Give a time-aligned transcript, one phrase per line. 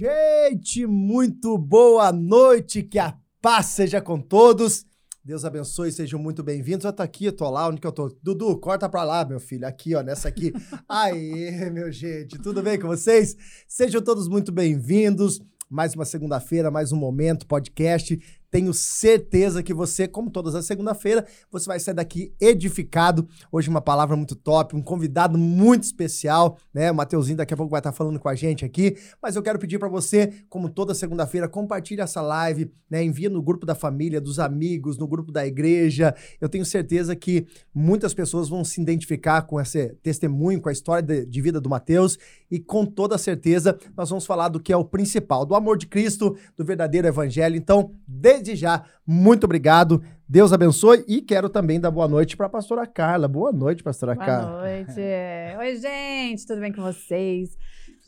[0.00, 4.86] Gente, muito boa noite, que a paz seja com todos.
[5.22, 6.86] Deus abençoe, sejam muito bem-vindos.
[6.86, 8.08] Eu tô aqui, eu tô lá, onde que eu tô?
[8.22, 10.54] Dudu, corta pra lá, meu filho, aqui, ó, nessa aqui.
[10.88, 13.36] Aê, meu gente, tudo bem com vocês?
[13.68, 15.38] Sejam todos muito bem-vindos.
[15.68, 18.18] Mais uma segunda-feira, mais um momento, podcast.
[18.50, 23.28] Tenho certeza que você, como todas as segunda-feira, você vai sair daqui edificado.
[23.50, 26.90] Hoje uma palavra muito top, um convidado muito especial, né?
[26.92, 29.58] O Mateuzinho daqui a pouco vai estar falando com a gente aqui, mas eu quero
[29.58, 33.02] pedir para você, como toda segunda-feira, compartilhe essa live, né?
[33.04, 36.14] Envia no grupo da família, dos amigos, no grupo da igreja.
[36.40, 41.02] Eu tenho certeza que muitas pessoas vão se identificar com esse testemunho, com a história
[41.02, 42.16] de, de vida do Mateus
[42.48, 45.86] e com toda certeza nós vamos falar do que é o principal, do amor de
[45.86, 47.56] Cristo, do verdadeiro evangelho.
[47.56, 50.02] Então, desde já, muito obrigado.
[50.28, 53.26] Deus abençoe e quero também dar boa noite para a pastora Carla.
[53.26, 54.50] Boa noite, pastora Boa Carla.
[54.50, 54.92] Boa noite.
[55.58, 57.58] Oi, gente, tudo bem com vocês?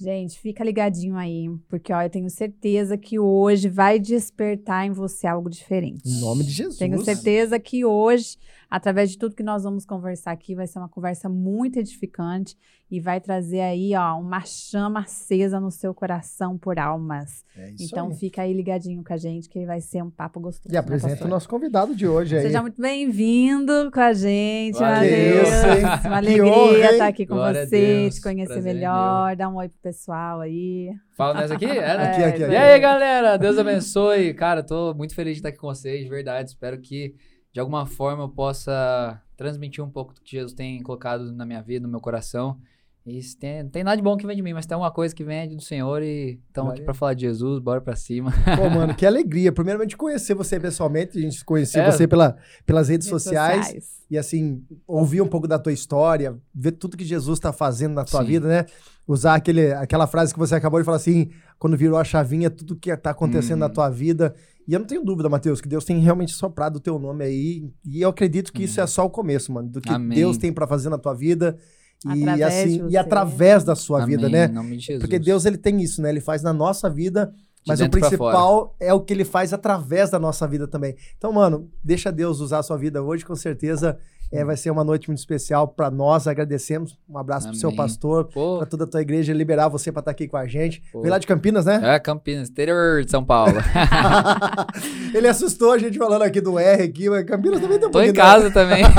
[0.00, 5.26] Gente, fica ligadinho aí, porque ó, eu tenho certeza que hoje vai despertar em você
[5.26, 6.02] algo diferente.
[6.04, 6.76] Em nome de Jesus.
[6.76, 8.36] Tenho certeza que hoje,
[8.72, 12.56] através de tudo que nós vamos conversar aqui, vai ser uma conversa muito edificante
[12.90, 17.44] e vai trazer aí, ó, uma chama acesa no seu coração por almas.
[17.54, 18.14] É isso então aí.
[18.14, 20.70] fica aí ligadinho com a gente, que vai ser um papo gostoso.
[20.70, 22.42] E né, apresenta o nosso convidado de hoje aí.
[22.44, 25.36] Seja muito bem-vindo com a gente, Valeu.
[25.36, 25.50] Matheus.
[25.82, 29.50] Uma Que alegria honra, estar aqui com Glória você, te conhecer Prazer é melhor, dar
[29.50, 30.90] um oi pro pessoal aí.
[31.14, 31.66] Fala nessa aqui?
[31.66, 32.10] Era?
[32.10, 32.52] Aqui, aqui, aqui.
[32.54, 33.36] E aí, galera?
[33.36, 34.32] Deus abençoe.
[34.32, 36.50] Cara, tô muito feliz de estar aqui com vocês, de verdade.
[36.50, 37.14] Espero que,
[37.52, 41.60] de alguma forma, eu possa transmitir um pouco do que Jesus tem colocado na minha
[41.62, 42.58] vida, no meu coração.
[43.04, 45.12] E tem, não tem nada de bom que vem de mim, mas tem uma coisa
[45.12, 48.32] que vem do Senhor e estamos aqui pra falar de Jesus, bora pra cima.
[48.56, 49.50] Pô, mano, que alegria.
[49.50, 51.90] Primeiramente, conhecer você pessoalmente, a gente conhecer É.
[51.90, 56.72] você pela, pelas redes, Redes sociais, e, assim, ouvir um pouco da tua história, ver
[56.72, 58.26] tudo que Jesus está fazendo na tua Sim.
[58.26, 58.66] vida, né?
[59.08, 62.76] Usar aquele, aquela frase que você acabou de falar assim, quando virou a chavinha, tudo
[62.76, 63.72] que tá acontecendo na Uhum.
[63.72, 64.32] tua vida.
[64.66, 67.70] E eu não tenho dúvida, Mateus, que Deus tem realmente soprado o teu nome aí.
[67.84, 70.18] E eu acredito que isso é só o começo, mano, do que Amém.
[70.18, 71.58] Deus tem pra fazer na tua vida.
[72.04, 74.46] E Através assim, e através da sua vida, Amém, né?
[74.46, 75.02] Em nome de Jesus.
[75.02, 76.10] Porque Deus ele tem isso, né?
[76.10, 80.10] Ele faz na nossa vida, De mas o principal é o que ele faz através
[80.10, 80.96] da nossa vida também.
[81.16, 83.98] Então, mano, deixa Deus usar a sua vida hoje, com certeza
[84.32, 86.26] é, vai ser uma noite muito especial para nós.
[86.26, 86.98] Agradecemos.
[87.08, 87.76] Um abraço pro seu Amém.
[87.76, 88.24] pastor,
[88.58, 90.82] para toda a tua igreja liberar você para estar aqui com a gente.
[90.90, 91.02] Pô.
[91.02, 91.80] Veio lá de Campinas, né?
[91.82, 93.52] é Campinas, interior de São Paulo.
[95.14, 98.00] ele assustou a gente falando aqui do R aqui, mas Campinas também tem um Tô
[98.00, 98.82] em casa também.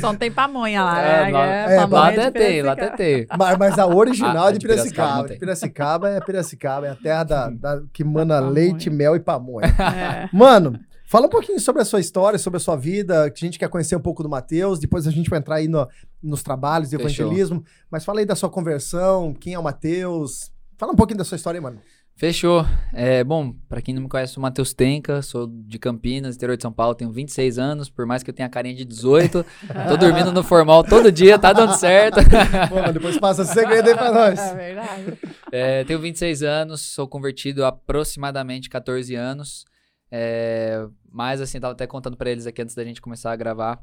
[0.00, 1.30] Só não tem pamonha lá, É, né?
[1.32, 3.26] lá- É, é, pamonha lá até tem, lá até tem.
[3.38, 5.36] Mas, mas a original Ah, é de de Piracicaba De.
[5.38, 9.66] Piracicaba é Piracicaba, é a terra da, da- que mana leite, mel e pamonha.
[9.66, 10.28] É.
[10.32, 10.78] Mano,
[11.10, 13.68] fala um pouquinho sobre a sua história, sobre a sua vida, que a gente quer
[13.68, 15.88] conhecer um pouco do Matheus, depois a gente vai entrar aí no-
[16.22, 17.26] nos trabalhos de Fechou.
[17.26, 21.24] evangelismo, mas fala aí da sua conversão, quem é o Matheus, fala um pouquinho da
[21.24, 21.80] sua história aí, mano.
[22.14, 22.66] Fechou.
[22.92, 26.54] É, bom, pra quem não me conhece, sou o Matheus Tenca, sou de Campinas, interior
[26.54, 29.42] de São Paulo, tenho 26 anos, por mais que eu tenha carinha de 18,
[29.88, 32.18] tô dormindo no formal todo dia, tá dando certo.
[32.68, 34.38] Pô, depois passa esse segredo aí pra nós.
[34.38, 35.18] É verdade.
[35.50, 39.64] É, tenho 26 anos, sou convertido há aproximadamente 14 anos,
[40.10, 43.82] é, mas assim, tava até contando pra eles aqui antes da gente começar a gravar,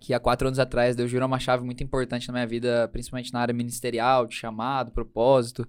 [0.00, 3.32] que há quatro anos atrás Deus girou uma chave muito importante na minha vida, principalmente
[3.32, 5.66] na área ministerial, de chamado, propósito.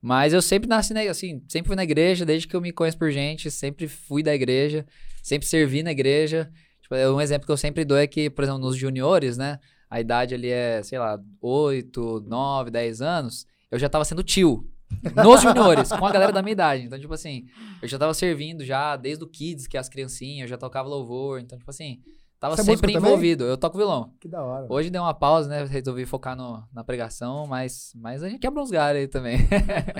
[0.00, 2.98] Mas eu sempre nasci, na, assim, sempre fui na igreja, desde que eu me conheço
[2.98, 4.84] por gente, sempre fui da igreja,
[5.22, 6.50] sempre servi na igreja.
[6.82, 9.58] Tipo, um exemplo que eu sempre dou é que, por exemplo, nos juniores, né,
[9.88, 14.68] a idade ali é, sei lá, 8, 9, 10 anos, eu já tava sendo tio.
[15.16, 16.84] Nos juniores, com a galera da minha idade.
[16.84, 17.46] Então, tipo assim,
[17.80, 20.88] eu já tava servindo já desde o Kids, que é as criancinhas, eu já tocava
[20.88, 21.40] louvor.
[21.40, 22.00] Então, tipo assim,
[22.38, 23.08] tava Você é sempre também?
[23.08, 23.44] envolvido.
[23.44, 24.12] Eu toco violão.
[24.20, 24.66] Que da hora.
[24.68, 25.64] Hoje deu uma pausa, né?
[25.64, 29.38] Resolvi focar no, na pregação, mas, mas a gente quebra uns galhos aí também.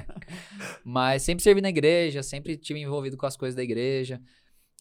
[0.84, 4.20] mas sempre servi na igreja, sempre tive envolvido com as coisas da igreja.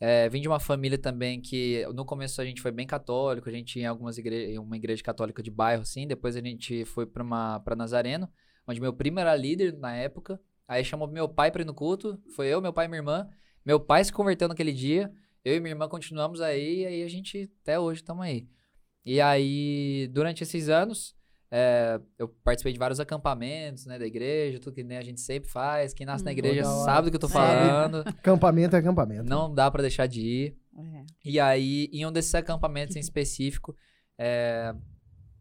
[0.01, 3.51] É, vim de uma família também que no começo a gente foi bem católico, a
[3.51, 7.23] gente tinha algumas igre uma igreja católica de bairro assim, depois a gente foi para
[7.23, 8.27] uma para Nazareno,
[8.67, 10.39] onde meu primo era líder na época.
[10.67, 13.27] Aí chamou meu pai para ir no culto, foi eu, meu pai e minha irmã.
[13.65, 15.11] Meu pai se converteu naquele dia,
[15.43, 18.47] eu e minha irmã continuamos aí, e aí a gente até hoje estamos aí.
[19.05, 21.13] E aí, durante esses anos,
[21.51, 25.49] é, eu participei de vários acampamentos, né, da igreja, tudo que né, a gente sempre
[25.49, 25.93] faz.
[25.93, 26.33] Quem nasce na Hum.
[26.33, 26.85] igreja Da hora.
[26.85, 27.97] sabe do que eu tô falando.
[28.07, 29.25] Acampamento é acampamento.
[29.29, 30.57] Não dá pra deixar de ir.
[30.77, 31.03] É.
[31.25, 33.75] E aí, em um desses acampamentos em específico,
[34.17, 34.73] é,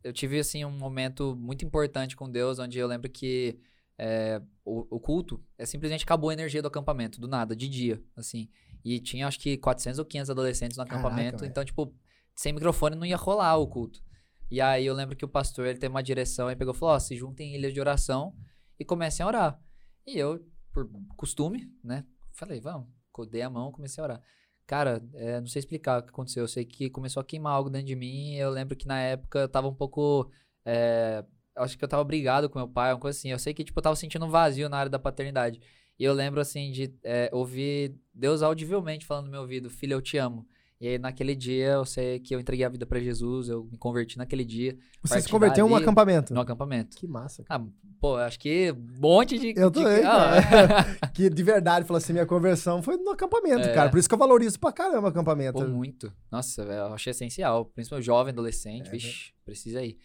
[0.02, 3.58] eu tive, assim, um momento muito importante com Deus, onde eu lembro que
[3.98, 8.02] é, o, o culto, é simplesmente acabou a energia do acampamento, do nada, de dia,
[8.16, 8.48] assim.
[8.84, 11.50] E tinha, acho que, 400 ou 500 adolescentes no Caraca, acampamento, velho.
[11.50, 11.94] então, tipo,
[12.34, 14.02] sem microfone não ia rolar o culto.
[14.50, 16.94] E aí, eu lembro que o pastor, ele teve uma direção, e pegou e falou,
[16.94, 18.34] ó, se juntem em ilhas de oração
[18.78, 19.60] e comecem a orar.
[20.06, 22.04] E eu, por costume, né?
[22.32, 22.88] Falei, vamos.
[23.30, 24.22] Dei a mão, comecei a orar.
[24.66, 26.44] Cara, é, não sei explicar o que aconteceu.
[26.44, 28.34] Eu sei que começou a queimar algo dentro de mim.
[28.36, 30.30] eu lembro que na época eu tava um pouco.
[30.64, 31.24] É,
[31.56, 33.30] acho que eu tava brigado com meu pai, uma coisa assim.
[33.30, 35.60] Eu sei que, tipo, eu tava sentindo um vazio na área da paternidade.
[35.98, 40.02] E eu lembro, assim, de é, ouvir Deus audivelmente falando no meu ouvido: Filho, eu
[40.02, 40.46] te amo.
[40.82, 43.78] E aí, naquele dia, eu sei que eu entreguei a vida para Jesus, eu me
[43.78, 44.76] converti naquele dia.
[45.00, 46.34] Você se converteu dali, no acampamento?
[46.34, 46.96] No acampamento.
[46.96, 47.44] Que massa.
[47.44, 47.62] Cara.
[47.62, 47.68] Ah,
[48.00, 49.54] pô, acho que um monte de.
[49.56, 50.00] Eu também.
[50.00, 50.06] De...
[50.06, 51.08] Ah.
[51.14, 53.72] que de verdade, falou assim: minha conversão foi no acampamento, é.
[53.72, 53.90] cara.
[53.90, 55.52] Por isso que eu valorizo pra caramba o acampamento.
[55.52, 56.12] Pô, muito.
[56.28, 57.66] Nossa, eu achei essencial.
[57.66, 59.34] Principalmente jovem, adolescente, é, vixe, né?
[59.44, 59.98] precisa ir.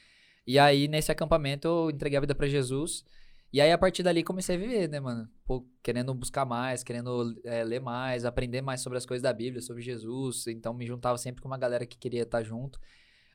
[0.45, 3.03] E aí, nesse acampamento, eu entreguei a vida para Jesus.
[3.51, 5.29] E aí, a partir dali, comecei a viver, né, mano?
[5.45, 9.61] Pô, querendo buscar mais, querendo é, ler mais, aprender mais sobre as coisas da Bíblia,
[9.61, 10.47] sobre Jesus.
[10.47, 12.79] Então, me juntava sempre com uma galera que queria estar junto.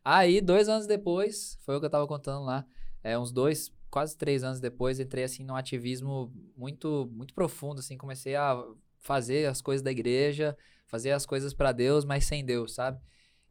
[0.05, 2.67] Aí, dois anos depois, foi o que eu tava contando lá,
[3.03, 7.97] é, uns dois, quase três anos depois, entrei, assim, num ativismo muito, muito profundo, assim.
[7.97, 8.63] Comecei a
[8.99, 10.57] fazer as coisas da igreja,
[10.87, 13.01] fazer as coisas para Deus, mas sem Deus, sabe?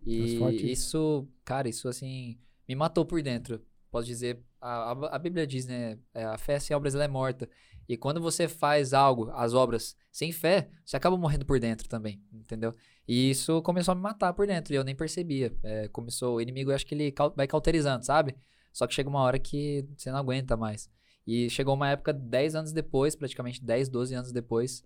[0.05, 2.37] E isso, cara, isso, assim,
[2.67, 3.65] me matou por dentro.
[3.89, 5.97] Posso dizer a, a, Bíblia diz, né?
[6.13, 7.49] É, a fé sem obras é morta.
[7.89, 12.21] E quando você faz algo, as obras, sem fé, você acaba morrendo por dentro também,
[12.31, 12.73] entendeu?
[13.07, 15.53] E isso começou a me matar por dentro e eu nem percebia.
[15.63, 18.35] É, começou, o inimigo, eu acho que ele vai cauterizando, sabe?
[18.71, 20.89] Só que chega uma hora que você não aguenta mais.
[21.25, 24.83] E chegou uma época, 10 anos depois, praticamente 10, 12 anos depois,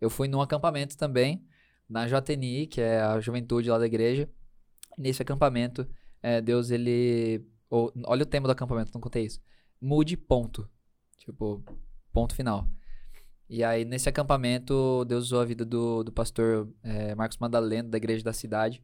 [0.00, 1.44] eu fui num acampamento também,
[1.88, 4.28] na JNI, que é a juventude lá da igreja.
[4.96, 5.86] Nesse acampamento,
[6.22, 9.40] é, Deus, ele ou, olha o tema do acampamento, não contei isso.
[9.80, 10.68] Mude ponto.
[11.18, 11.62] Tipo,
[12.12, 12.68] ponto final.
[13.48, 17.96] E aí, nesse acampamento, Deus usou a vida do, do pastor é, Marcos Madalena, da
[17.96, 18.82] igreja da cidade,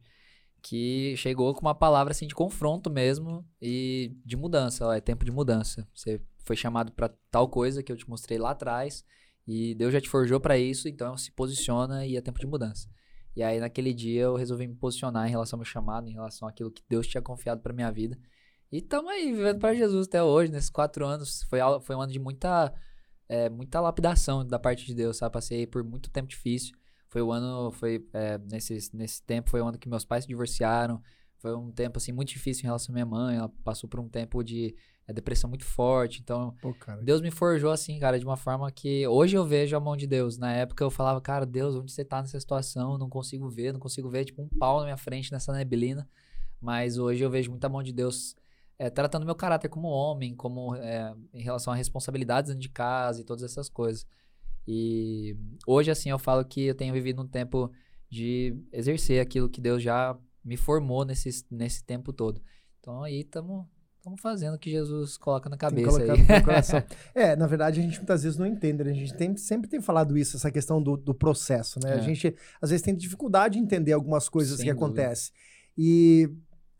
[0.61, 4.87] que chegou com uma palavra assim de confronto mesmo e de mudança.
[4.87, 5.87] Ó, é tempo de mudança.
[5.93, 9.03] Você foi chamado para tal coisa que eu te mostrei lá atrás
[9.45, 12.87] e Deus já te forjou para isso, então se posiciona e é tempo de mudança.
[13.35, 16.47] E aí, naquele dia, eu resolvi me posicionar em relação ao meu chamado, em relação
[16.47, 18.17] àquilo que Deus tinha confiado para minha vida.
[18.73, 21.43] E estamos aí, vivendo para Jesus até hoje, nesses quatro anos.
[21.43, 22.73] Foi, foi um ano de muita,
[23.29, 25.31] é, muita lapidação da parte de Deus, sabe?
[25.31, 26.75] Passei por muito tempo difícil.
[27.07, 30.27] Foi o ano, foi, é, nesse, nesse tempo, foi o ano que meus pais se
[30.27, 30.99] divorciaram.
[31.37, 33.37] Foi um tempo, assim, muito difícil em relação à minha mãe.
[33.37, 34.75] Ela passou por um tempo de
[35.07, 36.21] é, depressão muito forte.
[36.21, 39.79] Então, Pô, Deus me forjou, assim, cara, de uma forma que hoje eu vejo a
[39.79, 40.39] mão de Deus.
[40.39, 42.93] Na época eu falava, cara, Deus, onde você tá nessa situação?
[42.93, 46.09] Eu não consigo ver, não consigo ver, tipo, um pau na minha frente nessa neblina.
[46.59, 48.35] Mas hoje eu vejo muita mão de Deus
[48.77, 53.21] é, tratando meu caráter como homem, como é, em relação a responsabilidades dentro de casa
[53.21, 54.05] e todas essas coisas.
[54.67, 55.37] E
[55.67, 57.71] hoje, assim, eu falo que eu tenho vivido um tempo
[58.09, 62.41] de exercer aquilo que Deus já me formou nesse, nesse tempo todo.
[62.79, 63.65] Então aí estamos
[64.03, 66.09] Estamos fazendo o que Jesus coloca na cabeça aí.
[66.09, 66.83] No coração.
[67.15, 68.91] é, na verdade, a gente muitas vezes não entende, né?
[68.91, 71.91] A gente tem, sempre tem falado isso, essa questão do, do processo, né?
[71.91, 71.93] É.
[71.93, 75.33] A gente, às vezes, tem dificuldade em entender algumas coisas Sem que acontecem.
[75.77, 76.29] E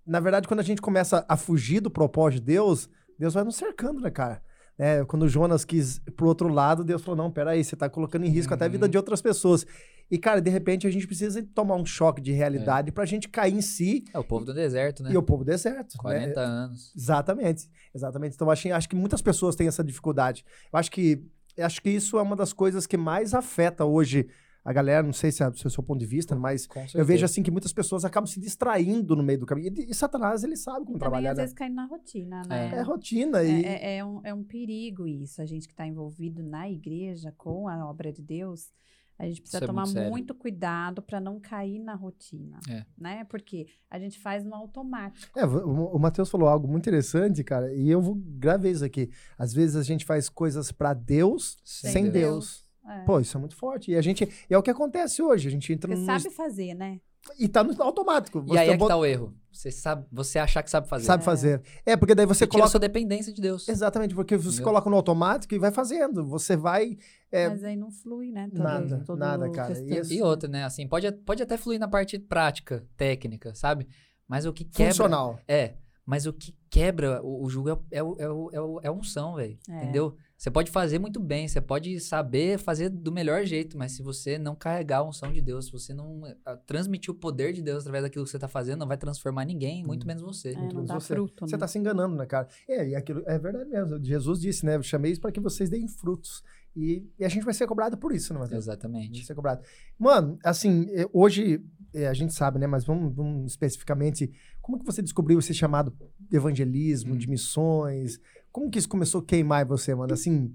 [0.06, 3.56] na verdade, quando a gente começa a fugir do propósito de Deus, Deus vai nos
[3.56, 4.42] cercando, né, cara?
[4.78, 8.30] É, quando Jonas quis pro outro lado, Deus falou: não, peraí, você tá colocando em
[8.30, 8.56] risco uhum.
[8.56, 9.02] até a vida de uhum.
[9.02, 9.66] outras pessoas.
[10.10, 12.92] E, cara, de repente a gente precisa tomar um choque de realidade é.
[12.92, 14.04] pra gente cair em si.
[14.14, 15.12] É o povo do deserto, né?
[15.12, 15.98] E o povo do deserto.
[15.98, 16.46] 40 né?
[16.46, 16.94] anos.
[16.96, 17.70] Exatamente.
[17.94, 18.36] Exatamente.
[18.36, 20.44] Então, acho, acho que muitas pessoas têm essa dificuldade.
[20.72, 21.24] Eu acho que,
[21.58, 24.28] acho que isso é uma das coisas que mais afeta hoje
[24.66, 27.04] a galera, não sei se é, se é o seu ponto de vista, mas eu
[27.06, 29.74] vejo assim que muitas pessoas acabam se distraindo no meio do caminho.
[29.76, 31.32] E, e Satanás, ele sabe como Também, trabalhar.
[31.32, 31.44] às né?
[31.44, 32.72] vezes caindo na rotina, né?
[32.74, 33.44] É, é rotina.
[33.44, 33.66] E...
[33.66, 35.42] É, é, é, um, é um perigo isso.
[35.42, 38.72] A gente que está envolvido na igreja com a obra de Deus,
[39.20, 42.86] a gente precisa é tomar muito, muito, cuidado para não cair na rotina, é.
[42.98, 43.24] né?
[43.26, 45.38] Porque a gente faz no automático.
[45.38, 49.12] É, o, o Matheus falou algo muito interessante, cara, e eu vou gravar isso aqui.
[49.38, 52.14] Às vezes a gente faz coisas para Deus sem, sem Deus.
[52.14, 52.73] Deus.
[52.86, 53.00] É.
[53.06, 53.92] Pô, isso é muito forte.
[53.92, 54.24] E a gente.
[54.50, 55.48] E é o que acontece hoje.
[55.48, 56.06] A gente entra Você no.
[56.06, 57.00] sabe fazer, né?
[57.40, 58.42] E tá no automático.
[58.42, 59.34] Você e aí é que tá o erro.
[59.50, 61.06] Você sabe, você achar que sabe fazer.
[61.06, 61.26] Sabe é.
[61.26, 61.62] fazer.
[61.86, 62.68] É, porque daí você, você coloca.
[62.68, 63.70] a sua dependência de Deus.
[63.70, 64.66] Exatamente, porque você Entendeu?
[64.66, 66.26] coloca no automático e vai fazendo.
[66.26, 66.98] Você vai.
[67.32, 67.48] É...
[67.48, 68.50] Mas aí não flui, né?
[68.50, 69.74] Todo, nada, todo nada, cara.
[69.80, 70.66] E, e outra, né?
[70.66, 73.88] Assim, pode, pode até fluir na parte prática, técnica, sabe?
[74.28, 74.92] Mas o que quebra.
[74.92, 75.40] Funcional.
[75.48, 75.76] É.
[76.06, 79.58] Mas o que quebra o, o jugo é, é, é, é, é a unção, velho.
[79.70, 79.84] É.
[79.84, 80.18] Entendeu?
[80.44, 84.38] Você pode fazer muito bem, você pode saber fazer do melhor jeito, mas se você
[84.38, 87.84] não carregar a unção de Deus, se você não uh, transmitir o poder de Deus
[87.84, 90.08] através daquilo que você está fazendo, não vai transformar ninguém, muito hum.
[90.08, 90.50] menos você.
[90.50, 91.14] É, muito não dá você.
[91.14, 92.50] Fruto, você está se enganando, né, cara?
[92.68, 94.04] É, e aquilo é verdade mesmo.
[94.04, 94.76] Jesus disse, né?
[94.76, 96.44] Eu chamei isso para que vocês deem frutos.
[96.76, 98.66] E, e, a gente vai ser cobrado por isso, né, Matheus?
[98.66, 99.20] Exatamente.
[99.20, 99.62] Vai ser cobrado.
[99.98, 102.68] Mano, assim, é, hoje é, a gente sabe, né?
[102.68, 104.30] Mas vamos, vamos, especificamente.
[104.62, 107.18] Como que você descobriu esse chamado de evangelismo, hum.
[107.18, 108.20] de missões?
[108.54, 110.14] Como que isso começou a queimar você, mano?
[110.14, 110.54] Assim.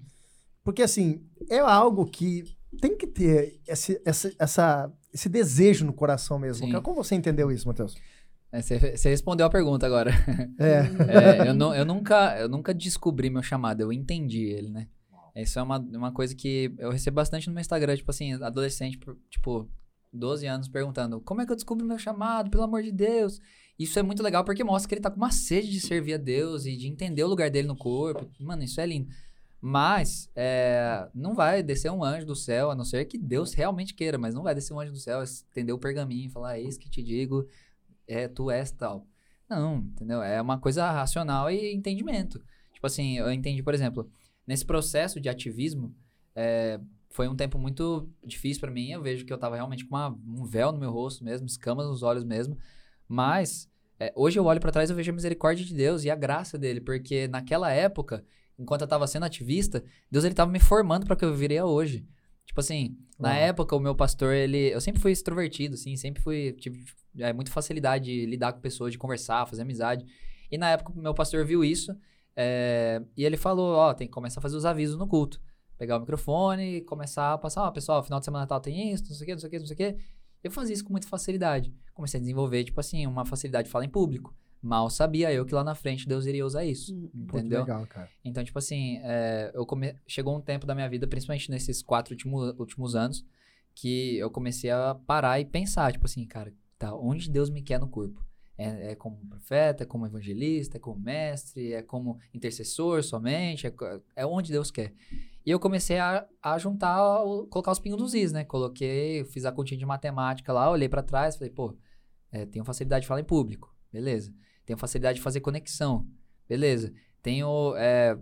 [0.64, 2.45] Porque, assim, é algo que
[2.81, 6.67] tem que ter esse, essa, essa, esse desejo no coração mesmo.
[6.67, 6.81] Sim.
[6.81, 7.97] Como você entendeu isso, Matheus?
[8.52, 10.12] É, você, você, respondeu a pergunta agora.
[10.59, 11.45] É.
[11.45, 14.88] é eu, não, eu, nunca, eu nunca descobri meu chamado, eu entendi ele, né?
[15.35, 18.99] Isso é uma, uma coisa que eu recebo bastante no meu Instagram, tipo assim, adolescente,
[19.31, 19.69] tipo,
[20.12, 23.40] 12 anos, perguntando: como é que eu descubro meu chamado, pelo amor de Deus?
[23.78, 26.18] Isso é muito legal porque mostra que ele tá com uma sede de servir a
[26.18, 28.28] Deus e de entender o lugar dele no corpo.
[28.40, 29.08] Mano, isso é lindo.
[29.61, 33.94] Mas é, não vai descer um anjo do céu, a não ser que Deus realmente
[33.94, 36.76] queira, mas não vai descer um anjo do céu, estender o pergaminho e falar, eis
[36.76, 37.47] que te digo,
[38.06, 39.06] é, tu és tal.
[39.49, 40.23] Não, entendeu?
[40.23, 42.40] É uma coisa racional e entendimento.
[42.73, 44.08] Tipo assim, eu entendi, por exemplo,
[44.47, 45.94] nesse processo de ativismo,
[46.35, 46.80] é,
[47.11, 48.90] foi um tempo muito difícil para mim.
[48.90, 51.87] Eu vejo que eu tava realmente com uma, um véu no meu rosto mesmo, escamas
[51.87, 52.56] nos olhos mesmo.
[53.09, 56.15] Mas é, hoje eu olho para trás e vejo a misericórdia de Deus e a
[56.15, 58.25] graça dele, porque naquela época
[58.59, 62.05] enquanto eu estava sendo ativista, Deus ele tava me formando para que eu viria hoje.
[62.45, 66.55] Tipo assim, na época o meu pastor, ele, eu sempre fui extrovertido, assim, sempre fui
[66.55, 66.85] tive
[67.19, 70.05] é, muita facilidade de lidar com pessoas, de conversar, fazer amizade.
[70.50, 71.95] E na época o meu pastor viu isso,
[72.35, 75.41] é, e ele falou, ó, tem que começar a fazer os avisos no culto.
[75.77, 79.05] Pegar o microfone e começar a passar, ó, pessoal, final de semana tal tem isso,
[79.09, 79.97] não sei o que, não sei o que, não sei o que.
[80.43, 81.73] Eu fazia isso com muita facilidade.
[81.99, 84.33] Comecei a desenvolver, tipo assim, uma facilidade de falar em público.
[84.62, 86.95] Mal sabia eu que lá na frente Deus iria usar isso.
[86.95, 87.62] Hum, entendeu?
[87.62, 88.09] legal, cara.
[88.25, 89.97] Então, tipo assim, é, eu come...
[90.07, 93.26] chegou um tempo da minha vida, principalmente nesses quatro últimos, últimos anos,
[93.75, 97.81] que eu comecei a parar e pensar, tipo assim, cara, tá, onde Deus me quer
[97.81, 98.25] no corpo?
[98.57, 103.75] É, é como profeta, é como evangelista, é como mestre, é como intercessor somente, é,
[104.14, 104.95] é onde Deus quer.
[105.45, 106.97] E eu comecei a, a juntar,
[107.50, 108.45] colocar os pingos nos is, né?
[108.45, 111.76] Coloquei, fiz a continha de matemática lá, olhei para trás, falei, pô,
[112.30, 114.32] é, tenho facilidade de falar em público, beleza.
[114.64, 116.06] Tenho facilidade de fazer conexão.
[116.49, 116.92] Beleza.
[117.23, 118.16] Tenho, é,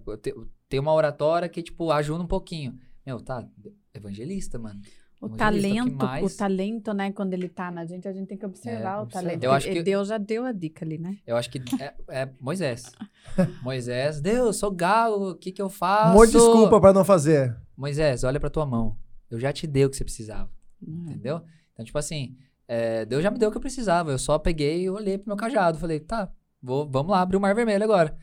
[0.69, 2.79] tenho uma oratória que, tipo, ajuda um pouquinho.
[3.05, 3.47] Meu, tá,
[3.93, 4.81] evangelista, mano.
[5.21, 6.25] O talento, mais...
[6.25, 7.11] o talento, né?
[7.11, 9.43] Quando ele tá na gente, a gente tem que observar é, o talento.
[9.43, 9.83] Eu acho que...
[9.83, 11.19] Deus já deu a dica ali, né?
[11.27, 12.93] Eu acho que é, é Moisés.
[13.63, 16.11] Moisés, Deus, sou galo, o que que eu faço?
[16.11, 17.57] Um monte de desculpa para não fazer.
[17.77, 18.97] Moisés, olha pra tua mão.
[19.31, 20.51] Eu já te dei o que você precisava.
[20.87, 21.07] Hum.
[21.09, 21.43] Entendeu?
[21.73, 22.37] Então, tipo assim,
[22.69, 24.11] é, Deus já me deu o que eu precisava.
[24.11, 25.79] Eu só peguei e olhei pro meu cajado.
[25.79, 26.31] Falei, tá,
[26.61, 28.17] vou, vamos lá abrir o Mar Vermelho agora.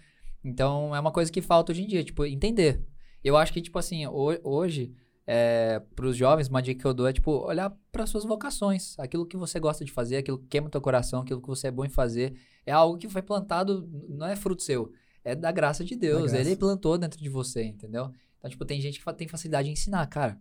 [0.43, 2.83] Então, é uma coisa que falta hoje em dia, tipo, entender.
[3.23, 4.93] Eu acho que, tipo assim, hoje,
[5.25, 8.99] é, para os jovens, uma dica que eu dou é, tipo, olhar para suas vocações.
[8.99, 11.67] Aquilo que você gosta de fazer, aquilo que queima o teu coração, aquilo que você
[11.67, 12.35] é bom em fazer.
[12.65, 14.91] É algo que foi plantado, não é fruto seu.
[15.23, 16.31] É da graça de Deus.
[16.31, 16.39] Graça.
[16.39, 18.11] Ele plantou dentro de você, entendeu?
[18.37, 20.37] Então, tipo, tem gente que tem facilidade em ensinar, cara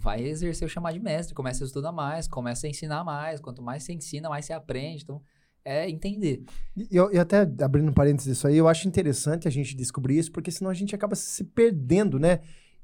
[0.00, 3.40] vai exercer o chamado de mestre, começa a estudar mais, começa a ensinar mais.
[3.40, 5.02] Quanto mais você ensina, mais você aprende.
[5.04, 5.22] Então,
[5.64, 6.44] é entender.
[6.76, 10.18] E, eu, e até abrindo um parênteses isso aí, eu acho interessante a gente descobrir
[10.18, 12.40] isso, porque senão a gente acaba se perdendo, né?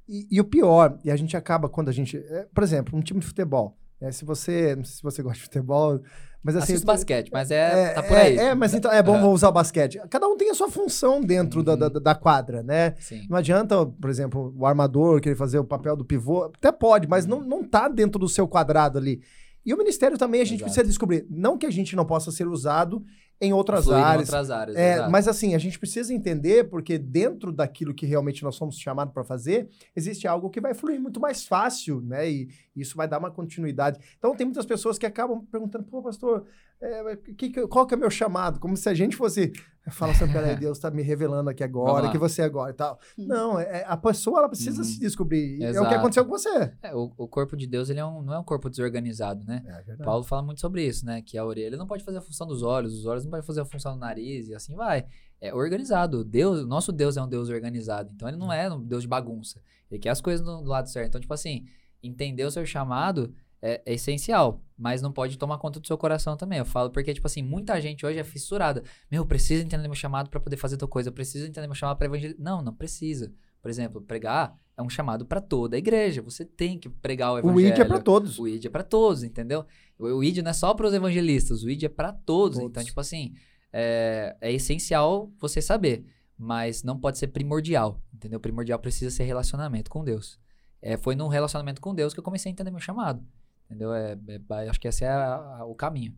[0.06, 2.16] E, e o pior, e a gente acaba quando a gente.
[2.16, 3.78] É, por exemplo, um time de futebol.
[4.00, 4.76] É, se você.
[4.76, 6.00] Não sei se você gosta de futebol.
[6.44, 6.74] Mas assim.
[6.74, 7.84] Assisto basquete, mas é.
[7.84, 8.36] é tá por aí.
[8.36, 9.30] É, é mas então é bom uhum.
[9.30, 9.98] usar o basquete.
[10.10, 11.64] Cada um tem a sua função dentro uhum.
[11.64, 12.94] da, da, da, quadra, né?
[13.00, 13.26] Sim.
[13.30, 16.44] Não adianta, por exemplo, o armador querer fazer o papel do pivô.
[16.44, 19.22] Até pode, mas não, não tá dentro do seu quadrado ali.
[19.64, 20.64] E o ministério também a gente Exato.
[20.64, 21.26] precisa descobrir.
[21.30, 23.02] Não que a gente não possa ser usado
[23.40, 24.28] em outras Fluir áreas.
[24.28, 28.42] Em outras áreas é, mas assim, a gente precisa entender, porque dentro daquilo que realmente
[28.42, 32.30] nós somos chamados para fazer, existe algo que vai fluir muito mais fácil, né?
[32.30, 33.98] E isso vai dar uma continuidade.
[34.18, 36.46] Então tem muitas pessoas que acabam perguntando, pô, pastor,
[36.80, 38.60] é, que, qual que é o meu chamado?
[38.60, 39.52] Como se a gente fosse
[39.90, 42.98] falar assim, peraí, Deus está me revelando aqui agora, que você é agora e tal.
[43.18, 43.26] Hum.
[43.26, 44.84] Não, é, é, a pessoa ela precisa hum.
[44.84, 45.62] se descobrir.
[45.62, 45.76] Exato.
[45.76, 46.72] É o que aconteceu com você.
[46.82, 49.62] É, o, o, corpo de Deus ele é um, não é um corpo desorganizado, né?
[49.88, 51.20] É, Paulo fala muito sobre isso, né?
[51.22, 53.60] Que a orelha não pode fazer a função dos olhos, os olhos não podem fazer
[53.60, 55.06] a função do nariz e assim vai.
[55.40, 56.24] É organizado.
[56.24, 58.10] Deus, nosso Deus é um Deus organizado.
[58.14, 59.60] Então ele não é um Deus de bagunça.
[59.90, 61.08] Ele quer as coisas do lado certo.
[61.08, 61.66] Então, tipo assim,
[62.02, 63.34] entender o seu chamado
[63.66, 66.58] é, é, essencial, mas não pode tomar conta do seu coração também.
[66.58, 68.84] Eu falo porque, tipo assim, muita gente hoje é fissurada.
[69.10, 71.74] Meu, eu preciso entender meu chamado para poder fazer tal coisa, eu preciso entender meu
[71.74, 72.38] chamado para evangelizar.
[72.38, 73.32] Não, não precisa.
[73.62, 76.20] Por exemplo, pregar é um chamado para toda a igreja.
[76.20, 77.56] Você tem que pregar o evangelho.
[77.56, 78.38] O ID é para todos.
[78.38, 79.64] O ID é para todos, entendeu?
[79.98, 82.58] O ID não é só para os evangelistas, o ID é para todos.
[82.58, 82.70] todos.
[82.70, 83.32] Então, tipo assim,
[83.72, 86.04] é, é essencial você saber,
[86.36, 88.38] mas não pode ser primordial, entendeu?
[88.38, 90.38] Primordial precisa ser relacionamento com Deus.
[90.82, 93.24] É, foi num relacionamento com Deus que eu comecei a entender meu chamado.
[93.66, 93.94] Entendeu?
[93.94, 96.14] É, é, acho que esse é a, a, o caminho.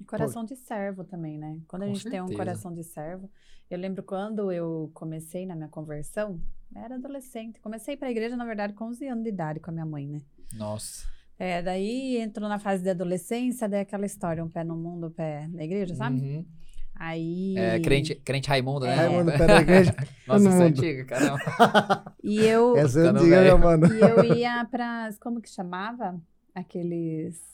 [0.00, 0.54] E coração Pô.
[0.54, 1.58] de servo também, né?
[1.68, 2.24] Quando a Com gente certeza.
[2.24, 3.30] tem um coração de servo.
[3.70, 6.40] Eu lembro quando eu comecei na minha conversão,
[6.74, 7.60] era adolescente.
[7.60, 10.06] Comecei para a igreja, na verdade, com 11 anos de idade com a minha mãe,
[10.06, 10.22] né?
[10.54, 11.06] Nossa.
[11.38, 15.10] É, daí entrou na fase de adolescência, daí aquela história, um pé no mundo, um
[15.10, 16.20] pé na igreja, sabe?
[16.20, 16.46] Uhum.
[16.94, 17.56] Aí.
[17.56, 18.92] É, crente, crente Raimundo, né?
[18.94, 18.96] É.
[18.96, 19.96] Raimundo, pera igreja.
[20.28, 22.14] Nossa, essa é antiga, caramba.
[22.22, 22.76] E eu.
[22.76, 23.86] Essa é antiga, meu mano.
[23.86, 25.18] E eu ia pras.
[25.18, 26.20] Como que chamava?
[26.54, 27.50] Aqueles.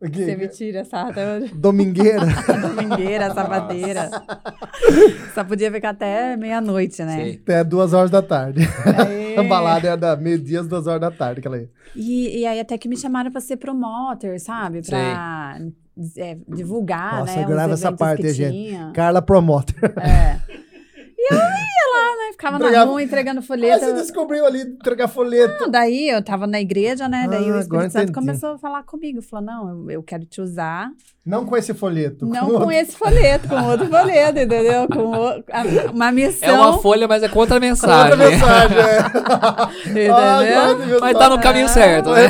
[0.00, 1.10] Que, você me tira essa
[1.54, 2.24] Domingueira.
[2.62, 4.08] Domingueira, sabadeira.
[5.34, 7.24] Só podia ficar até meia-noite, né?
[7.24, 7.38] Sim.
[7.42, 8.60] Até duas horas da tarde.
[8.62, 9.36] É.
[9.40, 11.70] A balada era da meio-dia às duas horas da tarde que ela ia.
[11.96, 14.82] E, e aí até que me chamaram pra ser promoter, sabe?
[14.82, 15.58] Pra
[16.16, 17.42] é, divulgar, Nossa, né?
[17.42, 18.92] eu gravo essa parte, gente.
[18.92, 19.92] Carla Promoter.
[19.98, 20.38] É.
[21.30, 22.32] E eu ia lá, né?
[22.32, 22.84] Ficava Entregava...
[22.84, 23.84] na rua entregando folheto.
[23.84, 25.62] Ah, você descobriu ali entregar folheto.
[25.62, 27.26] Não, daí eu tava na igreja, né?
[27.28, 29.22] Daí ah, o Espírito Santo começou a falar comigo.
[29.22, 30.90] Falou, não, eu, eu quero te usar.
[31.28, 32.24] Não com esse folheto.
[32.24, 34.88] Não com, com esse folheto, com outro folheto, entendeu?
[34.88, 36.48] Com o, a, uma missão.
[36.48, 38.12] É uma folha, mas é contra mensagem.
[38.12, 39.90] Contra mensagem, é.
[39.90, 40.16] entendeu?
[40.16, 42.10] Ah, mas tá no caminho certo.
[42.10, 42.22] Né?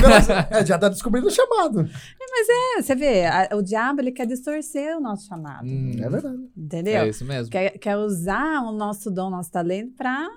[0.50, 1.80] É, já tá descobrindo o chamado.
[1.80, 5.64] É, mas é, você vê, a, o diabo ele quer distorcer o nosso chamado.
[5.64, 6.38] Hum, é verdade.
[6.56, 6.96] Entendeu?
[7.02, 7.52] É isso mesmo.
[7.52, 10.28] Quer, quer usar o nosso dom, nosso talento pra.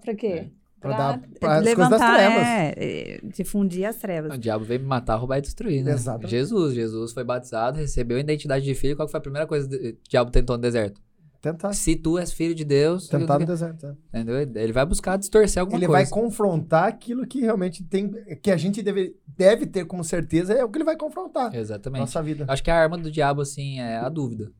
[0.00, 0.26] Pra quê?
[0.26, 0.50] É.
[0.78, 2.46] Pra, dar pra levantar, as trevas.
[2.76, 4.34] É, difundir as trevas.
[4.34, 5.92] O diabo veio me matar, roubar e destruir, né?
[5.92, 6.26] Exato.
[6.28, 8.94] Jesus, Jesus foi batizado, recebeu a identidade de filho.
[8.94, 11.00] Qual foi a primeira coisa que o diabo tentou no deserto?
[11.40, 11.72] Tentar.
[11.72, 13.08] Se tu és filho de Deus.
[13.08, 13.86] Tentar no deserto.
[13.86, 14.20] É.
[14.20, 14.36] Entendeu?
[14.36, 16.02] Ele vai buscar distorcer alguma ele coisa.
[16.02, 18.10] Ele vai confrontar aquilo que realmente tem.
[18.42, 21.54] Que a gente deve, deve ter como certeza, é o que ele vai confrontar.
[21.54, 22.00] Exatamente.
[22.00, 22.44] Nossa vida.
[22.48, 24.52] Acho que a arma do diabo, assim, é a dúvida.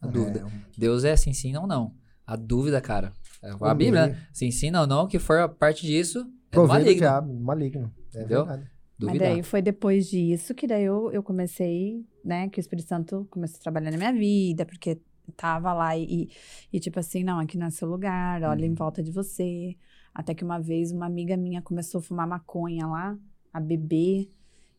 [0.00, 0.40] A dúvida.
[0.46, 0.60] É.
[0.78, 1.92] Deus é assim, sim ou não.
[2.26, 3.12] A dúvida, cara.
[3.42, 4.26] É a Bíblia, né?
[4.32, 6.94] Sim, sim, não, não, que for a parte disso, é maligno.
[6.98, 7.92] diabo, maligno.
[8.14, 8.44] É Entendeu?
[8.44, 8.70] Verdade.
[8.98, 13.26] Mas daí foi depois disso que daí eu, eu comecei, né, que o Espírito Santo
[13.30, 14.98] começou a trabalhar na minha vida, porque
[15.36, 16.30] tava lá e,
[16.72, 18.72] e tipo assim, não, aqui não é seu lugar, olha uhum.
[18.72, 19.76] em volta de você.
[20.14, 23.18] Até que uma vez uma amiga minha começou a fumar maconha lá,
[23.52, 24.30] a beber,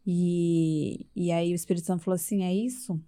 [0.09, 2.99] e, e aí o Espírito Santo falou assim, é isso?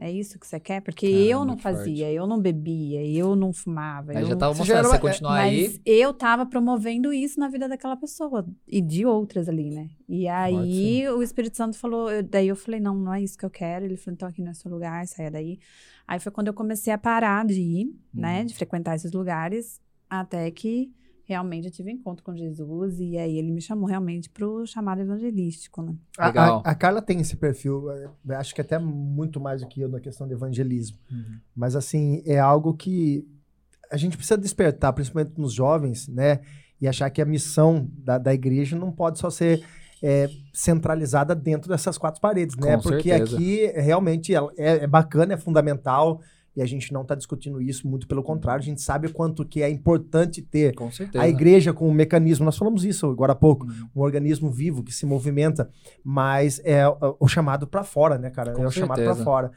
[0.00, 0.80] É isso que você quer?
[0.80, 2.16] Porque eu não fazia, forte.
[2.16, 4.12] eu não bebia, eu não fumava.
[4.12, 5.62] Aí eu já tava mostrando você, você continuar mas aí.
[5.68, 9.90] Mas eu tava promovendo isso na vida daquela pessoa e de outras ali, né?
[10.08, 13.50] E aí o Espírito Santo falou, daí eu falei, não, não é isso que eu
[13.50, 13.86] quero.
[13.86, 15.58] Ele falou, então aqui não é seu lugar, saia daí.
[16.06, 18.20] Aí foi quando eu comecei a parar de ir, hum.
[18.20, 18.44] né?
[18.44, 20.92] De frequentar esses lugares, até que
[21.28, 24.66] realmente eu tive um encontro com Jesus e aí ele me chamou realmente para o
[24.66, 25.94] chamado evangelístico, né?
[26.18, 26.62] Legal.
[26.64, 29.78] A, a, a, Carla tem esse perfil, é, acho que até muito mais do que
[29.78, 30.96] eu na questão do evangelismo.
[31.10, 31.38] Uhum.
[31.54, 33.28] Mas assim, é algo que
[33.90, 36.40] a gente precisa despertar, principalmente nos jovens, né?
[36.80, 39.62] E achar que a missão da, da igreja não pode só ser
[40.02, 42.76] é, centralizada dentro dessas quatro paredes, né?
[42.76, 43.36] Com Porque certeza.
[43.36, 46.22] aqui realmente é, é bacana, é fundamental
[46.58, 49.44] e a gente não está discutindo isso, muito pelo contrário, a gente sabe o quanto
[49.44, 50.74] que é importante ter
[51.16, 53.88] a igreja com um mecanismo, nós falamos isso agora há pouco, uhum.
[53.94, 55.70] um organismo vivo que se movimenta,
[56.02, 56.82] mas é
[57.20, 58.54] o chamado para fora, né, cara?
[58.54, 58.86] Com é o certeza.
[58.86, 59.52] chamado para fora.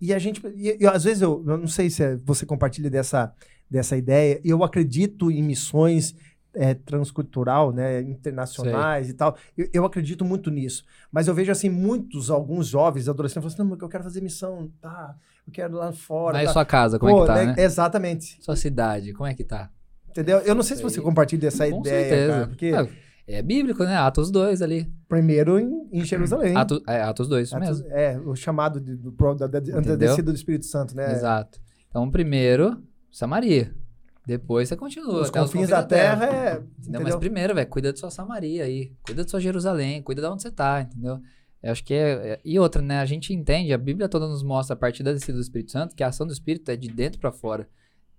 [0.00, 2.88] E a gente, e, e, às vezes eu, eu não sei se é, você compartilha
[2.88, 3.34] dessa,
[3.68, 6.14] dessa ideia, eu acredito em missões
[6.54, 9.14] é, transcultural, né, internacionais Sei.
[9.14, 9.36] e tal.
[9.58, 10.84] Eu, eu, acredito muito nisso.
[11.10, 14.70] Mas eu vejo assim muitos, alguns jovens, adolescentes, falando assim, não, eu quero fazer missão,
[14.80, 15.16] tá?
[15.46, 16.38] Eu quero lá fora.
[16.38, 16.52] Aí tá.
[16.52, 17.62] sua casa, como Pô, é que tá, né, né?
[17.62, 18.38] Exatamente.
[18.42, 19.70] Sua cidade, como é que tá?
[20.10, 20.38] Entendeu?
[20.38, 22.32] Eu não sei se você compartilha essa Com ideia, certeza.
[22.32, 22.72] cara, porque...
[22.74, 22.88] Ah,
[23.28, 23.96] é bíblico, né?
[23.96, 24.88] Atos 2 ali.
[25.08, 26.56] Primeiro em, em Jerusalém.
[26.56, 27.86] Atos, é, Atos 2, isso Atos, mesmo.
[27.92, 31.10] É, o chamado de, do, da, da, da descida do Espírito Santo, né?
[31.12, 31.58] Exato.
[31.88, 32.80] Então, primeiro,
[33.10, 33.74] Samaria.
[34.24, 35.22] Depois você continua.
[35.22, 36.62] Os confins, confins da, da terra, terra é.
[36.80, 37.00] Entendeu?
[37.00, 38.92] Mas primeiro, velho, cuida de sua Samaria aí.
[39.04, 40.02] Cuida de sua Jerusalém.
[40.02, 41.20] Cuida de onde você tá, entendeu?
[41.66, 43.00] Eu acho que é, é, E outra, né?
[43.00, 45.96] A gente entende, a Bíblia toda nos mostra, a partir da descida do Espírito Santo,
[45.96, 47.68] que a ação do Espírito é de dentro para fora.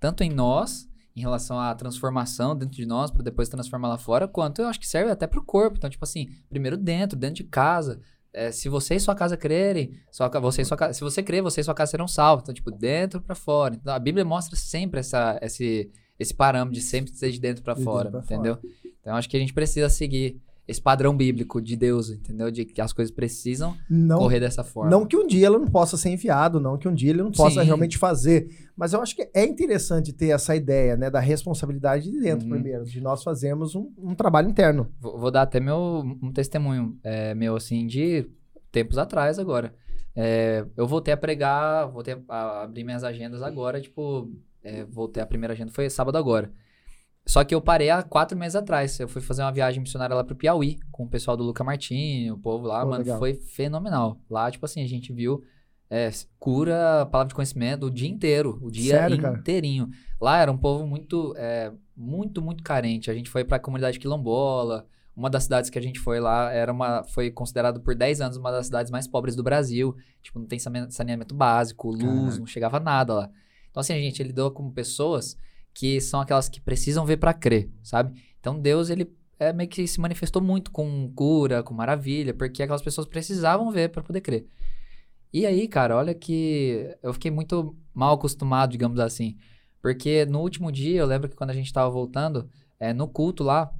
[0.01, 4.27] Tanto em nós, em relação à transformação dentro de nós, para depois transformar lá fora,
[4.27, 5.77] quanto eu acho que serve até pro corpo.
[5.77, 8.01] Então, tipo assim, primeiro dentro, dentro de casa.
[8.33, 11.61] É, se você e sua casa crerem, sua, você sua casa, se você crer, você
[11.61, 12.43] e sua casa serão salvos.
[12.43, 13.75] Então, tipo, dentro para fora.
[13.75, 17.77] Então, a Bíblia mostra sempre essa, esse, esse parâmetro de sempre ser de dentro para
[17.77, 18.57] fora, dentro entendeu?
[18.57, 18.73] Fora.
[18.99, 22.51] Então, acho que a gente precisa seguir esse padrão bíblico de Deus, entendeu?
[22.51, 24.91] De que as coisas precisam não, correr dessa forma.
[24.91, 27.31] Não que um dia ela não possa ser enviado, não que um dia ele não
[27.31, 27.65] possa Sim.
[27.65, 28.49] realmente fazer.
[28.75, 32.53] Mas eu acho que é interessante ter essa ideia, né, da responsabilidade de dentro, uhum.
[32.53, 34.91] primeiro, de nós fazermos um, um trabalho interno.
[34.99, 38.29] Vou, vou, dar até meu, um testemunho é, meu, assim, de
[38.69, 39.73] tempos atrás agora.
[40.13, 44.29] É, eu voltei a pregar, voltei a abrir minhas agendas agora, tipo,
[44.61, 46.51] é, voltei a primeira agenda foi sábado agora.
[47.27, 48.97] Só que eu parei há quatro meses atrás.
[48.99, 52.31] Eu fui fazer uma viagem missionária lá pro Piauí, com o pessoal do Luca Martini,
[52.31, 53.03] o povo lá, Pô, mano.
[53.03, 53.19] Legal.
[53.19, 54.17] Foi fenomenal.
[54.29, 55.43] Lá, tipo assim, a gente viu
[55.89, 56.09] é,
[56.39, 59.87] cura, palavra de conhecimento o dia inteiro, o dia Sério, inteirinho.
[59.87, 59.97] Cara?
[60.21, 63.11] Lá era um povo muito, é, muito, muito carente.
[63.11, 64.85] A gente foi pra comunidade quilombola.
[65.13, 68.37] Uma das cidades que a gente foi lá era uma, foi considerado por 10 anos
[68.37, 69.95] uma das cidades mais pobres do Brasil.
[70.21, 72.39] Tipo, não tem saneamento básico, luz, Caraca.
[72.39, 73.29] não chegava nada lá.
[73.69, 75.37] Então, assim, a gente lidou com pessoas
[75.77, 78.19] que são aquelas que precisam ver para crer, sabe?
[78.39, 82.81] Então, Deus, ele é, meio que se manifestou muito com cura, com maravilha, porque aquelas
[82.81, 84.47] pessoas precisavam ver para poder crer.
[85.31, 89.37] E aí, cara, olha que eu fiquei muito mal acostumado, digamos assim.
[89.79, 93.43] Porque no último dia, eu lembro que quando a gente tava voltando, é, no culto
[93.43, 93.71] lá,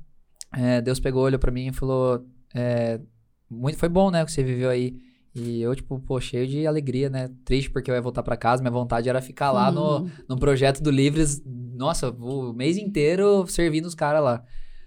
[0.56, 3.02] é, Deus pegou, olho para mim e falou: é,
[3.50, 5.02] muito, Foi bom, né, o que você viveu aí.
[5.34, 7.30] E eu, tipo, pô, cheio de alegria, né?
[7.46, 8.62] Triste porque eu ia voltar para casa.
[8.62, 10.10] Minha vontade era ficar lá no, uhum.
[10.28, 11.44] no projeto do Livres,
[11.78, 14.44] nossa, o mês inteiro servindo os caras lá.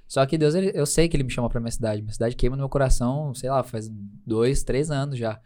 [0.06, 2.02] Só que Deus, ele, eu sei que ele me chama pra minha cidade.
[2.02, 3.88] Minha cidade queima no meu coração, sei lá, faz
[4.26, 5.40] dois, três anos já.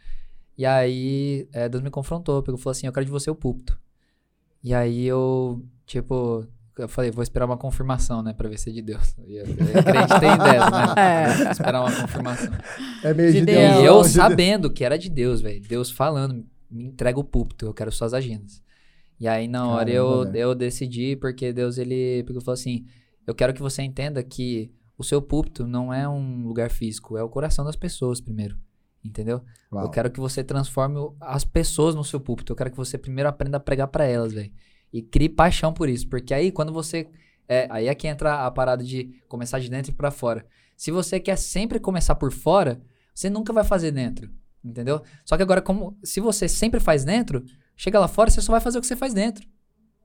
[0.56, 3.34] E aí, é, Deus me confrontou, pegou e falou assim: Eu quero de você o
[3.34, 3.78] púlpito.
[4.62, 6.46] E aí eu, tipo,
[6.78, 9.14] eu falei, vou esperar uma confirmação, né, pra ver se é de Deus.
[9.26, 10.94] E eu crente tem dessa, né?
[10.96, 11.34] É.
[11.42, 12.52] Vou esperar uma confirmação.
[13.02, 13.82] É meio de, de Deus.
[13.82, 15.60] E eu sabendo que era de Deus, velho.
[15.60, 18.63] Deus falando, me entrega o púlpito, eu quero suas agendas.
[19.18, 22.86] E aí, na hora, Caramba, eu, eu decidi, porque Deus, ele, porque falou assim:
[23.26, 27.22] Eu quero que você entenda que o seu púlpito não é um lugar físico, é
[27.22, 28.56] o coração das pessoas primeiro.
[29.04, 29.42] Entendeu?
[29.70, 29.84] Uau.
[29.84, 32.52] Eu quero que você transforme as pessoas no seu púlpito.
[32.52, 34.50] Eu quero que você primeiro aprenda a pregar para elas, velho.
[34.90, 36.08] E crie paixão por isso.
[36.08, 37.08] Porque aí, quando você.
[37.46, 40.46] É, aí é que entra a parada de começar de dentro para fora.
[40.74, 42.80] Se você quer sempre começar por fora,
[43.14, 44.30] você nunca vai fazer dentro.
[44.64, 45.02] Entendeu?
[45.24, 47.44] Só que agora, como se você sempre faz dentro,
[47.76, 49.46] chega lá fora, você só vai fazer o que você faz dentro.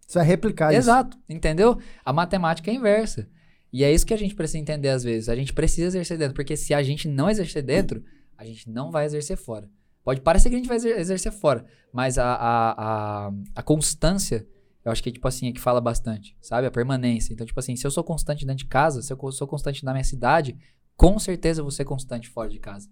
[0.07, 1.25] Você vai replicar Exato, isso.
[1.37, 1.77] entendeu?
[2.03, 3.27] A matemática é inversa.
[3.71, 5.29] E é isso que a gente precisa entender às vezes.
[5.29, 8.03] A gente precisa exercer dentro, porque se a gente não exercer dentro,
[8.37, 9.69] a gente não vai exercer fora.
[10.03, 14.47] Pode parecer que a gente vai exercer fora, mas a, a, a, a constância,
[14.83, 16.65] eu acho que, tipo assim, é que fala bastante, sabe?
[16.65, 17.31] A permanência.
[17.31, 19.91] Então, tipo assim, se eu sou constante dentro de casa, se eu sou constante na
[19.91, 20.57] minha cidade,
[20.95, 22.89] com certeza eu vou ser constante fora de casa.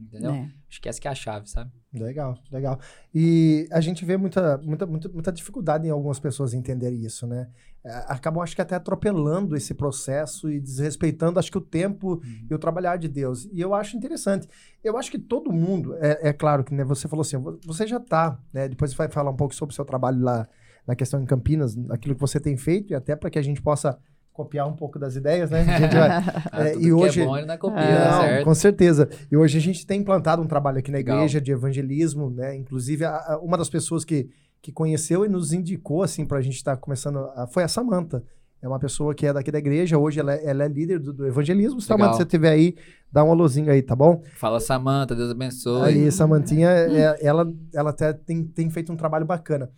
[0.00, 0.32] Entendeu?
[0.32, 0.50] É.
[0.68, 1.70] Acho que essa que é a chave, sabe?
[1.92, 2.78] Legal, legal.
[3.14, 7.48] E a gente vê muita, muita, muita, muita dificuldade em algumas pessoas entenderem isso, né?
[7.84, 12.46] É, acabam, acho que até atropelando esse processo e desrespeitando, acho que o tempo uhum.
[12.50, 13.48] e o trabalhar de Deus.
[13.52, 14.48] E eu acho interessante.
[14.84, 17.96] Eu acho que todo mundo, é, é claro que né, você falou assim, você já
[17.96, 18.68] está, né?
[18.68, 20.48] Depois você vai falar um pouco sobre o seu trabalho lá
[20.86, 23.62] na questão em Campinas, aquilo que você tem feito, e até para que a gente
[23.62, 23.98] possa
[24.40, 25.62] copiar um pouco das ideias, né?
[25.64, 26.08] Vai,
[26.50, 28.44] ah, é, e hoje, é bom, ele não é copia, não, certo?
[28.44, 29.08] Com certeza.
[29.30, 31.40] E hoje a gente tem implantado um trabalho aqui na igreja Legal.
[31.42, 32.56] de evangelismo, né?
[32.56, 34.30] Inclusive, a, a, uma das pessoas que,
[34.62, 37.68] que conheceu e nos indicou, assim, para a gente estar tá começando, a, foi a
[37.68, 38.24] Samanta.
[38.62, 41.12] É uma pessoa que é daqui da igreja, hoje ela, é, ela é líder do,
[41.12, 41.80] do evangelismo.
[41.80, 42.74] Samanta, se você estiver aí,
[43.12, 44.22] dá um alôzinho aí, tá bom?
[44.36, 45.82] Fala, Samanta, Deus abençoe.
[45.82, 49.70] Aí, Samantinha, é, ela, ela até tem, tem feito um trabalho bacana.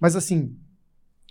[0.00, 0.56] Mas, assim,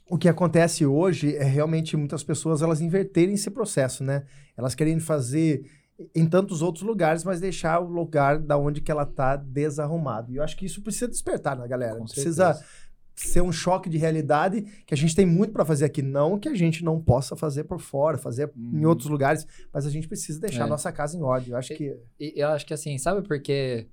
[0.10, 4.24] o que acontece hoje é realmente muitas pessoas elas inverterem esse processo, né?
[4.56, 5.70] Elas querem fazer
[6.16, 10.32] em tantos outros lugares, mas deixar o lugar da onde que ela tá desarrumado.
[10.32, 11.98] E eu acho que isso precisa despertar na galera.
[11.98, 12.72] Com precisa certeza.
[13.16, 16.48] ser um choque de realidade que a gente tem muito para fazer aqui, não que
[16.48, 18.72] a gente não possa fazer por fora, fazer hum.
[18.74, 18.90] em uhum.
[18.90, 20.64] outros lugares, mas a gente precisa deixar é.
[20.64, 21.52] a nossa casa em ordem.
[21.52, 23.88] Eu acho que eu acho que assim, sabe porque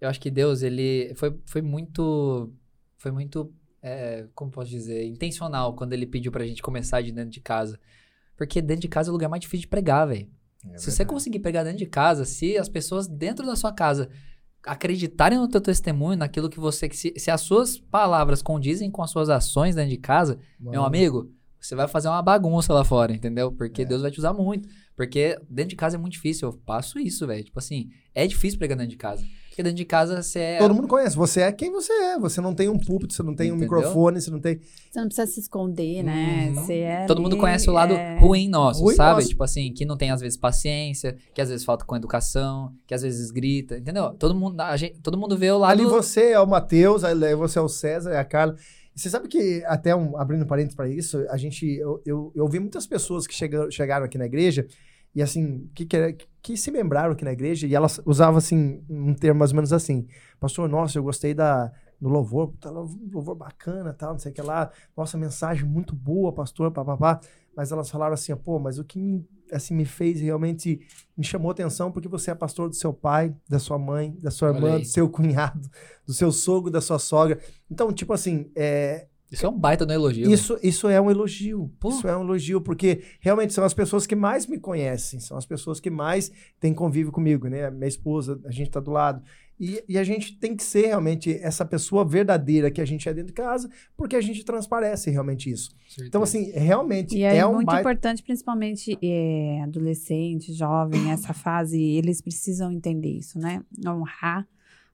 [0.00, 2.50] eu acho que Deus ele foi, foi muito
[2.96, 7.30] foi muito é, como posso dizer, intencional quando ele pediu pra gente começar de dentro
[7.30, 7.78] de casa.
[8.36, 10.28] Porque dentro de casa é o lugar mais difícil de pregar, velho.
[10.68, 14.10] É se você conseguir pregar dentro de casa, se as pessoas dentro da sua casa
[14.64, 16.88] acreditarem no teu testemunho, naquilo que você.
[16.90, 20.72] Se, se as suas palavras condizem com as suas ações dentro de casa, Mano.
[20.72, 23.52] meu amigo, você vai fazer uma bagunça lá fora, entendeu?
[23.52, 23.84] Porque é.
[23.84, 24.68] Deus vai te usar muito.
[24.96, 26.48] Porque dentro de casa é muito difícil.
[26.48, 27.44] Eu passo isso, velho.
[27.44, 29.24] Tipo assim, é difícil pregar dentro de casa.
[29.50, 30.58] Porque dentro de casa você é.
[30.58, 31.16] Todo mundo conhece.
[31.16, 32.18] Você é quem você é.
[32.20, 33.68] Você não tem um púlpito, você não tem Entendeu?
[33.68, 34.60] um microfone, você não tem.
[34.90, 36.48] Você não precisa se esconder, né?
[36.48, 36.54] Uhum.
[36.54, 37.04] Você é.
[37.06, 38.16] Todo ali, mundo conhece o lado é...
[38.20, 39.16] ruim nosso, ruim sabe?
[39.16, 39.28] Nosso.
[39.28, 42.94] Tipo assim, que não tem às vezes paciência, que às vezes falta com educação, que
[42.94, 43.76] às vezes grita.
[43.76, 44.14] Entendeu?
[44.14, 45.72] Todo mundo, a gente, todo mundo vê o lado.
[45.72, 48.54] Ali você é o Matheus, ali você é o César, é a Carla.
[48.94, 51.66] Você sabe que, até um, abrindo parênteses para isso, a gente.
[51.66, 54.66] Eu, eu, eu ouvi muitas pessoas que chegam, chegaram aqui na igreja
[55.14, 59.14] e assim, que, que, que se lembraram aqui na igreja, e elas usavam assim, um
[59.14, 60.06] termo mais ou menos assim,
[60.38, 64.40] pastor, nossa, eu gostei da, do louvor, tá, louvor bacana, tal, não sei o que
[64.40, 67.20] lá, nossa, mensagem muito boa, pastor, papapá,
[67.54, 70.80] mas elas falaram assim, pô, mas o que me, assim, me fez realmente,
[71.16, 74.48] me chamou atenção, porque você é pastor do seu pai, da sua mãe, da sua
[74.50, 75.68] irmã, do seu cunhado,
[76.06, 77.38] do seu sogro, da sua sogra,
[77.70, 80.30] então, tipo assim, é, isso é um baita no elogio.
[80.30, 81.70] Isso, isso é um elogio.
[81.78, 81.90] Pô.
[81.90, 85.46] Isso é um elogio, porque realmente são as pessoas que mais me conhecem, são as
[85.46, 87.70] pessoas que mais têm convívio comigo, né?
[87.70, 89.22] Minha esposa, a gente tá do lado.
[89.58, 93.12] E, e, a gente tem que ser realmente essa pessoa verdadeira que a gente é
[93.12, 95.70] dentro de casa, porque a gente transparece realmente isso.
[95.86, 96.08] Certeza.
[96.08, 97.82] Então, assim, realmente e é, é um muito baita...
[97.82, 103.62] importante, principalmente é, adolescente, jovem, essa fase, eles precisam entender isso, né?
[103.86, 104.48] Honrar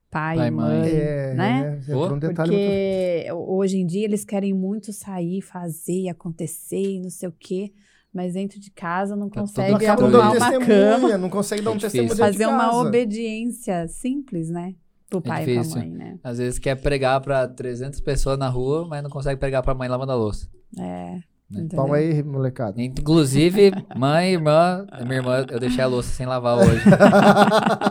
[0.09, 1.81] pai, pai mãe, mãe, é, né?
[1.87, 3.51] É, é um Porque muito...
[3.51, 7.73] hoje em dia eles querem muito sair, fazer, acontecer, não sei o quê
[8.17, 11.17] mas dentro de casa não tá consegue arrumar uma cama.
[11.19, 14.73] Não consegue dar um é testemunho Fazer uma obediência simples, né?
[15.07, 15.69] Pro é pai difícil.
[15.69, 16.19] e pra mãe, né?
[16.23, 19.87] Às vezes quer pregar para 300 pessoas na rua, mas não consegue pregar pra mãe
[19.87, 20.49] lavando a louça.
[20.79, 21.19] É.
[21.49, 21.65] Né?
[21.73, 22.81] Toma aí, molecada.
[22.81, 26.83] Inclusive, mãe, irmã, minha irmã, eu deixei a louça sem lavar hoje.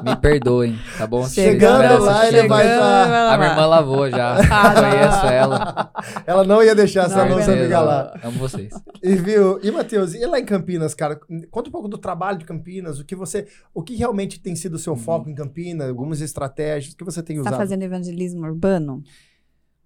[0.04, 1.26] Me perdoem, tá bom?
[1.26, 3.32] Chegando lá, ele vai estar.
[3.32, 4.36] A minha irmã lavou já.
[4.50, 5.90] Ah, Conheço ela.
[6.26, 8.20] Ela não ia deixar essa louça ficar lá.
[8.22, 8.74] Amo vocês.
[9.02, 11.18] E viu, e Matheus, e lá em Campinas, cara?
[11.50, 14.74] Conta um pouco do trabalho de Campinas, o que você, o que realmente tem sido
[14.74, 14.98] o seu hum.
[14.98, 17.52] foco em Campinas, algumas estratégias, o que você tem usado?
[17.52, 19.02] Tá fazendo evangelismo urbano?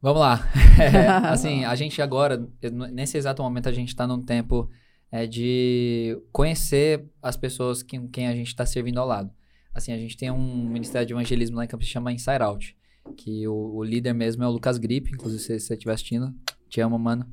[0.02, 0.40] Vamos lá.
[0.80, 2.48] É, assim, a gente agora,
[2.90, 4.70] nesse exato momento, a gente está num tempo
[5.12, 9.30] é, de conhecer as pessoas com quem a gente está servindo ao lado.
[9.74, 12.76] Assim, a gente tem um ministério de evangelismo lá em Campos que chama Inside Out,
[13.16, 16.34] que o, o, líder mesmo é o Lucas Grip, inclusive se você estiver assistindo,
[16.68, 17.30] te amo, mano.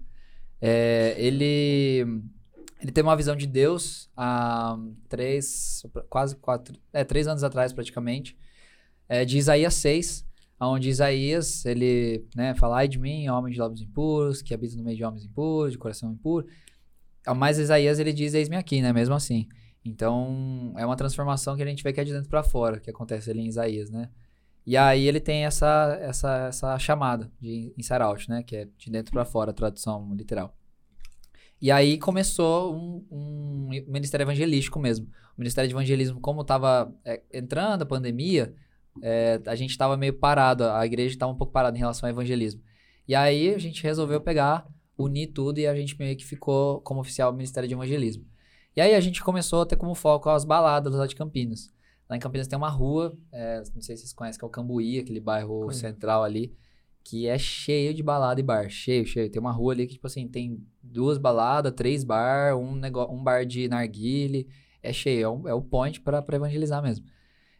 [0.60, 2.06] É, ele,
[2.82, 4.78] ele teve uma visão de Deus há
[5.08, 8.38] três, quase quatro, é, três anos atrás praticamente,
[9.08, 10.27] é, de Isaías 6,
[10.60, 14.84] onde Isaías, ele, né, fala, ai de mim, homem de lábios impuros, que habita no
[14.84, 16.48] meio de homens impuros, de coração impuro.
[17.36, 19.48] Mas Isaías, ele diz, eis-me aqui, né, mesmo assim.
[19.86, 22.90] Então, é uma transformação que a gente vê que é de dentro para fora, que
[22.90, 24.10] acontece ali em Isaías, né.
[24.66, 28.92] E aí ele tem essa, essa, essa chamada de inside out, né, que é de
[28.92, 30.54] dentro para fora, tradução literal.
[31.62, 35.08] E aí começou um, um ministério evangelístico mesmo.
[35.38, 38.54] O ministério de evangelismo, como estava é, entrando a pandemia,
[39.02, 42.12] é, a gente estava meio parado, a igreja estava um pouco parada em relação ao
[42.12, 42.62] evangelismo.
[43.08, 47.00] E aí a gente resolveu pegar, unir tudo e a gente meio que ficou como
[47.00, 48.26] oficial do Ministério de Evangelismo.
[48.76, 51.72] E aí a gente começou a ter como foco as baladas lá de Campinas.
[52.10, 54.52] Lá em Campinas tem uma rua, é, não sei se vocês conhecem, que é o
[54.52, 56.56] Cambuí, aquele bairro central ali,
[57.04, 59.30] que é cheio de balada e bar, cheio, cheio.
[59.30, 63.24] Tem uma rua ali que, tipo assim, tem duas baladas, três bar, um, negócio, um
[63.24, 64.48] bar de narguile,
[64.82, 67.06] é cheio, é, um, é o point para evangelizar mesmo.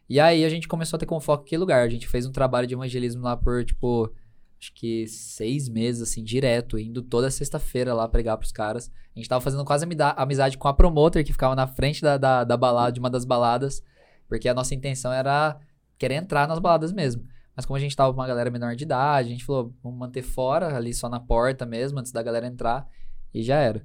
[0.08, 1.84] E aí a gente começou a ter como foco aquele lugar.
[1.84, 4.10] A gente fez um trabalho de evangelismo lá por, tipo,
[4.58, 8.90] acho que seis meses, assim, direto, indo toda sexta-feira lá pregar pros caras.
[9.14, 12.44] A gente tava fazendo quase amizade com a promotor que ficava na frente da, da,
[12.44, 13.82] da balada, de uma das baladas,
[14.26, 15.58] porque a nossa intenção era
[15.98, 17.26] querer entrar nas baladas mesmo.
[17.54, 19.98] Mas como a gente tava com uma galera menor de idade, a gente falou, vamos
[19.98, 22.88] manter fora, ali só na porta mesmo, antes da galera entrar,
[23.34, 23.84] e já era.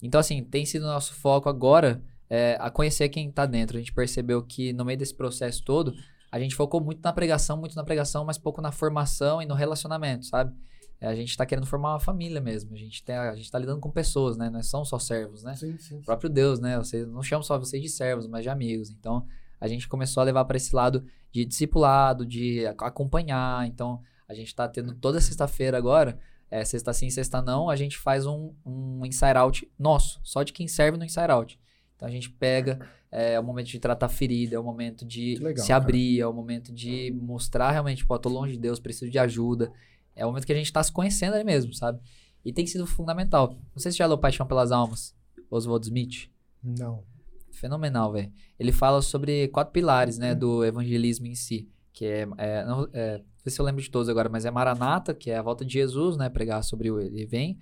[0.00, 3.76] Então, assim, tem sido o nosso foco agora é, a conhecer quem está dentro.
[3.76, 5.94] A gente percebeu que no meio desse processo todo,
[6.30, 9.54] a gente focou muito na pregação, muito na pregação, mas pouco na formação e no
[9.54, 10.54] relacionamento, sabe?
[11.00, 12.74] É, a gente está querendo formar uma família mesmo.
[12.74, 14.50] A gente, tem, a gente tá lidando com pessoas, né?
[14.50, 15.54] Não são só servos, né?
[15.54, 15.98] Sim, sim.
[15.98, 16.76] O próprio Deus, né?
[16.76, 18.90] Vocês não chamam só vocês de servos, mas de amigos.
[18.90, 19.24] Então,
[19.60, 23.66] a gente começou a levar para esse lado de discipulado, de acompanhar.
[23.66, 26.18] Então, a gente está tendo toda sexta-feira agora,
[26.50, 30.52] é, sexta sim, sexta não, a gente faz um, um inside out nosso, só de
[30.52, 31.58] quem serve no inside out.
[31.98, 32.78] Então a gente pega,
[33.10, 36.22] é, é o momento de tratar ferida, é o momento de legal, se abrir, cara.
[36.22, 39.72] é o momento de mostrar realmente, pô, tô longe de Deus, preciso de ajuda.
[40.14, 42.00] É o momento que a gente tá se conhecendo ali mesmo, sabe?
[42.44, 43.58] E tem sido fundamental.
[43.74, 45.12] Não sei se já leu Paixão pelas Almas,
[45.50, 46.30] Oswald Smith.
[46.62, 47.02] Não.
[47.50, 48.32] Fenomenal, velho.
[48.60, 51.68] Ele fala sobre quatro pilares, né, do evangelismo em si.
[51.92, 54.52] Que é, é, não, é, não sei se eu lembro de todos agora, mas é
[54.52, 57.58] Maranata, que é a volta de Jesus, né, pregar sobre o ele vem.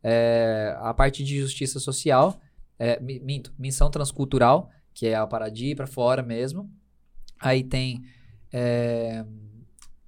[0.00, 2.40] É, a parte de justiça social,
[2.80, 6.70] é, minto, missão transcultural, que é a ir pra fora mesmo.
[7.38, 8.02] Aí tem.
[8.50, 9.22] É...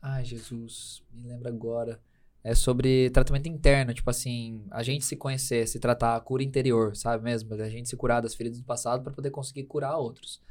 [0.01, 2.01] Ai, Jesus, me lembra agora.
[2.43, 6.97] É sobre tratamento interno, tipo assim, a gente se conhecer, se tratar a cura interior,
[6.97, 7.55] sabe mesmo?
[7.55, 10.43] A gente se curar das feridas do passado para poder conseguir curar outros.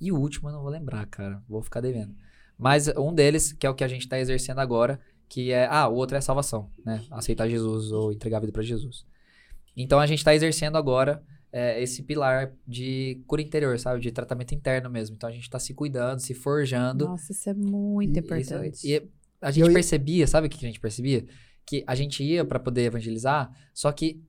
[0.00, 2.14] E o último eu não vou lembrar, cara, vou ficar devendo.
[2.56, 5.66] Mas um deles, que é o que a gente tá exercendo agora, que é.
[5.66, 7.02] Ah, o outro é salvação, né?
[7.10, 9.04] Aceitar Jesus ou entregar a vida para Jesus.
[9.76, 14.00] Então a gente tá exercendo agora é, esse pilar de cura interior, sabe?
[14.00, 15.14] De tratamento interno mesmo.
[15.14, 17.04] Então a gente tá se cuidando, se forjando.
[17.06, 18.80] Nossa, isso é muito importante.
[18.84, 19.08] e
[19.40, 19.72] a gente eu...
[19.72, 21.24] percebia, sabe o que a gente percebia?
[21.64, 24.20] Que a gente ia para poder evangelizar, só que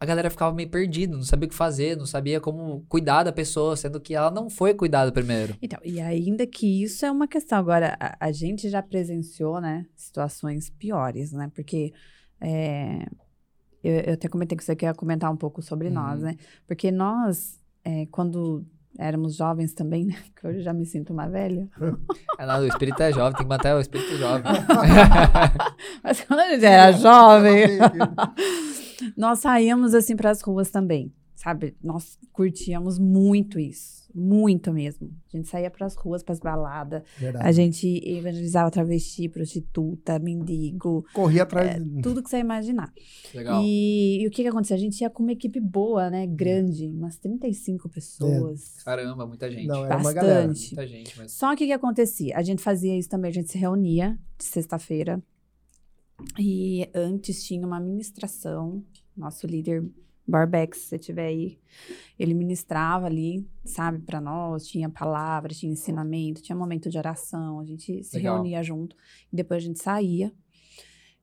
[0.00, 3.32] a galera ficava meio perdida, não sabia o que fazer, não sabia como cuidar da
[3.32, 5.54] pessoa, sendo que ela não foi cuidada primeiro.
[5.60, 7.58] Então, e ainda que isso é uma questão.
[7.58, 11.52] Agora, a, a gente já presenciou, né, situações piores, né?
[11.54, 11.92] Porque
[12.40, 13.04] é,
[13.82, 15.94] eu, eu até comentei que você quer comentar um pouco sobre uhum.
[15.94, 16.36] nós, né?
[16.66, 18.64] Porque nós, é, quando
[18.98, 20.16] éramos jovens também, né?
[20.36, 21.68] Que hoje já me sinto uma velha.
[22.38, 24.44] É, não, o espírito é jovem, tem que manter o espírito jovem.
[26.02, 27.78] Mas quando a gente era jovem,
[29.14, 31.76] nós saíamos assim para as ruas também, sabe?
[31.84, 33.99] Nós curtíamos muito isso.
[34.14, 35.10] Muito mesmo.
[35.32, 37.02] A gente saía para as ruas, para as baladas.
[37.18, 37.46] Verdade.
[37.46, 41.04] A gente evangelizava travesti, prostituta, mendigo.
[41.12, 41.76] Corria atrás.
[41.76, 42.92] É, tudo que você imaginar.
[43.34, 43.62] Legal.
[43.62, 44.76] E, e, o que que acontecia?
[44.76, 46.26] A gente ia com uma equipe boa, né?
[46.26, 48.78] Grande, umas 35 pessoas.
[48.78, 48.84] É.
[48.84, 49.66] Caramba, muita gente.
[49.66, 50.06] Não, era Bastante.
[50.06, 50.46] uma galera.
[50.46, 51.18] Muita gente.
[51.18, 51.32] Mas...
[51.32, 52.36] Só que o que acontecia?
[52.36, 55.22] A gente fazia isso também, a gente se reunia de sexta-feira.
[56.38, 58.84] E antes tinha uma ministração.
[59.16, 59.84] Nosso líder
[60.26, 61.58] Barbex, se você tiver aí,
[62.18, 67.64] ele ministrava ali, sabe, para nós, tinha palavras, tinha ensinamento, tinha momento de oração, a
[67.64, 68.36] gente se Legal.
[68.36, 68.96] reunia junto
[69.32, 70.32] e depois a gente saía.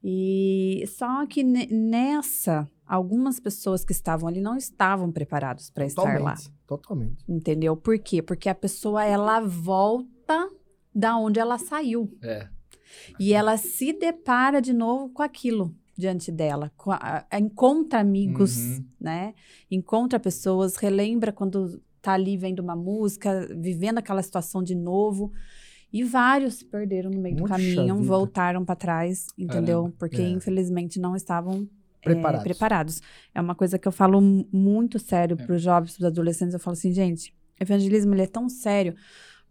[0.03, 6.35] E só que nessa, algumas pessoas que estavam ali não estavam preparados para estar lá.
[6.67, 7.23] Totalmente.
[7.27, 7.75] Entendeu?
[7.75, 8.21] Por quê?
[8.21, 10.49] Porque a pessoa ela volta
[10.93, 12.11] da onde ela saiu.
[12.21, 12.47] É.
[13.19, 16.71] E ela se depara de novo com aquilo diante dela,
[17.37, 18.85] encontra amigos, uhum.
[18.99, 19.33] né?
[19.69, 25.31] Encontra pessoas, relembra quando tá ali vendo uma música, vivendo aquela situação de novo.
[25.91, 28.07] E vários perderam no meio Muxa do caminho, vida.
[28.07, 29.83] voltaram para trás, entendeu?
[29.83, 29.95] Caramba.
[29.97, 30.29] Porque é.
[30.29, 31.67] infelizmente não estavam
[32.03, 32.41] preparados.
[32.41, 33.01] É, preparados.
[33.33, 35.45] É uma coisa que eu falo muito sério é.
[35.45, 36.53] para os jovens, para os adolescentes.
[36.53, 38.95] Eu falo assim, gente, evangelismo ele é tão sério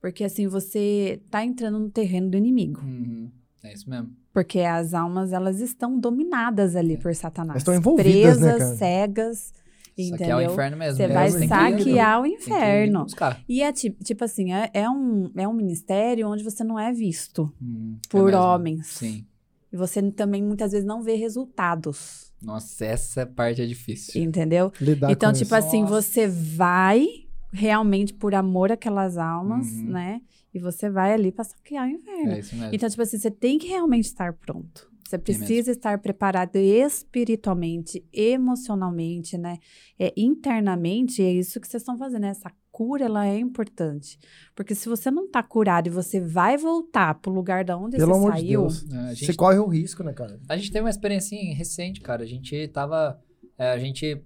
[0.01, 2.81] porque assim você tá entrando no terreno do inimigo.
[2.81, 3.31] Uhum.
[3.67, 4.11] É isso mesmo.
[4.33, 6.97] Porque as almas, elas estão dominadas ali é.
[6.97, 7.59] por Satanás.
[7.59, 9.53] estão envolvidas, né, Presas, né, cegas.
[9.99, 10.39] Entendeu?
[10.39, 10.97] é o inferno mesmo.
[10.97, 13.07] Você vai saquear o inferno.
[13.49, 16.93] E é tipo, tipo assim, é, é, um, é um ministério onde você não é
[16.93, 18.87] visto hum, é por é homens.
[18.89, 19.27] Sim.
[19.73, 22.31] E você também muitas vezes não vê resultados.
[22.43, 24.23] Nossa, essa parte é difícil.
[24.23, 24.71] Entendeu?
[24.79, 25.55] Lidar então, tipo isso.
[25.55, 26.03] assim, Nossa.
[26.03, 27.07] você vai
[27.51, 29.85] realmente por amor àquelas almas, uhum.
[29.85, 30.21] né?
[30.57, 32.33] E você vai ali para saquear o inverno.
[32.33, 32.75] É isso mesmo.
[32.75, 34.91] Então, tipo assim, você tem que realmente estar pronto.
[35.05, 39.59] Você precisa estar preparado espiritualmente, emocionalmente, né?
[39.99, 42.23] É, internamente, é isso que vocês estão fazendo.
[42.23, 42.29] Né?
[42.29, 44.19] Essa cura, ela é importante.
[44.55, 48.15] Porque se você não tá curado e você vai voltar pro lugar da onde Pelo
[48.15, 48.43] você amor saiu...
[48.43, 48.91] De Deus.
[48.91, 50.41] É, gente, você corre o risco, né, cara?
[50.49, 52.23] A gente teve uma experiência recente, cara.
[52.23, 53.21] A gente tava...
[53.59, 54.25] É, a gente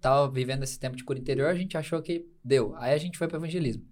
[0.00, 2.74] tava vivendo esse tempo de cura interior, a gente achou que deu.
[2.76, 3.84] Aí a gente foi pro evangelismo.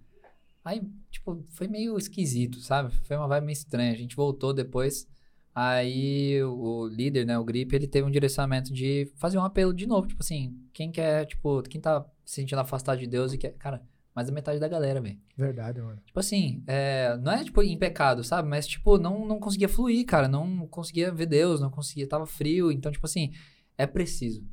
[0.65, 2.91] Aí, tipo, foi meio esquisito, sabe?
[3.03, 3.93] Foi uma vibe meio estranha.
[3.93, 5.07] A gente voltou depois.
[5.53, 9.85] Aí o líder, né, o Grip, ele teve um direcionamento de fazer um apelo de
[9.85, 10.07] novo.
[10.07, 13.53] Tipo assim, quem quer, tipo, quem tá se sentindo afastado de Deus e quer.
[13.53, 13.83] Cara,
[14.15, 15.19] mais da metade da galera, velho.
[15.37, 16.01] Verdade, mano.
[16.03, 18.49] Tipo assim, é, não é tipo em pecado, sabe?
[18.49, 20.27] Mas, tipo, não, não conseguia fluir, cara.
[20.27, 22.71] Não conseguia ver Deus, não conseguia, tava frio.
[22.71, 23.31] Então, tipo assim,
[23.77, 24.43] é preciso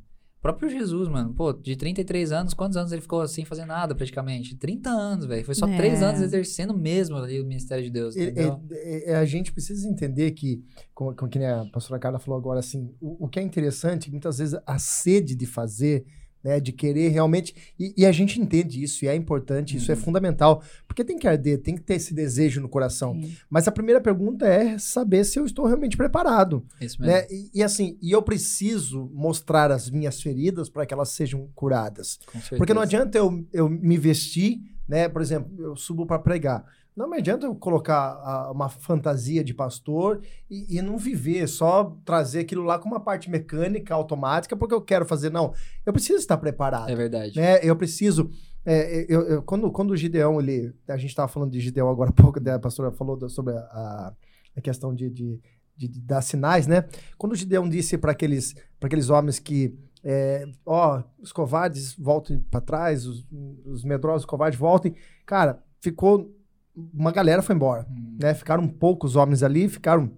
[0.43, 4.57] próprio Jesus, mano, pô, de 33 anos, quantos anos ele ficou sem fazer nada praticamente?
[4.57, 5.45] 30 anos, velho.
[5.45, 5.77] Foi só é.
[5.77, 8.17] 3 anos exercendo mesmo ali o ministério de Deus.
[8.17, 8.33] É,
[8.73, 10.61] é, é, a gente precisa entender que,
[10.93, 14.37] como, como que a pastora Carla falou agora, assim, o, o que é interessante, muitas
[14.37, 16.05] vezes a sede de fazer
[16.43, 16.59] né?
[16.59, 17.55] De querer realmente.
[17.79, 20.01] E, e, a gente entende isso, e é importante, isso é uhum.
[20.01, 20.63] é fundamental.
[20.87, 23.13] Porque tem que arder, tem que ter esse desejo no coração.
[23.13, 23.35] Sim.
[23.49, 26.65] Mas a primeira pergunta é saber se eu estou realmente preparado.
[26.81, 27.15] Isso mesmo.
[27.15, 27.27] Né?
[27.29, 32.19] E, e assim, e eu preciso mostrar as minhas feridas para que elas sejam curadas.
[32.57, 35.07] Porque não adianta eu, eu me vestir, né?
[35.07, 36.65] Por exemplo, eu subo para pregar.
[36.95, 41.97] Não me adianta eu colocar a, uma fantasia de pastor e, e, não viver, só
[42.05, 45.31] trazer aquilo lá com uma parte mecânica, automática, porque eu quero fazer.
[45.31, 45.53] Não,
[45.85, 46.89] eu preciso estar preparado.
[46.89, 47.35] É verdade.
[47.35, 47.59] Né?
[47.63, 48.29] Eu preciso.
[48.65, 52.11] É, eu, eu, quando, quando o Gideão, ele, a gente estava falando de Gideão agora
[52.11, 54.13] há pouco, a pastora falou sobre a,
[54.55, 55.41] a questão de, de,
[55.75, 56.85] de, de, dar sinais, né?
[57.17, 62.59] Quando o Gideão disse para aqueles, aqueles homens que é, ó, os covardes voltem para
[62.59, 63.25] trás, os,
[63.65, 64.93] os medrosos covardes voltem.
[65.25, 66.29] Cara, ficou
[66.75, 68.17] uma galera foi embora, hum.
[68.19, 68.33] né?
[68.33, 70.11] Ficaram poucos homens ali, ficaram...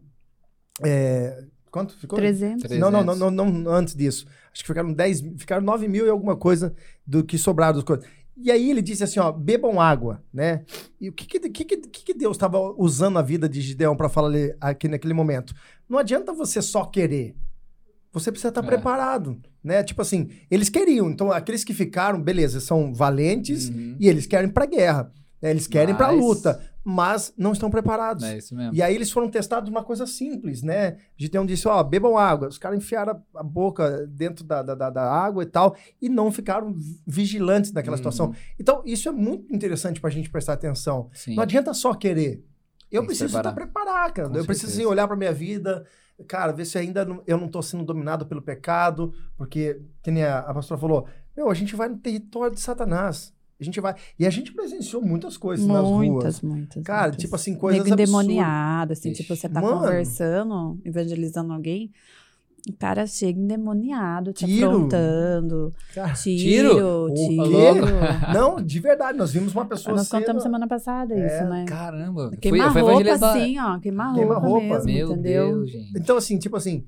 [0.84, 2.18] É, quanto ficou?
[2.18, 2.70] 300.
[2.78, 4.26] Não, não, não, não, não, antes disso.
[4.52, 6.74] Acho que ficaram 10, ficaram 9 mil e alguma coisa
[7.06, 8.06] do que sobraram das coisas.
[8.38, 10.64] E aí ele disse assim, ó, bebam água, né?
[11.00, 14.10] E o que que, que, que, que Deus estava usando a vida de Gideão para
[14.10, 15.54] falar ali, aqui naquele momento?
[15.88, 17.36] Não adianta você só querer.
[18.12, 18.70] Você precisa estar tá é.
[18.70, 19.84] preparado, né?
[19.84, 21.10] Tipo assim, eles queriam.
[21.10, 23.96] Então, aqueles que ficaram, beleza, são valentes uhum.
[24.00, 25.12] e eles querem para guerra.
[25.46, 25.52] Né?
[25.52, 25.98] Eles querem mas...
[25.98, 28.24] para a luta, mas não estão preparados.
[28.24, 28.74] É isso mesmo.
[28.74, 30.98] E aí eles foram testados uma coisa simples, né?
[31.16, 32.48] Gideão disse, ó, bebam água.
[32.48, 36.76] Os caras enfiaram a boca dentro da, da, da, água e tal, e não ficaram
[37.06, 37.98] vigilantes naquela uhum.
[37.98, 38.36] situação.
[38.60, 41.12] Então, isso é muito interessante para a gente prestar atenção.
[41.14, 41.36] Sim.
[41.36, 42.44] Não adianta só querer.
[42.92, 44.30] Eu Tem preciso estar preparado, cara.
[44.30, 44.48] Com eu certeza.
[44.48, 45.86] preciso assim, olhar para minha vida,
[46.28, 50.24] cara, ver se ainda não, eu não estou sendo dominado pelo pecado, porque, que nem
[50.24, 53.35] a, a pastora falou, meu, a gente vai no território de Satanás.
[53.66, 53.96] A gente vai.
[54.20, 56.08] E a gente presenciou muitas coisas muitas, nas ruas.
[56.08, 56.84] Muitas, muitas.
[56.84, 57.22] Cara, muitas.
[57.22, 59.24] tipo assim, coisas Nego endemoniado, assim, Ixi.
[59.24, 59.80] tipo, você tá Mano.
[59.80, 61.92] conversando, evangelizando alguém.
[62.68, 64.68] O cara chega endemoniado, te tiro.
[64.68, 65.74] afrontando.
[65.94, 66.74] Cara, tiro?
[66.74, 67.86] Tiro, tiro.
[68.34, 71.28] Não, de verdade, nós vimos uma pessoa Nós contamos semana passada é.
[71.28, 71.66] isso, né?
[71.68, 72.32] Caramba.
[72.42, 73.80] Queimar foi, roupa assim, ó.
[73.80, 75.48] Queimar roupa, roupa mesmo, Meu entendeu?
[75.58, 75.92] Deus, gente.
[75.96, 76.84] Então, assim, tipo assim,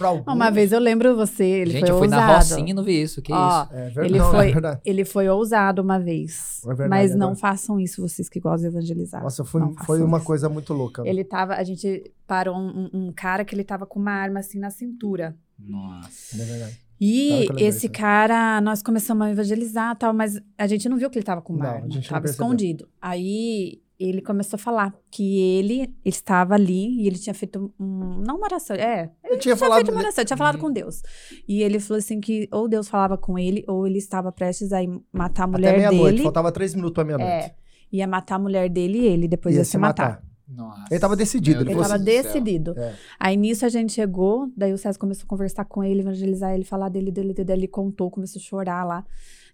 [0.00, 0.34] Alguns...
[0.34, 2.02] Uma vez eu lembro você, ele Gente, foi ousado.
[2.02, 3.72] Gente, eu fui na Rocinha e não vi isso, que Ó, isso?
[3.72, 7.78] É verdade, ele, foi, é ele foi ousado uma vez, é verdade, mas não façam
[7.78, 9.22] isso vocês que gostam de evangelizar.
[9.22, 10.26] Nossa, foi, foi uma isso.
[10.26, 11.02] coisa muito louca.
[11.06, 14.58] Ele tava, a gente parou um, um, cara que ele tava com uma arma assim
[14.58, 15.36] na cintura.
[15.58, 16.40] Nossa.
[16.40, 16.80] É verdade.
[17.04, 21.24] E esse cara, nós começamos a evangelizar tal, mas a gente não viu que ele
[21.24, 22.88] tava com uma não, arma, tava escondido.
[23.00, 28.22] Aí ele começou a falar que ele, ele estava ali e ele tinha feito um,
[28.26, 30.60] não uma oração, é, ele, tinha, tinha falado feito uma oração, tinha falado uhum.
[30.60, 31.02] com Deus.
[31.46, 34.78] E ele falou assim que ou Deus falava com ele ou ele estava prestes a
[35.12, 36.22] matar a mulher Até meia dele.
[36.22, 37.30] faltava três minutos para meia-noite.
[37.30, 37.54] É,
[37.92, 40.10] ia matar a mulher dele e ele depois ia, ia se matar.
[40.10, 40.32] matar.
[40.48, 40.84] Nossa.
[40.90, 41.62] Ele estava decidido.
[41.62, 42.78] Ele estava decidido.
[42.78, 42.94] É.
[43.18, 46.64] Aí nisso a gente chegou, daí o César começou a conversar com ele, evangelizar ele,
[46.64, 49.04] falar dele, dele, dele, ele contou, começou a chorar lá.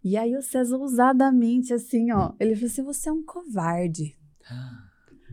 [0.03, 4.18] E aí o César ousadamente, assim, ó, ele falou assim, você é um covarde.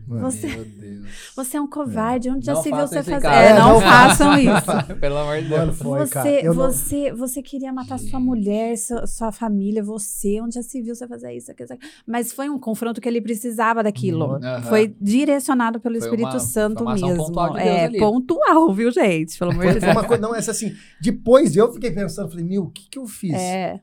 [0.08, 1.32] Você, Meu Deus.
[1.34, 2.30] você é um covarde.
[2.30, 3.26] Onde já se viu você fazer?
[3.26, 4.94] É, não, não façam isso.
[5.00, 5.78] Pelo amor de Deus.
[5.78, 7.16] Foi, você, você, não...
[7.18, 8.10] você queria matar Gente.
[8.10, 10.40] sua mulher, sua, sua, família, você.
[10.40, 11.50] Onde já se viu você fazer isso?
[12.06, 14.34] Mas foi um confronto que ele precisava daquilo.
[14.34, 14.62] Uhum.
[14.68, 17.16] Foi direcionado pelo foi Espírito uma Santo mesmo.
[17.16, 17.98] Pontual de é, ali.
[17.98, 19.36] pontual, viu, gente?
[19.36, 19.92] Pelo amor de Deus.
[19.92, 23.06] Uma coisa, não, essa assim, depois eu fiquei pensando, falei, meu, o que, que eu
[23.06, 23.34] fiz?
[23.34, 23.80] É.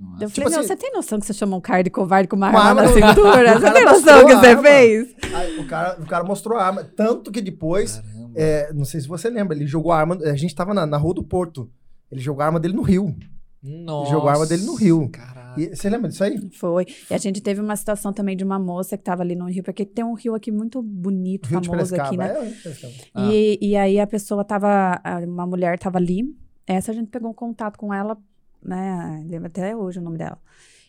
[0.00, 0.24] Nossa.
[0.24, 2.36] Eu tipo falei, assim, você tem noção que você chamou um cara de covarde com
[2.36, 3.58] uma, uma arma, na cintura?
[3.58, 5.14] Você tem noção que você fez?
[5.34, 6.84] Aí, o, cara, o cara mostrou a arma.
[6.84, 8.02] Tanto que depois,
[8.34, 10.16] é, não sei se você lembra, ele jogou a arma.
[10.22, 11.70] A gente tava na, na rua do Porto.
[12.10, 13.14] Ele jogou a arma dele no rio.
[13.62, 14.08] Nossa.
[14.08, 15.10] Ele jogou a arma dele no rio.
[15.56, 16.50] E, você lembra disso aí?
[16.52, 16.86] Foi.
[17.10, 19.62] E a gente teve uma situação também de uma moça que tava ali no rio,
[19.62, 22.28] porque tem um rio aqui muito bonito, rio famoso aqui, né?
[22.28, 23.32] É, ah.
[23.32, 25.00] e, e aí a pessoa tava.
[25.26, 26.22] Uma mulher tava ali.
[26.66, 28.16] Essa a gente pegou um contato com ela
[28.64, 29.24] né?
[29.28, 30.38] Lembro até hoje o nome dela.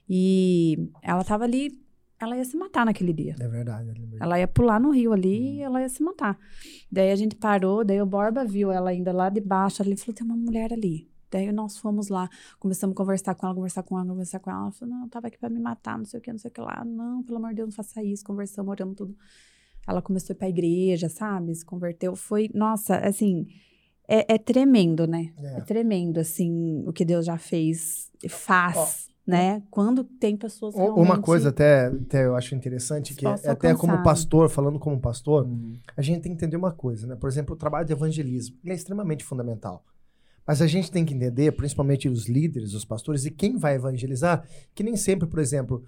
[0.09, 1.79] E ela tava ali,
[2.19, 3.35] ela ia se matar naquele dia.
[3.39, 3.91] É verdade.
[4.19, 5.55] Ela ia pular no rio ali uhum.
[5.55, 6.37] e ela ia se matar.
[6.91, 10.15] Daí a gente parou, daí o Borba viu ela ainda lá de baixo, ele falou,
[10.15, 11.09] tem uma mulher ali.
[11.31, 14.61] Daí nós fomos lá, começamos a conversar com ela, conversar com ela, conversar com ela.
[14.61, 16.49] Ela falou, não, eu tava aqui pra me matar, não sei o que, não sei
[16.49, 16.83] o que lá.
[16.85, 18.23] Não, pelo amor de Deus, não faça isso.
[18.23, 19.17] Conversamos, oramos tudo.
[19.87, 21.53] Ela começou a ir pra igreja, sabe?
[21.53, 22.15] Se converteu.
[22.15, 23.47] Foi, nossa, assim,
[24.07, 25.31] é, é tremendo, né?
[25.37, 25.57] É.
[25.57, 25.61] é.
[25.61, 29.63] tremendo, assim, o que Deus já fez, faz, né?
[29.71, 30.99] Quando tem pessoas realmente...
[30.99, 35.45] Uma coisa até, até eu acho interessante, que é, até como pastor, falando como pastor,
[35.45, 35.77] uhum.
[35.95, 37.15] a gente tem que entender uma coisa, né?
[37.15, 39.83] Por exemplo, o trabalho de evangelismo, ele é extremamente fundamental.
[40.47, 44.43] Mas a gente tem que entender, principalmente os líderes, os pastores, e quem vai evangelizar,
[44.73, 45.83] que nem sempre, por exemplo...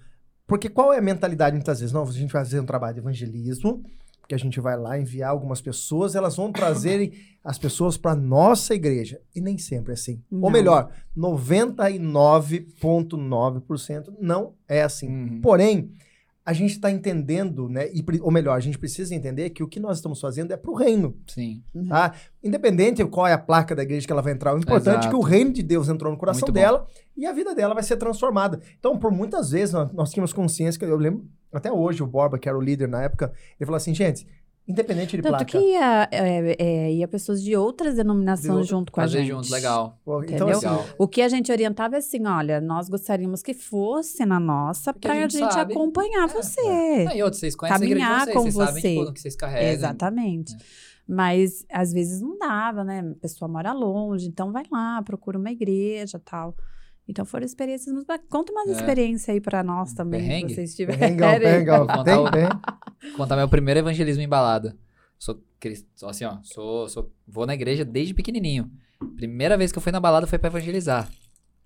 [0.46, 1.92] Porque qual é a mentalidade muitas vezes?
[1.92, 3.84] Não, a gente vai fazer um trabalho de evangelismo
[4.28, 7.10] que a gente vai lá enviar algumas pessoas, elas vão trazer
[7.42, 9.22] as pessoas para nossa igreja.
[9.34, 10.22] E nem sempre é assim.
[10.30, 10.42] Não.
[10.42, 15.08] Ou melhor, 99,9% não é assim.
[15.08, 15.40] Uhum.
[15.40, 15.90] Porém,
[16.48, 17.90] a gente está entendendo, né?
[17.92, 20.70] E, ou melhor, a gente precisa entender que o que nós estamos fazendo é para
[20.70, 21.14] o reino.
[21.26, 21.62] Sim.
[21.86, 22.14] Tá?
[22.42, 25.08] Independente de qual é a placa da igreja que ela vai entrar, o importante Exato.
[25.08, 27.82] é que o reino de Deus entrou no coração dela e a vida dela vai
[27.82, 28.62] ser transformada.
[28.78, 32.38] Então, por muitas vezes, nós, nós tínhamos consciência, que eu lembro, até hoje, o Borba,
[32.38, 33.30] que era o líder na época,
[33.60, 34.26] ele falou assim, gente,
[34.68, 35.46] Independente de Tanto placa.
[35.46, 39.26] que ia, é, é, ia pessoas de outras denominações de junto com a gente.
[39.26, 39.98] juntos, legal.
[40.28, 40.48] Então?
[40.50, 40.66] Assim,
[40.98, 45.14] o que a gente orientava é assim, olha, nós gostaríamos que fosse na nossa para
[45.14, 46.60] a gente, gente acompanhar é, você.
[46.60, 47.16] É.
[47.16, 48.94] E outros, vocês conhecem caminhar a igreja de vocês, com vocês você.
[48.98, 49.72] Sabem, que vocês carregam.
[49.72, 50.54] Exatamente.
[50.54, 50.58] É.
[51.08, 53.00] Mas às vezes não dava, né?
[53.00, 56.54] A pessoa mora longe, então vai lá, procura uma igreja tal.
[57.08, 58.72] Então foram experiências muito Conta umas é.
[58.72, 60.50] experiências aí para nós também, Perrengue?
[60.50, 61.16] se vocês tiverem.
[61.16, 61.86] Perrengão.
[61.86, 63.12] Contar, tem, tem.
[63.16, 64.74] contar meu primeiro evangelismo embalado.
[65.18, 65.42] Sou
[66.06, 68.70] assim, ó, sou, sou, vou na igreja desde pequenininho.
[69.16, 71.10] Primeira vez que eu fui na balada foi para evangelizar.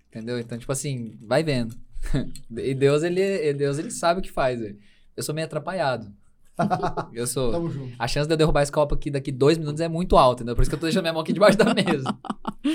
[0.07, 0.39] Entendeu?
[0.39, 1.75] Então, tipo assim, vai vendo.
[2.57, 4.59] e Deus, ele, Deus, ele sabe o que faz.
[4.59, 4.77] Véio.
[5.15, 6.11] Eu sou meio atrapalhado.
[7.13, 7.71] eu sou.
[7.97, 10.55] A chance de eu derrubar esse copo aqui daqui dois minutos é muito alta, entendeu?
[10.55, 12.17] Por isso que eu tô deixando minha mão aqui debaixo da mesa.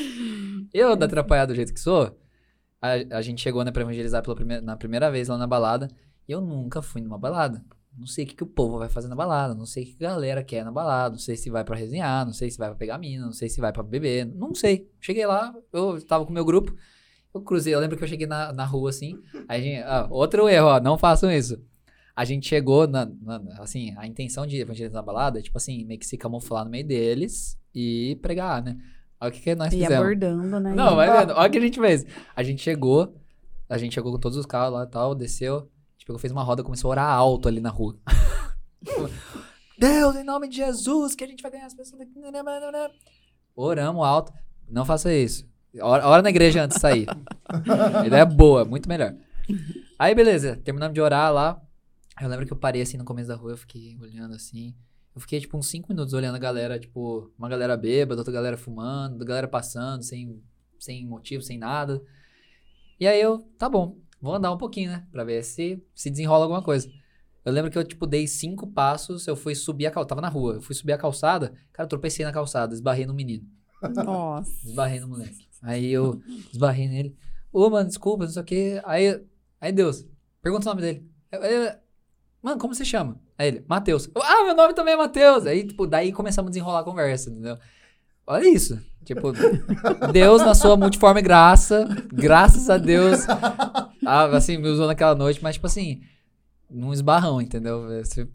[0.73, 2.17] eu, da atrapalhado do jeito que sou,
[2.81, 5.89] a, a gente chegou, né, pra evangelizar pela primeira, na primeira vez lá na balada.
[6.29, 7.65] E eu nunca fui numa balada.
[7.97, 9.55] Não sei o que, que o povo vai fazer na balada.
[9.55, 11.11] Não sei o que a galera quer na balada.
[11.11, 12.25] Não sei se vai para resenhar.
[12.25, 13.25] Não sei se vai pra pegar mina.
[13.25, 14.25] Não sei se vai para beber.
[14.27, 14.89] Não sei.
[15.01, 16.77] Cheguei lá, eu tava com o meu grupo.
[17.35, 17.75] Eu cruzei.
[17.75, 19.21] Eu lembro que eu cheguei na, na rua assim.
[19.49, 20.81] Aí, gente, ah, outro erro, ó.
[20.81, 21.61] Não façam isso.
[22.15, 25.85] A gente chegou na, na, Assim, a intenção de evangelizar na balada é, tipo assim,
[25.85, 28.77] meio que se camuflar no meio deles e pregar, né?
[29.21, 29.97] Olha o que, que nós e fizemos.
[29.97, 30.75] abordando, né?
[30.75, 31.33] Não, vai vendo.
[31.33, 32.07] Olha o que a gente fez.
[32.37, 33.15] A gente chegou,
[33.69, 35.57] a gente chegou com todos os carros lá e tal, desceu.
[35.57, 35.61] A
[35.93, 37.97] gente pegou, fez uma roda, começou a orar alto ali na rua.
[39.79, 42.21] Deus, em nome de Jesus, que a gente vai ganhar as pessoas daqui.
[43.55, 44.33] Oramos alto.
[44.69, 45.49] Não faça isso.
[45.81, 47.07] Hora, hora na igreja antes de sair.
[48.07, 49.15] ideia é boa, muito melhor.
[49.99, 50.57] Aí, beleza.
[50.65, 51.61] Terminamos de orar lá.
[52.21, 54.75] Eu lembro que eu parei assim no começo da rua, eu fiquei olhando assim.
[55.19, 58.57] Eu fiquei, tipo, uns 5 minutos olhando a galera, tipo, uma galera bêbada, outra galera
[58.57, 60.41] fumando, outra galera passando, sem,
[60.79, 62.01] sem motivo, sem nada.
[63.01, 65.05] E aí eu, tá bom, vou andar um pouquinho, né?
[65.11, 66.89] Pra ver se se desenrola alguma coisa.
[67.45, 70.09] Eu lembro que eu, tipo, dei cinco passos, eu fui subir a calçada.
[70.09, 73.13] Tava na rua, eu fui subir a calçada, cara, eu tropecei na calçada, esbarrei no
[73.13, 73.45] menino.
[74.05, 74.69] Nossa.
[74.69, 75.49] Esbarrei no moleque.
[75.61, 77.17] Aí eu esbarrei nele.
[77.53, 78.81] Ô, mano, desculpa, não sei o quê.
[78.85, 79.21] Aí,
[79.61, 80.07] aí Deus,
[80.41, 81.11] pergunta o nome dele.
[81.33, 81.77] Eu, eu,
[82.41, 83.21] mano, como você chama?
[83.39, 84.11] Aí ele, Matheus.
[84.17, 85.47] Ah, meu nome também é Matheus.
[85.47, 87.57] Aí, tipo, daí começamos a desenrolar a conversa, entendeu?
[88.27, 88.79] Olha isso.
[89.05, 89.33] Tipo,
[90.13, 93.27] Deus na sua multiforme graça, graças a Deus,
[94.05, 96.03] ah, assim, me usou naquela noite, mas, tipo assim,
[96.71, 97.87] num esbarrão, entendeu?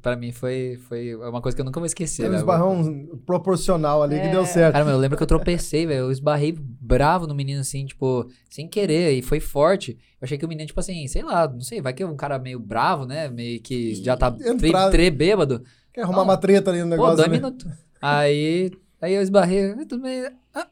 [0.02, 2.26] Pra mim foi, foi uma coisa que eu nunca vou esquecer.
[2.26, 4.22] Foi um esbarrão proporcional ali é.
[4.22, 4.74] que deu certo.
[4.74, 6.02] Cara, eu lembro que eu tropecei, velho.
[6.02, 9.92] Eu esbarrei bravo no menino, assim, tipo, sem querer, e foi forte.
[10.20, 12.16] Eu achei que o menino, tipo assim, sei lá, não sei, vai que é um
[12.16, 13.30] cara meio bravo, né?
[13.30, 14.90] Meio que já tá Entrar...
[14.90, 15.64] tre, bêbado.
[15.94, 17.12] Quer arrumar ah, uma treta ali no negócio.
[17.12, 17.38] Pô, dois né?
[17.38, 17.72] minutos.
[18.02, 20.28] Aí, aí eu esbarrei, tudo bem.
[20.56, 20.68] Ah,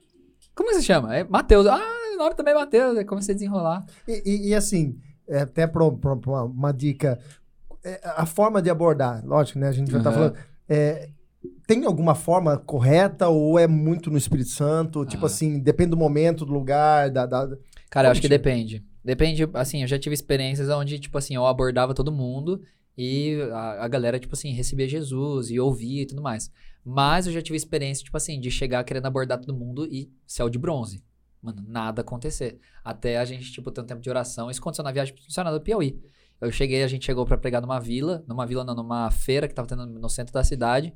[0.56, 1.16] como você chama?
[1.16, 1.68] É Matheus.
[1.68, 1.80] Ah,
[2.16, 2.98] o nome também é Matheus.
[2.98, 3.86] Aí comecei a desenrolar.
[4.08, 4.98] E, e, e assim,
[5.28, 7.41] é, até pra, pra, pra uma, uma dica é,
[8.04, 9.68] a forma de abordar, lógico, né?
[9.68, 10.04] A gente já uhum.
[10.04, 10.36] tá falando.
[10.70, 11.10] É,
[11.66, 15.06] tem alguma forma correta ou é muito no Espírito Santo?
[15.06, 17.26] Tipo assim, depende do momento, do lugar, da.
[17.26, 17.50] da...
[17.90, 18.84] Cara, eu acho que depende.
[19.04, 22.62] Depende, assim, eu já tive experiências onde, tipo assim, eu abordava todo mundo
[22.96, 26.52] e a, a galera, tipo assim, recebia Jesus e ouvia e tudo mais.
[26.86, 30.50] Mas eu já tive experiência, tipo assim, de chegar querendo abordar todo mundo e céu
[30.50, 31.04] de bronze.
[31.42, 32.60] Mano, nada acontecer.
[32.84, 34.52] Até a gente, tipo, ter um tempo de oração.
[34.52, 36.00] Isso aconteceu na viagem funcionária do Piauí.
[36.42, 39.54] Eu cheguei, a gente chegou para pregar numa vila, numa vila não, numa feira que
[39.54, 40.94] tava tendo no centro da cidade.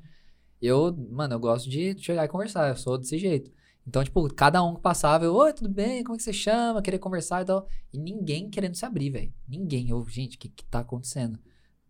[0.62, 3.52] Eu, mano, eu gosto de chegar e conversar, eu sou desse jeito.
[3.88, 6.04] Então, tipo, cada um que passava, eu, oi, tudo bem?
[6.04, 6.82] Como é que você chama?
[6.82, 7.68] Queria conversar e tal.
[7.94, 9.32] E ninguém querendo se abrir, velho.
[9.48, 9.90] Ninguém.
[9.90, 11.38] Eu, gente, o que que tá acontecendo?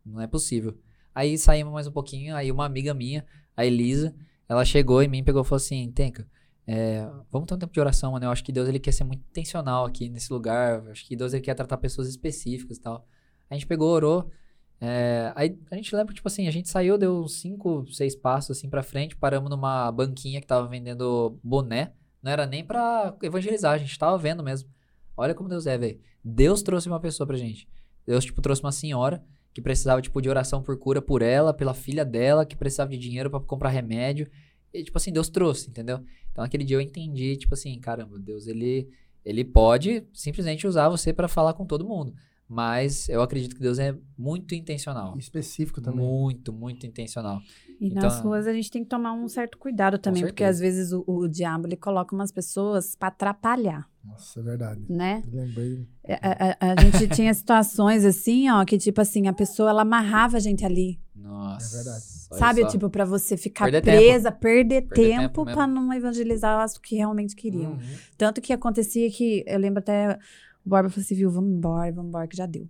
[0.06, 0.78] Não é possível.
[1.14, 3.26] Aí saímos mais um pouquinho, aí uma amiga minha,
[3.56, 4.14] a Elisa,
[4.50, 6.28] ela chegou em mim, pegou e falou assim, Tenka,
[6.68, 8.26] é, vamos ter um tempo de oração, mano.
[8.26, 10.84] Eu acho que Deus ele quer ser muito intencional aqui nesse lugar.
[10.84, 13.08] Eu acho que Deus ele quer tratar pessoas específicas e tal.
[13.50, 14.32] A gente pegou, orou.
[14.80, 18.58] É, aí a gente lembra, tipo assim, a gente saiu, deu uns 5, 6 passos
[18.58, 21.94] assim pra frente, paramos numa banquinha que tava vendendo boné.
[22.22, 24.70] Não era nem pra evangelizar, a gente tava vendo mesmo.
[25.16, 26.00] Olha como Deus é, velho.
[26.24, 27.68] Deus trouxe uma pessoa pra gente.
[28.06, 29.24] Deus, tipo, trouxe uma senhora
[29.54, 32.98] que precisava, tipo, de oração por cura por ela, pela filha dela, que precisava de
[32.98, 34.30] dinheiro para comprar remédio.
[34.74, 36.04] E, tipo assim, Deus trouxe, entendeu?
[36.32, 38.90] Então, aquele dia eu entendi, tipo assim, caramba, Deus, ele,
[39.24, 42.14] ele pode simplesmente usar você para falar com todo mundo.
[42.48, 45.18] Mas eu acredito que Deus é muito intencional.
[45.18, 46.06] Específico também.
[46.06, 47.42] Muito, muito intencional.
[47.80, 50.60] E então, nas ruas a gente tem que tomar um certo cuidado também, porque às
[50.60, 53.90] vezes o, o diabo ele coloca umas pessoas para atrapalhar.
[54.04, 54.86] Nossa, é verdade.
[54.88, 55.24] Né?
[55.32, 55.88] lembrei.
[56.08, 59.72] A, é, a, a, a gente tinha situações assim, ó, que tipo assim, a pessoa
[59.72, 61.00] ela amarrava a gente ali.
[61.16, 61.80] Nossa.
[61.80, 62.04] É verdade.
[62.38, 64.42] Sabe, tipo, para você ficar perder presa, tempo.
[64.42, 67.74] perder, perder tempo, tempo para não evangelizar as que realmente queriam.
[67.74, 67.80] Uhum.
[68.18, 70.20] Tanto que acontecia que, eu lembro até
[70.66, 72.68] o Borba falou assim, viu, vamos embora, vamos embora, que já deu.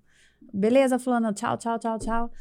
[0.54, 2.32] Beleza, fulano, tchau, tchau, tchau, tchau.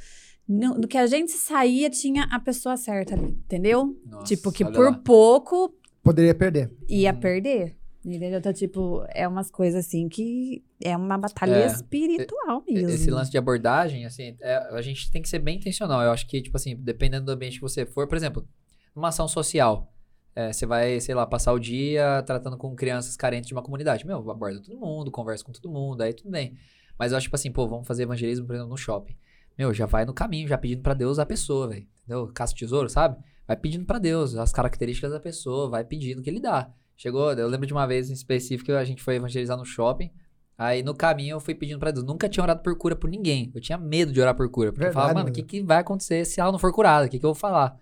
[0.46, 3.98] No, no, que a gente saía, tinha a pessoa certa ali, entendeu?
[4.04, 4.98] Nossa, tipo, que por lá.
[4.98, 5.74] pouco...
[6.02, 6.70] Poderia perder.
[6.88, 7.20] Ia hum.
[7.20, 7.76] perder.
[8.04, 8.38] Entendeu?
[8.38, 12.90] Então, tipo, é umas coisas assim que é uma batalha é, espiritual mesmo.
[12.90, 16.02] Esse lance de abordagem, assim, é, a gente tem que ser bem intencional.
[16.02, 18.46] Eu acho que, tipo assim, dependendo do ambiente que você for, por exemplo,
[18.94, 19.93] uma ação social.
[20.36, 24.06] É, você vai, sei lá, passar o dia tratando com crianças carentes de uma comunidade.
[24.06, 26.56] Meu, aborda todo mundo, conversa com todo mundo, aí tudo bem.
[26.98, 29.16] Mas eu acho, tipo assim, pô, vamos fazer evangelismo, por exemplo, no shopping.
[29.56, 31.86] Meu, já vai no caminho, já pedindo para Deus a pessoa, velho.
[32.02, 32.30] Entendeu?
[32.34, 33.16] Caça tesouro, sabe?
[33.46, 36.72] Vai pedindo para Deus as características da pessoa, vai pedindo que ele dá.
[36.96, 40.10] Chegou, eu lembro de uma vez em específico, a gente foi evangelizar no shopping.
[40.56, 42.04] Aí no caminho eu fui pedindo pra Deus.
[42.04, 43.50] Nunca tinha orado por cura por ninguém.
[43.54, 44.70] Eu tinha medo de orar por cura.
[44.70, 47.06] Porque Verdade, eu falava, mano, o que, que vai acontecer se ela não for curada?
[47.06, 47.76] O que, que eu vou falar?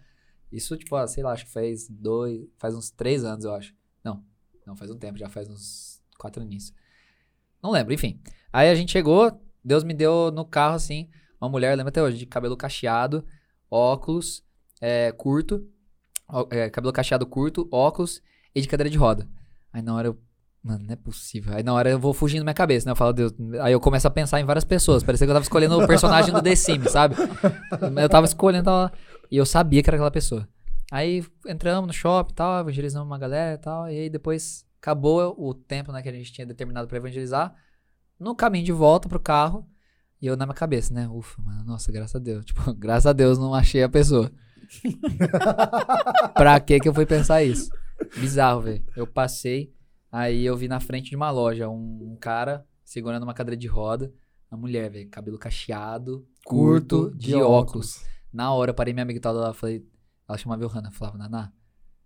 [0.52, 2.46] Isso, tipo, ah, sei lá, acho que faz dois.
[2.58, 3.74] Faz uns três anos, eu acho.
[4.04, 4.22] Não,
[4.66, 6.72] não faz um tempo, já faz uns quatro anos.
[7.62, 8.20] Não lembro, enfim.
[8.52, 11.08] Aí a gente chegou, Deus me deu no carro, assim,
[11.40, 13.24] uma mulher, lembra até hoje, de cabelo cacheado,
[13.70, 14.44] óculos,
[14.80, 15.66] é, curto,
[16.28, 18.20] ó, é, cabelo cacheado curto, óculos
[18.54, 19.28] e de cadeira de roda.
[19.72, 20.18] Aí na hora eu.
[20.62, 21.56] Mano, não é possível.
[21.56, 22.92] Aí na hora eu vou fugindo na minha cabeça, né?
[22.92, 23.32] Eu falo, Deus.
[23.60, 25.02] Aí eu começo a pensar em várias pessoas.
[25.02, 27.16] Parecia que eu tava escolhendo o personagem do The Sims, sabe?
[28.00, 28.92] Eu tava escolhendo, tava.
[29.32, 30.46] E eu sabia que era aquela pessoa.
[30.90, 33.90] Aí entramos no shopping e tal, evangelizamos uma galera e tal.
[33.90, 37.56] E aí depois acabou o tempo né, que a gente tinha determinado para evangelizar.
[38.20, 39.66] No caminho de volta pro carro,
[40.20, 41.08] e eu na minha cabeça, né?
[41.08, 42.44] Ufa, mano, nossa, graças a Deus.
[42.46, 44.30] Tipo, graças a Deus não achei a pessoa.
[46.36, 47.70] pra que que eu fui pensar isso?
[48.18, 48.84] Bizarro, velho.
[48.94, 49.72] Eu passei,
[50.10, 53.66] aí eu vi na frente de uma loja um, um cara segurando uma cadeira de
[53.66, 54.12] roda,
[54.50, 57.96] uma mulher, velho, cabelo cacheado, curto, curto de, de óculos.
[57.96, 58.12] óculos.
[58.32, 59.86] Na hora, eu parei minha amiga e lá, falei,
[60.28, 61.52] ela chamava Johanna, falava, Naná,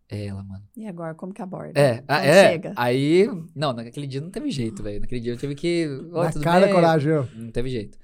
[0.08, 0.64] é ela, mano.
[0.76, 1.78] E agora, como que aborda?
[1.78, 2.48] É, a, é.
[2.50, 2.72] Chega?
[2.76, 5.00] Aí, não, naquele dia não teve jeito, velho.
[5.00, 5.86] Naquele dia eu tive que.
[6.12, 6.74] Oh, Na cara, bem?
[6.74, 7.12] coragem.
[7.12, 7.28] Eu.
[7.34, 7.98] Não teve jeito.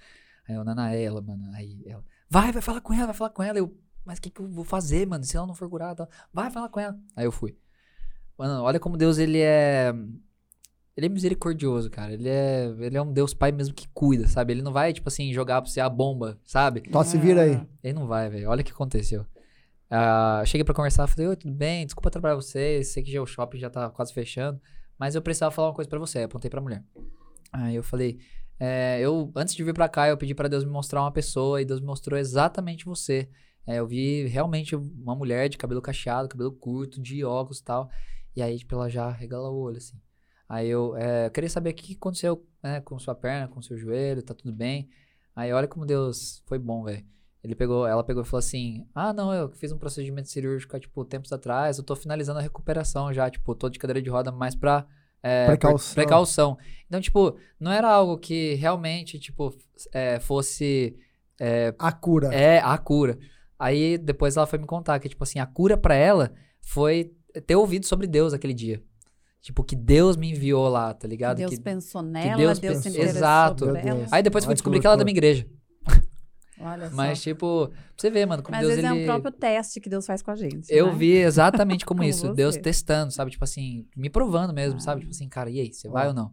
[0.49, 1.51] Aí eu, Naná, é ela, mano.
[1.55, 3.59] Aí ela, vai, vai falar com ela, vai falar com ela.
[3.59, 5.23] Eu, mas o que, que eu vou fazer, mano?
[5.25, 6.99] Se ela não for curada, vai falar com ela.
[7.17, 7.57] Aí eu fui.
[8.37, 9.93] Mano, olha como Deus, ele é.
[10.97, 12.13] Ele é misericordioso, cara.
[12.13, 14.53] Ele é, ele é um Deus Pai mesmo que cuida, sabe?
[14.53, 16.83] Ele não vai, tipo assim, jogar pra você a bomba, sabe?
[16.93, 17.61] Só se vira aí.
[17.83, 18.51] Ele não vai, velho.
[18.51, 19.23] Olha o que aconteceu.
[19.93, 21.85] Uh, cheguei pra conversar, falei, oi, tudo bem?
[21.85, 24.59] Desculpa atrapalhar vocês, sei que já o shopping já tá quase fechando,
[24.99, 26.83] mas eu precisava falar uma coisa para você, apontei pra mulher.
[27.53, 28.19] Aí eu falei,
[28.59, 31.61] é, eu, antes de vir pra cá, eu pedi para Deus me mostrar uma pessoa
[31.61, 33.29] e Deus me mostrou exatamente você.
[33.67, 37.91] É, eu vi realmente uma mulher de cabelo cacheado, cabelo curto, de óculos e tal.
[38.35, 40.01] E aí, tipo, ela já regala o olho, assim.
[40.53, 44.23] Aí eu é, queria saber o que aconteceu né, com sua perna, com seu joelho,
[44.23, 44.87] tá tudo bem.
[45.35, 47.03] Aí olha como Deus foi bom, velho.
[47.43, 50.79] Ele pegou, ela pegou e falou assim: Ah, não, eu fiz um procedimento cirúrgico há,
[50.79, 54.31] tipo, tempos atrás, eu tô finalizando a recuperação já, tipo, tô de cadeira de roda
[54.31, 54.87] mais pra.
[55.23, 55.95] É, precaução.
[55.95, 56.59] precaução.
[56.87, 59.57] Então, tipo, não era algo que realmente, tipo,
[59.91, 60.95] é, fosse.
[61.41, 62.29] É, a cura.
[62.35, 63.19] É, a cura.
[63.59, 66.31] Aí depois ela foi me contar que, tipo assim, a cura para ela
[66.61, 67.11] foi
[67.47, 68.83] ter ouvido sobre Deus aquele dia.
[69.43, 71.39] Tipo, que Deus me enviou lá, tá ligado?
[71.39, 72.83] Deus que, pensou nela, Deus, Deus pensou.
[72.83, 73.65] se interessou Exato.
[74.13, 75.45] Aí depois fui descobrir que ela é da minha igreja.
[76.61, 77.25] Olha Mas, só.
[77.25, 78.77] tipo, pra você ver, mano, como Mas Deus.
[78.81, 79.01] Mas ele...
[79.01, 80.73] é um próprio teste que Deus faz com a gente.
[80.73, 80.95] Eu né?
[80.95, 82.29] vi exatamente como, isso.
[82.29, 82.35] Você.
[82.35, 83.33] Deus testando, sabe?
[83.33, 84.81] Tipo assim, me provando mesmo, ah.
[84.81, 85.01] sabe?
[85.01, 86.33] Tipo assim, cara, e aí, você vai ou não?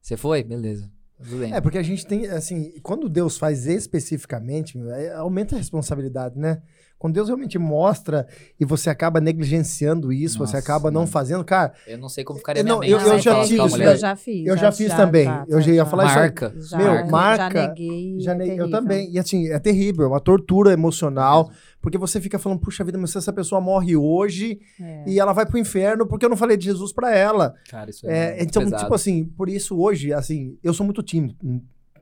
[0.00, 0.42] Você foi?
[0.42, 0.90] Beleza.
[1.22, 1.54] Tudo bem.
[1.54, 6.60] É, porque a gente tem, assim, quando Deus faz especificamente, é, aumenta a responsabilidade, né?
[7.00, 8.26] Quando Deus realmente mostra
[8.60, 11.72] e você acaba negligenciando isso, Nossa, você acaba não fazendo, cara.
[11.86, 12.92] Eu não sei como ficaria minha mente.
[12.92, 13.82] Eu, eu, já tive isso.
[13.82, 14.46] Eu já fiz.
[14.46, 15.24] Eu já, já fiz já, também.
[15.24, 16.76] Já, eu já ia falar marca, isso.
[16.76, 16.84] Aí.
[16.84, 17.58] Meu, marca.
[17.58, 18.20] Já neguei.
[18.20, 18.58] Já neguei.
[18.58, 19.10] É eu também.
[19.10, 21.50] E assim, é terrível, é uma tortura emocional.
[21.80, 25.04] Porque você fica falando, puxa vida, mas se essa pessoa morre hoje é.
[25.06, 27.54] e ela vai pro inferno porque eu não falei de Jesus para ela.
[27.70, 28.82] Cara, isso é, é Então, pesado.
[28.82, 31.34] tipo assim, por isso hoje, assim, eu sou muito tímido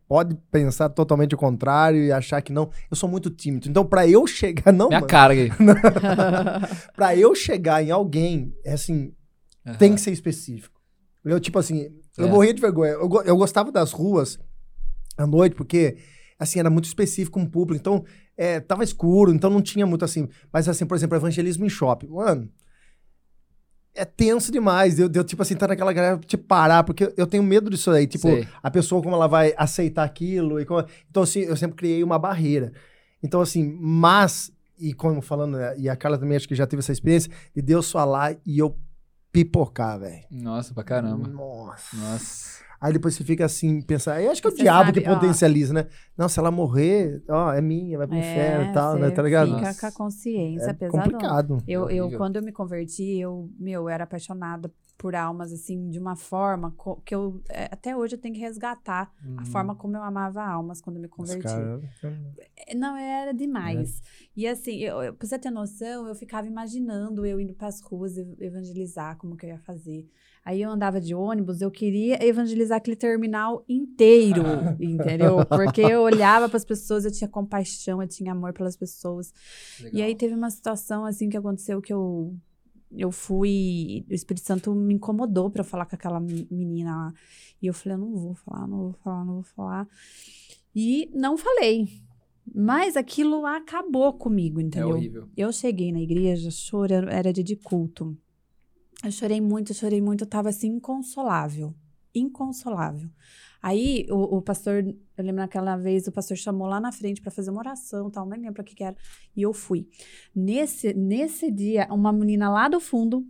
[0.09, 2.71] pode pensar totalmente o contrário e achar que não.
[2.91, 3.69] Eu sou muito tímido.
[3.69, 4.73] Então, para eu chegar.
[4.73, 5.51] Não, Minha mano, cara aqui.
[6.97, 9.13] pra eu chegar em alguém, é assim,
[9.67, 9.75] uhum.
[9.75, 10.81] tem que ser específico.
[11.25, 12.31] Eu, tipo assim, eu é.
[12.31, 12.93] morria de vergonha.
[12.93, 14.39] Eu, eu gostava das ruas
[15.19, 15.99] à noite, porque,
[16.39, 17.79] assim, era muito específico o público.
[17.79, 18.03] Então,
[18.35, 20.27] é, tava escuro, então não tinha muito assim.
[20.51, 22.09] Mas, assim, por exemplo, evangelismo em shopping.
[22.09, 22.49] Mano
[23.99, 24.99] é tenso demais.
[24.99, 28.07] Eu, eu tipo assim, tá naquela galera te parar, porque eu tenho medo disso aí.
[28.07, 28.49] Tipo, Sei.
[28.63, 30.61] a pessoa, como ela vai aceitar aquilo.
[30.61, 30.85] E como...
[31.11, 32.73] Então, assim, eu sempre criei uma barreira.
[33.23, 36.81] Então, assim, mas, e como falando, né, e a Carla também acho que já teve
[36.81, 38.79] essa experiência, de Deus falar e eu
[39.33, 40.23] pipocar, velho.
[40.31, 41.29] Nossa, pra caramba.
[41.29, 41.97] Nossa.
[41.97, 42.68] Nossa.
[42.81, 45.73] Aí depois você fica assim, pensar, eu acho que é o diabo sabe, que potencializa,
[45.73, 45.87] ó, né?
[46.17, 49.11] Não, se ela morrer, ó, é minha, vai pro é, inferno e tal, né?
[49.11, 49.57] Tá ligado?
[49.57, 51.59] Fica com a consciência, é apesar complicado.
[51.67, 55.99] Eu, eu, quando eu me converti, eu, meu, eu era apaixonada por almas, assim, de
[55.99, 56.75] uma forma
[57.05, 59.37] que eu, é, até hoje eu tenho que resgatar uhum.
[59.39, 61.45] a forma como eu amava almas quando eu me converti.
[61.45, 61.81] Cara...
[62.67, 64.01] É, não, era demais.
[64.01, 64.29] É.
[64.37, 68.19] E assim, eu, eu, pra você ter noção, eu ficava imaginando eu indo pras ruas
[68.41, 70.09] evangelizar, como que eu ia fazer.
[70.45, 74.43] Aí eu andava de ônibus, eu queria evangelizar aquele terminal inteiro,
[74.81, 75.45] entendeu?
[75.47, 79.33] Porque eu olhava para as pessoas, eu tinha compaixão, eu tinha amor pelas pessoas.
[79.81, 80.01] Legal.
[80.01, 82.35] E aí teve uma situação assim que aconteceu que eu
[82.91, 87.13] eu fui, o Espírito Santo me incomodou para falar com aquela menina lá.
[87.61, 89.89] E eu falei, eu não vou falar, não vou falar, não vou falar.
[90.75, 91.89] E não falei.
[92.55, 94.91] Mas aquilo acabou comigo, entendeu?
[94.91, 95.29] É horrível.
[95.37, 98.17] Eu cheguei na igreja chorando, era dia de culto.
[99.05, 101.75] Eu chorei muito, eu chorei muito, eu tava assim, inconsolável.
[102.15, 103.09] Inconsolável.
[103.63, 107.31] Aí o, o pastor, eu lembro naquela vez, o pastor chamou lá na frente para
[107.31, 108.97] fazer uma oração, tal, nem lembro o que, que era,
[109.37, 109.89] e eu fui.
[110.35, 113.27] Nesse, nesse dia, uma menina lá do fundo,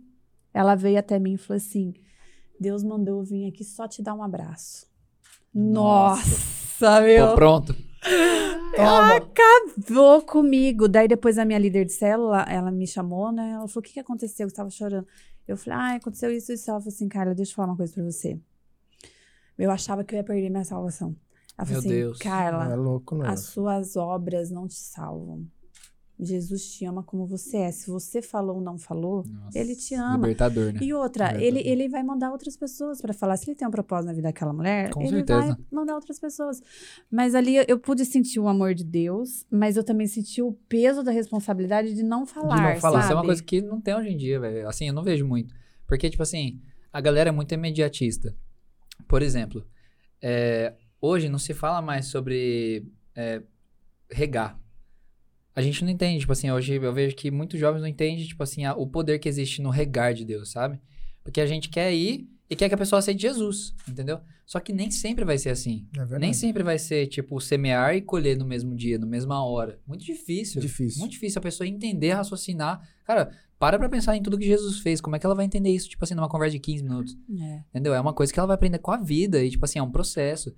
[0.53, 1.93] ela veio até mim e falou assim:
[2.59, 4.87] Deus mandou eu vir aqui só te dar um abraço.
[5.53, 7.29] Nossa, Nossa meu.
[7.29, 7.75] Tô pronto.
[8.75, 10.87] Ela acabou comigo.
[10.87, 13.51] Daí depois a minha líder de célula, ela me chamou, né?
[13.51, 14.45] Ela falou: o que, que aconteceu?
[14.45, 15.07] Eu estava chorando.
[15.49, 16.69] Eu falei, ah, aconteceu isso e isso.
[16.69, 18.39] Ela falou assim, Carla, deixa eu falar uma coisa pra você.
[19.57, 21.15] Eu achava que eu ia perder minha salvação.
[21.57, 22.19] Ela falou assim, Deus.
[22.19, 25.47] Carla, é louco, as suas obras não te salvam.
[26.19, 27.71] Jesus te ama como você é.
[27.71, 30.15] Se você falou ou não falou, Nossa, ele te ama.
[30.15, 30.79] Libertador, né?
[30.81, 31.59] E outra, libertador.
[31.59, 33.37] Ele, ele vai mandar outras pessoas para falar.
[33.37, 35.39] Se ele tem um propósito na vida daquela mulher, Com ele certeza.
[35.39, 36.61] vai mandar outras pessoas.
[37.09, 41.03] Mas ali eu pude sentir o amor de Deus, mas eu também senti o peso
[41.03, 42.55] da responsabilidade de não falar.
[42.55, 43.01] De não falar.
[43.01, 43.03] Sabe?
[43.05, 44.67] Isso é uma coisa que não tem hoje em dia, velho.
[44.67, 45.55] Assim, eu não vejo muito.
[45.87, 46.61] Porque, tipo assim,
[46.91, 48.35] a galera é muito imediatista.
[49.07, 49.65] Por exemplo,
[50.21, 53.41] é, hoje não se fala mais sobre é,
[54.11, 54.59] regar.
[55.55, 58.41] A gente não entende, tipo assim, hoje eu vejo que muitos jovens não entendem, tipo
[58.41, 60.79] assim, a, o poder que existe no regar de Deus, sabe?
[61.23, 64.19] Porque a gente quer ir e quer que a pessoa aceite Jesus, entendeu?
[64.45, 65.87] Só que nem sempre vai ser assim.
[65.95, 69.79] É nem sempre vai ser, tipo, semear e colher no mesmo dia, na mesma hora.
[69.85, 70.59] Muito difícil.
[70.59, 70.99] Difícil.
[70.99, 72.81] Muito difícil a pessoa entender, raciocinar.
[73.05, 74.99] Cara, para pra pensar em tudo que Jesus fez.
[74.99, 77.17] Como é que ela vai entender isso, tipo assim, numa conversa de 15 minutos?
[77.39, 77.63] É.
[77.69, 77.93] Entendeu?
[77.93, 79.91] É uma coisa que ela vai aprender com a vida e, tipo assim, é um
[79.91, 80.55] processo.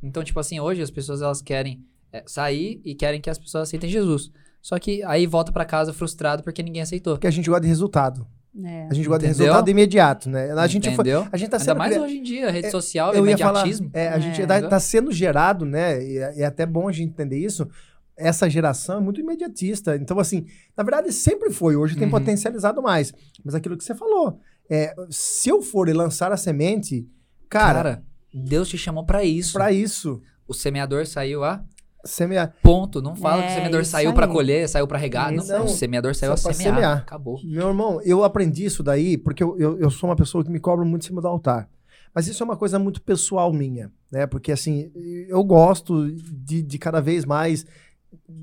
[0.00, 1.84] Então, tipo assim, hoje as pessoas, elas querem
[2.26, 4.30] sair e querem que as pessoas aceitem Jesus.
[4.60, 7.14] Só que aí volta para casa frustrado porque ninguém aceitou.
[7.14, 8.26] Porque a gente gosta de resultado.
[8.64, 8.86] É.
[8.90, 9.34] A gente gosta Entendeu?
[9.34, 10.52] de resultado imediato, né?
[10.52, 11.26] A gente, Entendeu?
[11.32, 13.90] A gente tá sendo Ainda mais hoje em dia, rede é, social, eu imediatismo.
[13.90, 16.04] Falar, é, a gente tá, tá, sendo gerado, né?
[16.04, 17.66] E é, é até bom a gente entender isso.
[18.14, 19.96] Essa geração é muito imediatista.
[19.96, 20.44] Então, assim,
[20.76, 21.76] na verdade sempre foi.
[21.76, 22.10] Hoje tem uhum.
[22.10, 23.12] potencializado mais.
[23.42, 24.38] Mas aquilo que você falou,
[24.70, 27.08] é, se eu for lançar a semente,
[27.48, 28.02] cara, cara
[28.32, 29.54] Deus te chamou para isso.
[29.54, 30.20] Para isso.
[30.46, 31.64] O semeador saiu a
[32.04, 32.54] Semear.
[32.62, 33.00] Ponto.
[33.00, 35.32] Não fala é, que o semeador saiu para colher, saiu para regar.
[35.32, 36.56] Não, não, o semeador saiu a semear.
[36.56, 36.98] semear.
[36.98, 37.40] Acabou.
[37.44, 40.58] Meu irmão, eu aprendi isso daí porque eu, eu, eu, sou uma pessoa que me
[40.58, 41.68] cobra muito em cima do altar.
[42.14, 44.26] Mas isso é uma coisa muito pessoal minha, né?
[44.26, 44.90] Porque assim,
[45.28, 47.64] eu gosto de, de cada vez mais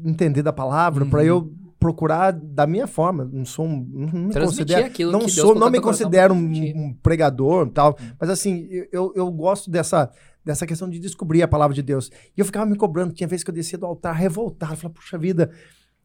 [0.04, 1.10] entender da palavra uhum.
[1.10, 3.30] para eu procurar da minha forma.
[3.32, 7.70] Não sou um, não me considero, aquilo não sou, não me considero um, um, pregador,
[7.70, 7.96] tal.
[8.00, 8.12] Uhum.
[8.20, 10.12] Mas assim, eu, eu gosto dessa
[10.44, 12.10] dessa questão de descobrir a palavra de Deus.
[12.36, 15.18] E eu ficava me cobrando, tinha vezes que eu descia do altar revoltado, falava, puxa
[15.18, 15.52] vida.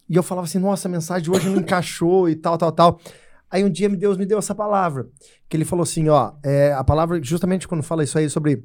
[0.08, 3.00] E eu falava assim, nossa, a mensagem de hoje não encaixou e tal, tal, tal.
[3.50, 5.08] Aí um dia Deus me deu essa palavra,
[5.48, 8.64] que ele falou assim, ó, é, a palavra, justamente quando fala isso aí sobre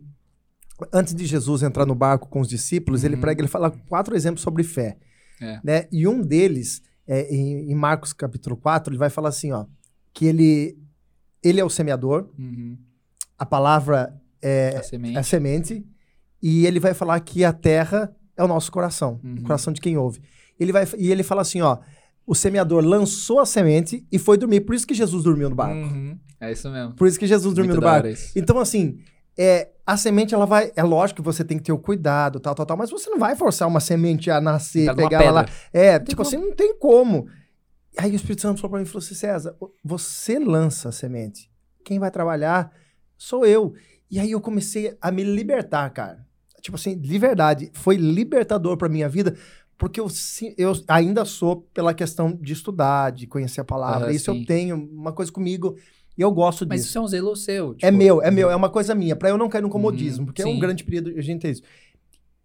[0.92, 3.10] antes de Jesus entrar no barco com os discípulos, uhum.
[3.10, 4.98] ele prega, ele fala quatro exemplos sobre fé.
[5.42, 5.60] É.
[5.64, 5.88] Né?
[5.92, 9.66] E um deles, é, em, em, Marcos capítulo 4, ele vai falar assim, ó,
[10.14, 10.78] que ele,
[11.44, 12.78] ele é o semeador, uhum.
[13.36, 15.18] a palavra é a semente.
[15.18, 15.86] a semente.
[16.42, 19.38] E ele vai falar que a terra é o nosso coração, uhum.
[19.40, 20.22] o coração de quem ouve.
[20.60, 21.80] Ele vai, e ele fala assim, ó,
[22.28, 24.62] o semeador lançou a semente e foi dormir.
[24.62, 25.76] Por isso que Jesus dormiu no barco.
[25.76, 26.16] Uhum.
[26.40, 26.94] É isso mesmo.
[26.94, 28.08] Por isso que Jesus dormiu Muito no barco.
[28.36, 29.00] Então, assim,
[29.42, 30.70] é, a semente, ela vai.
[30.76, 33.18] É lógico que você tem que ter o cuidado, tal, tal, tal, mas você não
[33.18, 35.46] vai forçar uma semente a nascer, tá pegar ela lá.
[35.72, 37.26] É, tipo assim, não tem como.
[37.98, 41.50] Aí o Espírito Santo falou pra mim falou assim: César, você lança a semente.
[41.86, 42.70] Quem vai trabalhar
[43.18, 43.74] sou eu.
[44.12, 46.28] E aí eu comecei a me libertar, cara.
[46.62, 49.38] Tipo assim, de verdade, foi libertador para minha vida,
[49.78, 50.08] porque eu,
[50.58, 54.08] eu ainda sou pela questão de estudar, de conhecer a palavra.
[54.08, 54.42] Uhum, isso sim.
[54.42, 55.78] eu tenho, uma coisa comigo.
[56.20, 56.88] E eu gosto Mas disso.
[56.88, 57.74] Mas isso é um zelo seu.
[57.76, 57.86] Tipo...
[57.86, 60.26] É meu, é meu, é uma coisa minha, para eu não cair no comodismo, uhum,
[60.26, 60.52] porque sim.
[60.52, 61.62] é um grande período a gente ter isso.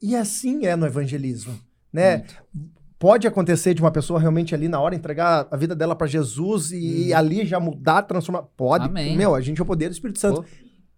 [0.01, 1.59] E assim é no evangelismo,
[1.93, 2.19] né?
[2.19, 2.75] Muito.
[3.01, 6.71] Pode acontecer de uma pessoa realmente ali na hora entregar a vida dela para Jesus
[6.71, 7.17] e hum.
[7.17, 8.43] ali já mudar, transformar.
[8.57, 8.85] Pode.
[8.85, 9.17] Amém.
[9.17, 10.43] Meu, a gente é o poder do Espírito Santo.
[10.43, 10.49] Pô.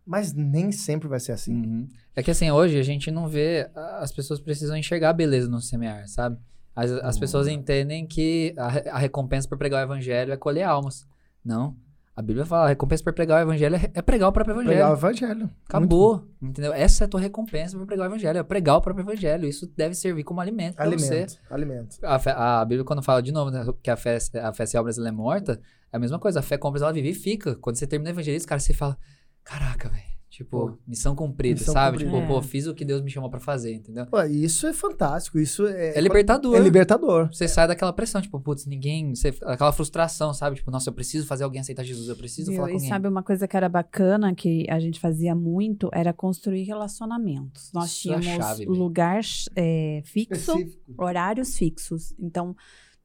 [0.04, 1.54] Mas nem sempre vai ser assim.
[1.54, 1.88] Uhum.
[2.14, 3.70] É que assim, hoje a gente não vê.
[3.74, 6.36] As pessoas precisam enxergar a beleza no semear, sabe?
[6.74, 11.06] As, as pessoas entendem que a, a, recompensa por pregar o evangelho é colher almas.
[11.42, 11.74] Não.
[12.16, 14.72] A Bíblia fala, a recompensa por pregar o evangelho é, é pregar o próprio evangelho.
[14.72, 15.50] Pregar o evangelho.
[15.68, 16.26] Acabou.
[16.40, 16.72] Entendeu?
[16.72, 19.46] Essa é a tua recompensa por pregar o evangelho, é pregar o próprio evangelho.
[19.46, 21.26] Isso deve servir como alimento Alimento, você.
[21.50, 21.98] alimento.
[22.02, 24.80] A, fé, a Bíblia, quando fala de novo né, que a fé, a fé sem
[24.80, 25.60] obras ela é morta,
[25.92, 26.40] é a mesma coisa.
[26.40, 27.54] A fé com obras ela vive e fica.
[27.56, 28.96] Quando você termina o evangelismo, cara, você fala,
[29.44, 31.96] caraca, velho Tipo, pô, missão cumprida, missão sabe?
[31.96, 32.12] Cumprida.
[32.12, 32.26] Tipo, é.
[32.26, 34.04] pô, fiz o que Deus me chamou para fazer, entendeu?
[34.04, 35.96] Pô, isso é fantástico, isso é...
[35.96, 36.54] É libertador.
[36.54, 37.32] É libertador.
[37.32, 39.14] Você sai daquela pressão, tipo, putz, ninguém...
[39.14, 40.56] Você, aquela frustração, sabe?
[40.56, 42.86] Tipo, nossa, eu preciso fazer alguém aceitar Jesus, eu preciso falar com alguém.
[42.86, 47.70] E sabe uma coisa que era bacana, que a gente fazia muito, era construir relacionamentos.
[47.72, 49.22] Nós isso é tínhamos chave, lugar
[49.56, 51.02] é, fixo, Específico.
[51.02, 52.14] horários fixos.
[52.18, 52.54] Então,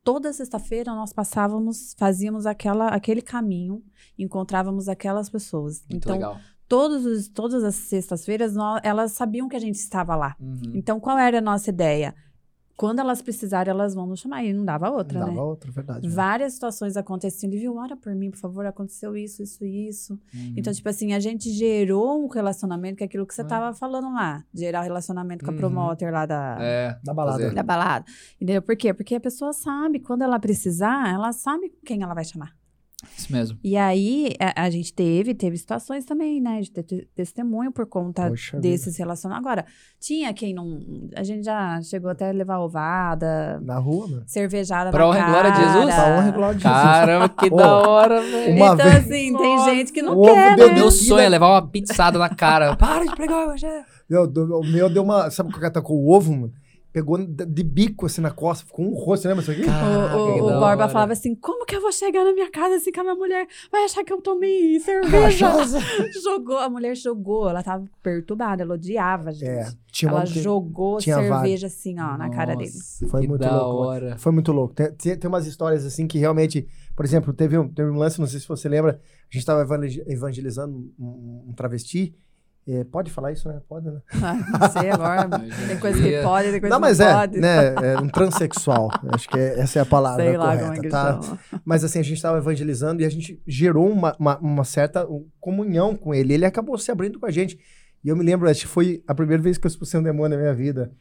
[0.04, 3.82] toda sexta-feira nós passávamos, fazíamos aquela, aquele caminho,
[4.20, 5.86] encontrávamos aquelas pessoas.
[5.90, 6.38] Muito então, legal
[6.72, 10.38] todos os, todas as sextas-feiras, elas sabiam que a gente estava lá.
[10.40, 10.72] Uhum.
[10.74, 12.16] Então, qual era a nossa ideia?
[12.78, 14.46] Quando elas precisarem, elas vão nos chamar.
[14.46, 15.34] E não dava outra, não né?
[15.34, 16.08] Dava outra, verdade.
[16.08, 16.16] Né?
[16.16, 17.56] Várias situações acontecendo.
[17.56, 20.14] E viu, ora por mim, por favor, aconteceu isso, isso, isso.
[20.34, 20.54] Uhum.
[20.56, 24.14] Então, tipo assim, a gente gerou um relacionamento, que é aquilo que você estava falando
[24.14, 24.42] lá.
[24.54, 25.60] Gerar um relacionamento com a uhum.
[25.60, 27.54] promoter lá da, é, da balada.
[27.54, 28.06] Da balada.
[28.38, 28.62] Entendeu?
[28.62, 28.94] Por quê?
[28.94, 32.61] Porque a pessoa sabe, quando ela precisar, ela sabe quem ela vai chamar.
[33.18, 33.60] Isso mesmo.
[33.64, 38.30] E aí, a, a, gente teve, teve situações também, né, de ter testemunho por conta
[38.30, 39.48] Poxa desses relacionamentos.
[39.48, 39.66] Agora,
[40.00, 40.80] tinha quem não.
[41.16, 43.60] A gente já chegou até a levar ovada.
[43.62, 44.24] Na rua, mano.
[44.28, 45.96] Cervejada pra na honra e glória de Jesus?
[45.96, 46.82] Pra honra e glória de Jesus.
[46.82, 48.54] Caramba, que da hora, velho.
[48.54, 48.96] Então, vez...
[48.96, 50.74] assim, tem Nossa, gente que não quer, né?
[50.74, 52.76] Meu sonho é levar uma pizzada na cara.
[52.82, 53.86] Para de pregar o evangelho.
[54.10, 55.30] O meu deu uma.
[55.30, 56.54] Sabe o que tá com o ovo, mano?
[56.94, 59.66] Pegou de bico assim na costa, ficou um rosto, lembra isso aqui?
[59.66, 62.52] Caraca, o, o, o Borba falava assim: como que que eu vou chegar na minha
[62.52, 63.48] casa assim com a minha mulher?
[63.72, 65.48] Vai achar que eu tomei cerveja?
[66.22, 69.48] jogou, a mulher jogou, ela tava perturbada, ela odiava, gente.
[69.48, 72.74] É, tinha ela jogou tinha cerveja assim, ó, Nossa, na cara dele.
[73.10, 73.84] Foi muito louco.
[73.84, 74.18] Hora.
[74.18, 74.74] Foi muito louco.
[74.74, 78.20] Tem, tem, tem, umas histórias assim que realmente, por exemplo, teve um, teve um lance,
[78.20, 79.66] não sei se você lembra, a gente tava
[80.08, 82.14] evangelizando um, um travesti
[82.74, 83.60] é, pode falar isso, né?
[83.68, 84.02] Pode, né?
[84.24, 85.28] Ah, não sei agora.
[85.68, 87.40] tem coisa que pode, tem coisa não, que não é, pode.
[87.40, 88.90] Né, é um transexual.
[89.10, 91.22] Acho que é, essa é a palavra sei lá correta, como é que tá?
[91.22, 91.40] Chama.
[91.66, 95.08] Mas assim, a gente estava evangelizando e a gente gerou uma, uma, uma, certa
[95.40, 96.34] comunhão com ele.
[96.34, 97.60] Ele acabou se abrindo com a gente.
[98.04, 100.38] E eu me lembro, acho que foi a primeira vez que eu expulsei um demônio
[100.38, 100.92] na minha vida.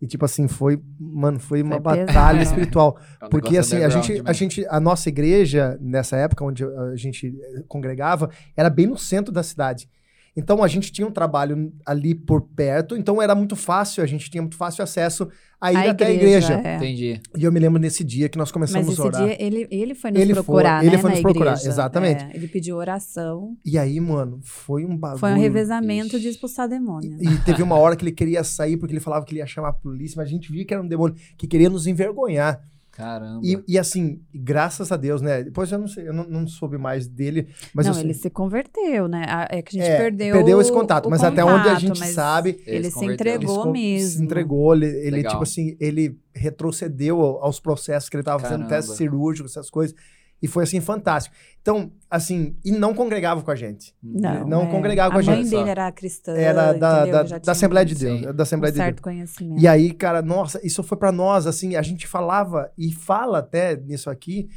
[0.00, 2.42] E tipo assim, foi, mano, foi uma foi batalha pesado.
[2.42, 2.98] espiritual.
[3.20, 6.96] É um porque assim, a gente, a gente, a nossa igreja, nessa época onde a
[6.96, 9.88] gente congregava, era bem no centro da cidade.
[10.36, 14.30] Então a gente tinha um trabalho ali por perto, então era muito fácil, a gente
[14.30, 15.28] tinha muito fácil acesso
[15.60, 16.68] a ir a até igreja, a igreja.
[16.68, 16.76] É.
[16.76, 17.20] Entendi.
[17.36, 19.24] E eu me lembro nesse dia que nós começamos Mas esse a orar.
[19.24, 21.68] dia ele, ele foi nos ele procurar, foi, né, Ele foi nos procurar, igreja.
[21.68, 22.24] exatamente.
[22.24, 23.56] É, ele pediu oração.
[23.64, 25.20] E aí, mano, foi um bagulho.
[25.20, 26.20] Foi um revezamento Ixi.
[26.20, 27.18] de expulsar demônio.
[27.20, 29.46] E, e teve uma hora que ele queria sair porque ele falava que ele ia
[29.46, 32.60] chamar a polícia, mas a gente via que era um demônio que queria nos envergonhar.
[33.00, 33.40] Caramba.
[33.42, 35.42] E, e, assim, graças a Deus, né?
[35.42, 37.48] Depois eu não sei, eu não, não soube mais dele.
[37.74, 39.24] Mas não, eu, ele se converteu, né?
[39.48, 40.34] É que a gente é, perdeu.
[40.34, 42.60] Perdeu esse contato, mas contato, até onde a gente sabe.
[42.66, 44.18] Ele, ele se entregou ele mesmo.
[44.18, 48.94] Se entregou, ele, ele tipo assim, ele retrocedeu aos processos que ele estava fazendo, teste
[48.96, 49.96] cirúrgico, essas coisas.
[50.42, 51.34] E foi assim, fantástico.
[51.60, 53.94] Então, assim, e não congregava com a gente.
[54.02, 54.46] Não.
[54.46, 54.70] Não é.
[54.70, 55.34] congregava com a, gente.
[55.34, 56.32] A mãe dele era cristã.
[56.32, 58.20] Era da, da, da Assembleia de Deus.
[58.20, 58.32] Sim.
[58.32, 59.04] Da Assembleia um de certo Deus.
[59.04, 59.60] conhecimento.
[59.60, 63.76] E aí, cara, nossa, isso foi para nós, assim, a gente falava e fala até
[63.76, 64.48] nisso aqui,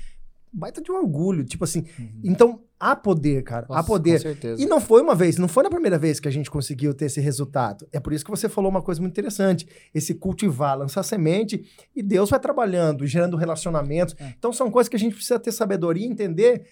[0.52, 1.44] baita de um orgulho.
[1.44, 2.22] Tipo assim, uhum.
[2.24, 2.62] então
[2.92, 3.66] há poder, cara.
[3.68, 4.18] Nossa, há poder.
[4.18, 4.62] Com certeza.
[4.62, 7.06] E não foi uma vez, não foi na primeira vez que a gente conseguiu ter
[7.06, 7.88] esse resultado.
[7.92, 9.68] É por isso que você falou uma coisa muito interessante.
[9.94, 11.64] Esse cultivar, lançar semente
[11.96, 14.16] e Deus vai trabalhando, gerando relacionamentos.
[14.20, 14.34] É.
[14.38, 16.66] Então são coisas que a gente precisa ter sabedoria e entender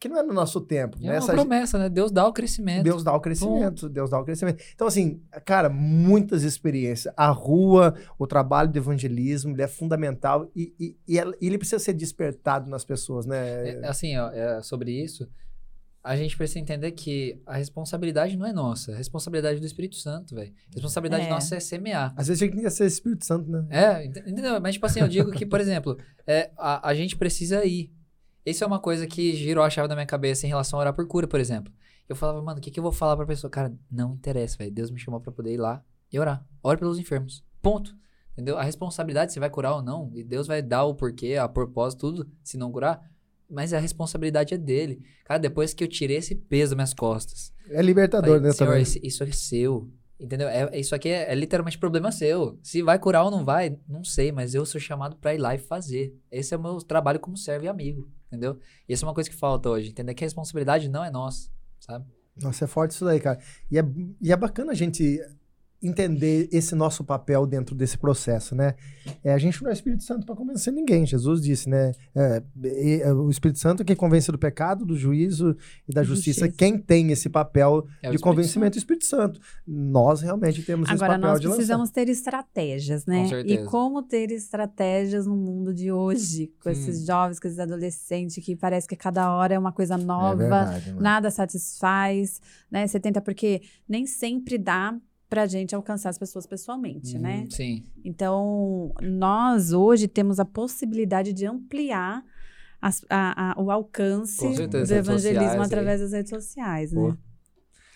[0.00, 0.96] que não é no nosso tempo.
[1.02, 1.18] É né?
[1.18, 1.88] uma promessa, né?
[1.88, 2.84] Deus dá o crescimento.
[2.84, 3.92] Deus dá o crescimento, Bom.
[3.92, 4.62] Deus dá o crescimento.
[4.74, 7.12] Então, assim, cara, muitas experiências.
[7.16, 11.94] A rua, o trabalho de evangelismo, ele é fundamental e, e, e ele precisa ser
[11.94, 13.70] despertado nas pessoas, né?
[13.70, 15.28] É, assim, ó, é, sobre isso,
[16.08, 19.96] a gente precisa entender que a responsabilidade não é nossa, é a responsabilidade do Espírito
[19.96, 20.54] Santo, velho.
[20.70, 21.28] A responsabilidade é.
[21.28, 22.14] nossa é semear.
[22.16, 23.66] Às vezes a gente tem que ser Espírito Santo, né?
[23.68, 24.58] É, entendeu?
[24.58, 27.92] Mas, tipo assim, eu digo que, por exemplo, é, a, a gente precisa ir.
[28.46, 30.94] Isso é uma coisa que girou a chave da minha cabeça em relação a orar
[30.94, 31.70] por cura, por exemplo.
[32.08, 33.50] Eu falava, mano, o que, que eu vou falar pra pessoa?
[33.50, 34.72] Cara, não interessa, velho.
[34.72, 36.42] Deus me chamou pra poder ir lá e orar.
[36.62, 37.44] Ore pelos enfermos.
[37.60, 37.94] Ponto.
[38.32, 38.56] Entendeu?
[38.56, 42.00] A responsabilidade, se vai curar ou não, e Deus vai dar o porquê, a propósito,
[42.00, 43.02] tudo, se não curar,
[43.48, 45.02] mas a responsabilidade é dele.
[45.24, 47.52] Cara, depois que eu tirei esse peso das minhas costas.
[47.70, 48.82] É libertador, falei, né, Senhor, também.
[48.82, 49.90] Isso, isso é seu.
[50.20, 50.48] Entendeu?
[50.48, 52.58] É, isso aqui é, é, literalmente problema seu.
[52.62, 55.54] Se vai curar ou não vai, não sei, mas eu sou chamado para ir lá
[55.54, 56.12] e fazer.
[56.30, 58.58] Esse é o meu trabalho como servo e amigo, entendeu?
[58.88, 61.48] E isso é uma coisa que falta hoje, entender que a responsabilidade não é nossa,
[61.78, 62.04] sabe?
[62.36, 63.38] Nossa, é forte isso daí, cara.
[63.70, 63.84] E é,
[64.20, 65.20] e é bacana a gente
[65.82, 68.74] entender esse nosso papel dentro desse processo, né?
[69.22, 71.06] É, a gente não é Espírito Santo para convencer ninguém.
[71.06, 71.92] Jesus disse, né?
[72.14, 72.42] É,
[73.02, 75.56] é, o Espírito Santo é quem convence do pecado, do juízo
[75.88, 76.46] e da justiça.
[76.46, 76.58] justiça.
[76.58, 79.40] Quem tem esse papel é de convencimento é o Espírito Santo.
[79.66, 83.22] Nós realmente temos Agora, esse papel de Agora, nós precisamos ter estratégias, né?
[83.22, 83.60] Com certeza.
[83.60, 86.72] E como ter estratégias no mundo de hoje, com hum.
[86.72, 90.48] esses jovens, com esses adolescentes, que parece que cada hora é uma coisa nova, é
[90.48, 92.86] verdade, nada satisfaz, né?
[92.86, 94.98] Você tenta, porque nem sempre dá
[95.28, 97.46] para a gente alcançar as pessoas pessoalmente, uhum, né?
[97.50, 97.84] Sim.
[98.04, 102.24] Então, nós hoje temos a possibilidade de ampliar
[102.80, 106.06] as, a, a, o alcance certeza, do evangelismo através aí.
[106.06, 107.16] das redes sociais, né?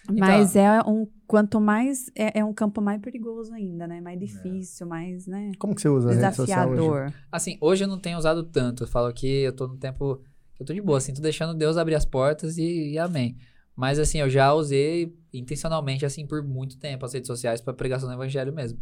[0.05, 4.01] Então, Mas é um quanto mais é, é, um campo mais perigoso ainda, né?
[4.01, 4.89] Mais difícil, é.
[4.89, 5.53] mais, né?
[5.59, 7.03] Como que você usa desafiador.
[7.03, 7.15] a hoje?
[7.31, 8.83] Assim, hoje eu não tenho usado tanto.
[8.83, 10.21] Eu falo que eu tô no tempo
[10.63, 13.37] eu tô de boa, assim, tô deixando Deus abrir as portas e, e amém.
[13.75, 18.09] Mas assim, eu já usei intencionalmente, assim, por muito tempo as redes sociais para pregação
[18.09, 18.79] do evangelho mesmo.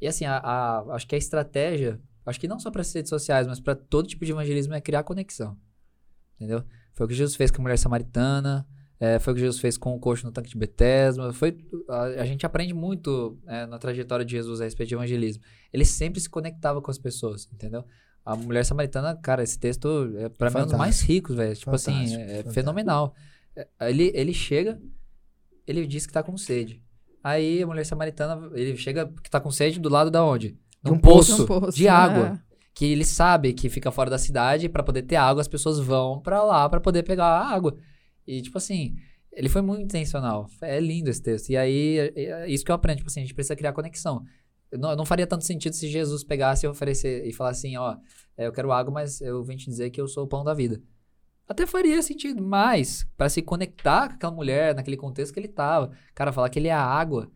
[0.00, 3.10] E assim, a, a, acho que a estratégia, acho que não só para as redes
[3.10, 5.56] sociais, mas para todo tipo de evangelismo é criar conexão.
[6.36, 6.64] Entendeu?
[6.92, 8.66] Foi o que Jesus fez com a mulher samaritana,
[8.98, 11.32] é, foi o que Jesus fez com o coxo no tanque de Betesma.
[11.32, 11.58] Foi,
[11.88, 15.42] a, a gente aprende muito é, na trajetória de Jesus a respeito de evangelismo.
[15.72, 17.84] Ele sempre se conectava com as pessoas, entendeu?
[18.24, 21.56] A mulher samaritana, cara, esse texto é para mim um dos mais ricos, velho.
[21.56, 23.14] Tipo assim, é, é fenomenal.
[23.56, 24.80] É, ele, ele chega,
[25.66, 26.82] ele diz que tá com sede.
[27.22, 30.58] Aí a mulher samaritana, ele chega que tá com sede do lado da onde?
[30.82, 32.40] Num um poço, um poço, de água.
[32.48, 32.52] É.
[32.74, 36.20] Que ele sabe que fica fora da cidade para poder ter água, as pessoas vão
[36.20, 37.76] para lá para poder pegar a água.
[38.26, 38.96] E tipo assim,
[39.32, 40.46] ele foi muito intencional.
[40.60, 41.50] É lindo esse texto.
[41.50, 44.24] E aí, é, é isso que eu aprendo, tipo assim, a gente precisa criar conexão.
[44.72, 47.96] Não, não faria tanto sentido se Jesus pegasse e oferecer e falasse assim, ó,
[48.36, 50.54] é, eu quero água, mas eu vim te dizer que eu sou o pão da
[50.54, 50.80] vida.
[51.52, 55.92] Até faria sentido, mas para se conectar com aquela mulher naquele contexto que ele tava,
[56.14, 57.30] cara, falar que ele é a água,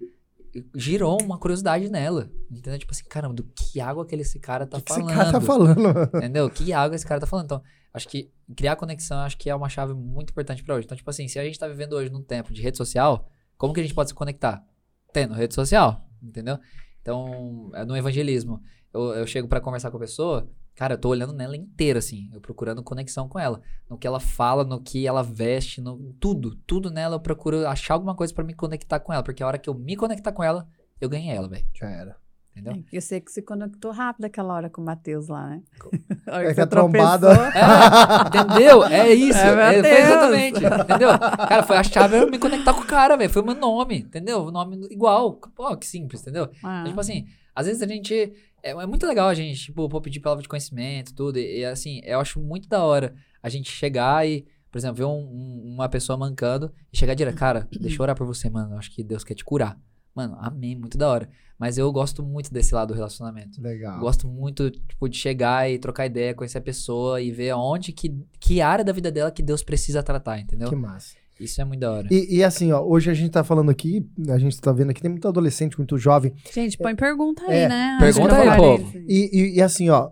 [0.74, 2.30] girou uma curiosidade nela.
[2.50, 2.78] Entendeu?
[2.78, 5.06] Tipo assim, caramba, do que água que esse cara tá que falando?
[5.06, 6.10] Que esse cara tá falando.
[6.16, 6.50] Entendeu?
[6.50, 7.44] Que água esse cara tá falando.
[7.44, 7.62] Então,
[7.92, 10.86] acho que criar conexão acho que é uma chave muito importante para hoje.
[10.86, 13.72] Então, tipo assim, se a gente tá vivendo hoje num tempo de rede social, como
[13.72, 14.64] que a gente pode se conectar?
[15.12, 16.58] Tendo rede social, entendeu?
[17.00, 18.60] Então, é no evangelismo.
[18.92, 22.30] Eu, eu chego para conversar com a pessoa, cara, eu tô olhando nela inteira, assim,
[22.32, 23.60] eu procurando conexão com ela.
[23.88, 26.54] No que ela fala, no que ela veste, no tudo.
[26.66, 29.22] Tudo nela eu procuro achar alguma coisa para me conectar com ela.
[29.22, 30.68] Porque a hora que eu me conectar com ela,
[31.00, 31.66] eu ganhei ela, velho.
[31.74, 32.16] Já era.
[32.56, 32.72] Entendeu?
[32.72, 35.62] É, eu sei que se conectou rápido aquela hora com o Matheus lá, né?
[36.26, 37.28] É que a trombada.
[37.54, 38.84] É, entendeu?
[38.84, 39.38] É isso.
[39.38, 40.64] É, é, foi exatamente.
[40.64, 41.18] Entendeu?
[41.18, 43.30] Cara, foi a chave eu me conectar com o cara, velho.
[43.30, 44.46] Foi o meu nome, entendeu?
[44.46, 45.34] O nome igual.
[45.54, 46.50] Pô, que simples, entendeu?
[46.64, 46.80] Ah.
[46.80, 47.26] Então, tipo assim,
[47.56, 48.14] às vezes a gente.
[48.62, 51.38] É, é, muito legal a gente, tipo, pô, pedir palavra de conhecimento, tudo.
[51.38, 55.04] E, e, assim, eu acho muito da hora a gente chegar e, por exemplo, ver
[55.04, 58.74] um, um, uma pessoa mancando e chegar direto, cara, deixa eu orar por você, mano.
[58.74, 59.80] Eu acho que Deus quer te curar.
[60.14, 61.28] Mano, amém, muito da hora.
[61.58, 63.60] Mas eu gosto muito desse lado do relacionamento.
[63.62, 63.98] Legal.
[63.98, 68.14] Gosto muito, tipo, de chegar e trocar ideia, conhecer a pessoa e ver aonde, que,
[68.38, 70.68] que área da vida dela que Deus precisa tratar, entendeu?
[70.68, 71.14] Que massa.
[71.38, 72.08] Isso é muito da hora.
[72.10, 75.02] E, e, assim, ó, hoje a gente tá falando aqui, a gente tá vendo aqui,
[75.02, 76.32] tem muito adolescente, muito jovem.
[76.52, 77.98] Gente, põe é, pergunta aí, é, né?
[78.00, 78.92] Pergunta aí, povo.
[79.06, 80.10] E, e, e, assim, ó,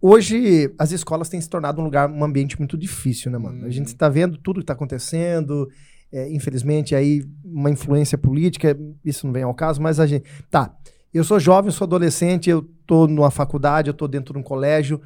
[0.00, 3.64] hoje as escolas têm se tornado um lugar, um ambiente muito difícil, né, mano?
[3.64, 3.66] Hum.
[3.66, 3.96] A gente uhum.
[3.96, 5.68] tá vendo tudo que tá acontecendo,
[6.10, 10.24] é, infelizmente, aí uma influência política, isso não vem ao caso, mas a gente.
[10.50, 10.74] Tá,
[11.12, 15.00] eu sou jovem, sou adolescente, eu tô numa faculdade, eu tô dentro de um colégio.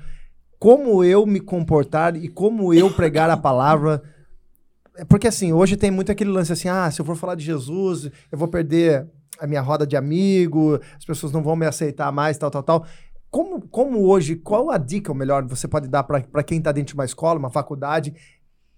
[0.59, 4.03] Como eu me comportar e como eu pregar a palavra.
[4.97, 7.45] É porque assim, hoje tem muito aquele lance assim: ah, se eu for falar de
[7.45, 9.07] Jesus, eu vou perder
[9.39, 12.87] a minha roda de amigo, as pessoas não vão me aceitar mais, tal, tal, tal.
[13.31, 16.95] Como, como hoje, qual a dica melhor você pode dar para quem está dentro de
[16.95, 18.15] uma escola, uma faculdade,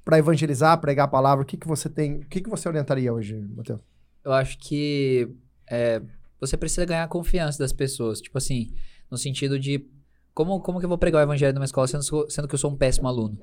[0.04, 1.44] para evangelizar, pregar a palavra?
[1.44, 3.80] O que, que você tem, o que, que você orientaria hoje, Matheus?
[4.24, 5.30] Eu acho que
[5.70, 6.02] é,
[6.40, 8.20] você precisa ganhar a confiança das pessoas.
[8.20, 8.72] Tipo assim,
[9.10, 9.86] no sentido de
[10.34, 12.72] como, como que eu vou pregar o evangelho numa escola sendo, sendo que eu sou
[12.72, 13.38] um péssimo aluno?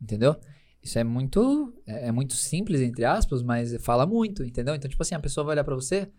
[0.00, 0.36] Entendeu?
[0.82, 4.74] Isso é muito é, é, muito simples, entre aspas, mas fala muito, entendeu?
[4.74, 6.10] Então, tipo assim, a pessoa vai olhar para você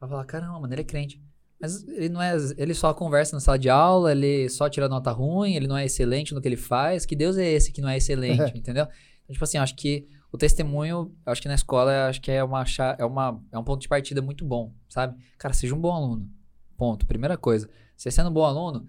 [0.00, 1.22] vai falar, caramba, mano, ele é crente.
[1.60, 2.34] Mas ele não é.
[2.56, 5.84] Ele só conversa na sala de aula, ele só tira nota ruim, ele não é
[5.84, 7.04] excelente no que ele faz.
[7.04, 8.84] Que Deus é esse que não é excelente, entendeu?
[9.24, 12.64] Então, tipo assim, acho que o testemunho, acho que na escola, acho que é uma,
[12.98, 15.22] é uma é um ponto de partida muito bom, sabe?
[15.36, 16.30] Cara, seja um bom aluno.
[16.78, 17.06] Ponto.
[17.06, 17.68] Primeira coisa.
[17.94, 18.88] Você sendo um bom aluno,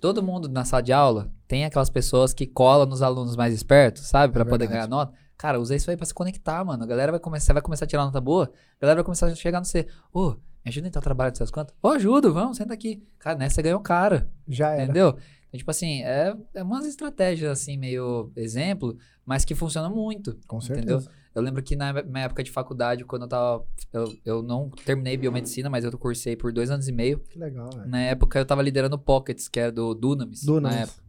[0.00, 4.04] todo mundo na sala de aula tem aquelas pessoas que colam nos alunos mais espertos,
[4.04, 4.32] sabe?
[4.32, 5.12] para é poder ganhar nota.
[5.36, 6.82] Cara, usa isso aí pra se conectar, mano.
[6.82, 9.34] A galera vai começar, vai começar a tirar nota boa, a galera vai começar a
[9.34, 9.86] chegar no C.
[10.12, 11.74] Ô, oh, me ajuda a entrar no trabalho dessas quantas?
[11.82, 13.06] Ô, oh, ajudo, vamos, senta aqui.
[13.18, 14.30] Cara, nessa você ganhou cara.
[14.48, 14.84] Já era.
[14.84, 15.18] Entendeu?
[15.48, 20.38] Então, tipo assim, é, é umas estratégias, assim, meio exemplo, mas que funcionam muito.
[20.46, 21.00] Com entendeu?
[21.00, 21.10] certeza.
[21.36, 23.66] Eu lembro que na minha época de faculdade, quando eu tava.
[23.92, 27.18] Eu, eu não terminei biomedicina, mas eu cursei por dois anos e meio.
[27.18, 27.86] Que legal, velho.
[27.86, 30.42] Na época eu tava liderando Pockets, que era do Dunamis.
[30.42, 30.74] Dunamis.
[30.74, 31.02] Na época.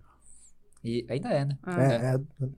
[0.83, 1.57] E ainda é, né?
[1.63, 1.81] Ah.
[1.81, 2.45] É, é.
[2.45, 2.49] é.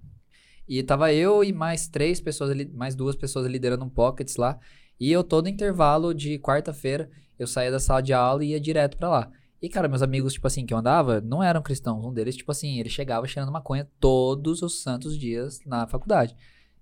[0.67, 4.59] E tava eu e mais três pessoas, mais duas pessoas liderando um Pockets lá.
[4.99, 7.07] E eu todo intervalo de quarta-feira,
[7.37, 9.31] eu saía da sala de aula e ia direto para lá.
[9.61, 12.03] E, cara, meus amigos, tipo assim, que eu andava, não eram cristãos.
[12.03, 16.35] Um deles, tipo assim, ele chegava cheirando maconha todos os santos dias na faculdade.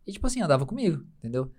[0.08, 1.52] E, tipo assim, andava comigo, entendeu?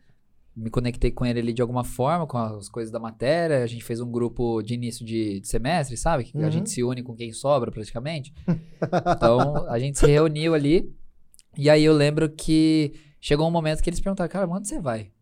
[0.57, 3.63] Me conectei com ele ali de alguma forma, com as coisas da matéria.
[3.63, 6.25] A gente fez um grupo de início de, de semestre, sabe?
[6.25, 6.47] Que uhum.
[6.47, 8.35] a gente se une com quem sobra, praticamente.
[9.17, 10.93] então, a gente se reuniu ali.
[11.57, 15.13] E aí eu lembro que chegou um momento que eles perguntaram, cara, onde você vai?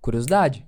[0.00, 0.66] curiosidade.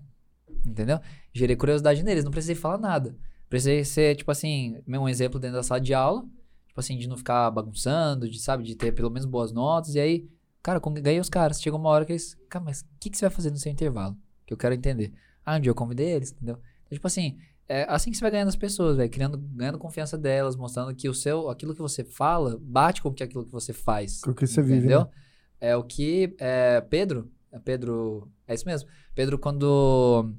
[0.67, 1.01] Entendeu?
[1.33, 3.17] Gerei curiosidade neles, não precisei falar nada.
[3.49, 6.23] Precisei ser, tipo assim, um exemplo dentro da sala de aula,
[6.67, 9.95] tipo assim, de não ficar bagunçando, de, sabe, de ter pelo menos boas notas.
[9.95, 10.29] E aí,
[10.63, 11.61] cara, ganhei os caras.
[11.61, 13.71] Chegou uma hora que eles, cara, mas o que, que você vai fazer no seu
[13.71, 14.17] intervalo?
[14.47, 15.13] Que eu quero entender.
[15.45, 16.59] Ah, um dia eu convidei eles, entendeu?
[16.87, 17.39] Então, tipo assim,
[17.69, 21.09] é assim que você vai ganhando as pessoas, velho, criando, ganhando confiança delas, mostrando que
[21.09, 24.21] o seu, aquilo que você fala bate com aquilo que você faz.
[24.21, 24.81] Com o que você entendeu?
[24.81, 25.07] vive, né?
[25.61, 28.89] É o que é, Pedro, é Pedro, é isso mesmo.
[29.15, 30.33] Pedro, quando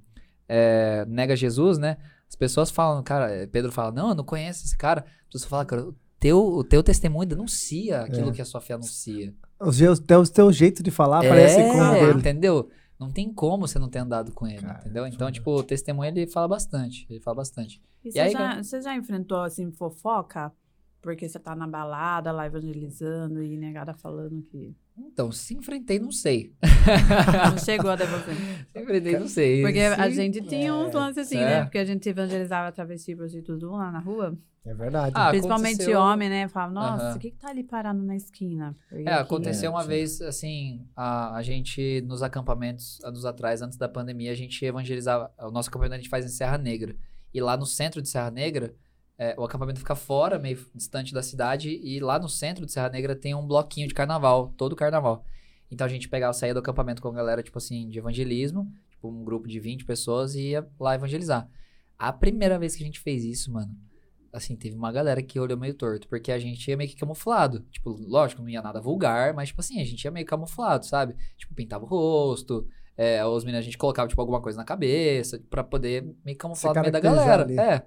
[0.48, 1.98] é, nega Jesus, né?
[2.28, 5.06] As pessoas falam, cara, é, Pedro fala, não, eu não conheço esse cara.
[5.30, 8.34] Tu só fala, cara, o teu, o teu testemunho denuncia aquilo é.
[8.34, 9.34] que a sua fé anuncia.
[9.62, 12.20] O teu, o teu jeito de falar é, parece com o dele.
[12.20, 12.70] Entendeu?
[13.00, 15.08] Não tem como você não ter andado com ele, cara, entendeu?
[15.08, 17.08] Então, tipo, o testemunho ele fala bastante.
[17.10, 17.82] Ele fala bastante.
[18.04, 20.52] E, e você, aí, já, você já enfrentou, assim, fofoca
[21.02, 24.76] porque você tá na balada lá evangelizando e negada falando que.
[24.98, 26.54] Então, se enfrentei, não sei.
[27.50, 28.36] Não chegou até você.
[28.36, 29.62] Se enfrentei, não sei.
[29.62, 30.02] Porque Sim.
[30.02, 31.46] a gente tinha uns lances assim, é.
[31.46, 31.64] né?
[31.64, 34.38] Porque a gente evangelizava travesti prostituto lá na rua.
[34.64, 35.12] É verdade.
[35.16, 36.00] Ah, Principalmente aconteceu...
[36.00, 36.48] homem, né?
[36.48, 37.20] Falava, nossa, o uhum.
[37.20, 38.76] que, que tá ali parado na esquina?
[38.92, 44.32] é, aconteceu uma vez, assim, a, a gente, nos acampamentos, anos atrás, antes da pandemia,
[44.32, 45.32] a gente evangelizava.
[45.40, 46.96] O nosso acampamento a gente faz em Serra Negra.
[47.34, 48.76] E lá no centro de Serra Negra,
[49.22, 52.90] é, o acampamento fica fora, meio distante da cidade, e lá no centro de Serra
[52.90, 55.24] Negra tem um bloquinho de carnaval, todo carnaval.
[55.70, 59.08] Então a gente pegava, saía do acampamento com a galera, tipo assim, de evangelismo, tipo
[59.08, 61.48] um grupo de 20 pessoas e ia lá evangelizar.
[62.00, 63.72] A primeira vez que a gente fez isso, mano,
[64.34, 67.60] assim, teve uma galera que olhou meio torto, porque a gente ia meio que camuflado.
[67.70, 71.16] Tipo, lógico, não ia nada vulgar, mas, tipo assim, a gente ia meio camuflado, sabe?
[71.38, 72.68] Tipo, pintava o rosto,
[72.98, 76.74] é, os meninos, a gente colocava, tipo, alguma coisa na cabeça, pra poder meio camuflar
[76.74, 77.44] no meio da galera.
[77.44, 77.60] Ali.
[77.60, 77.86] É.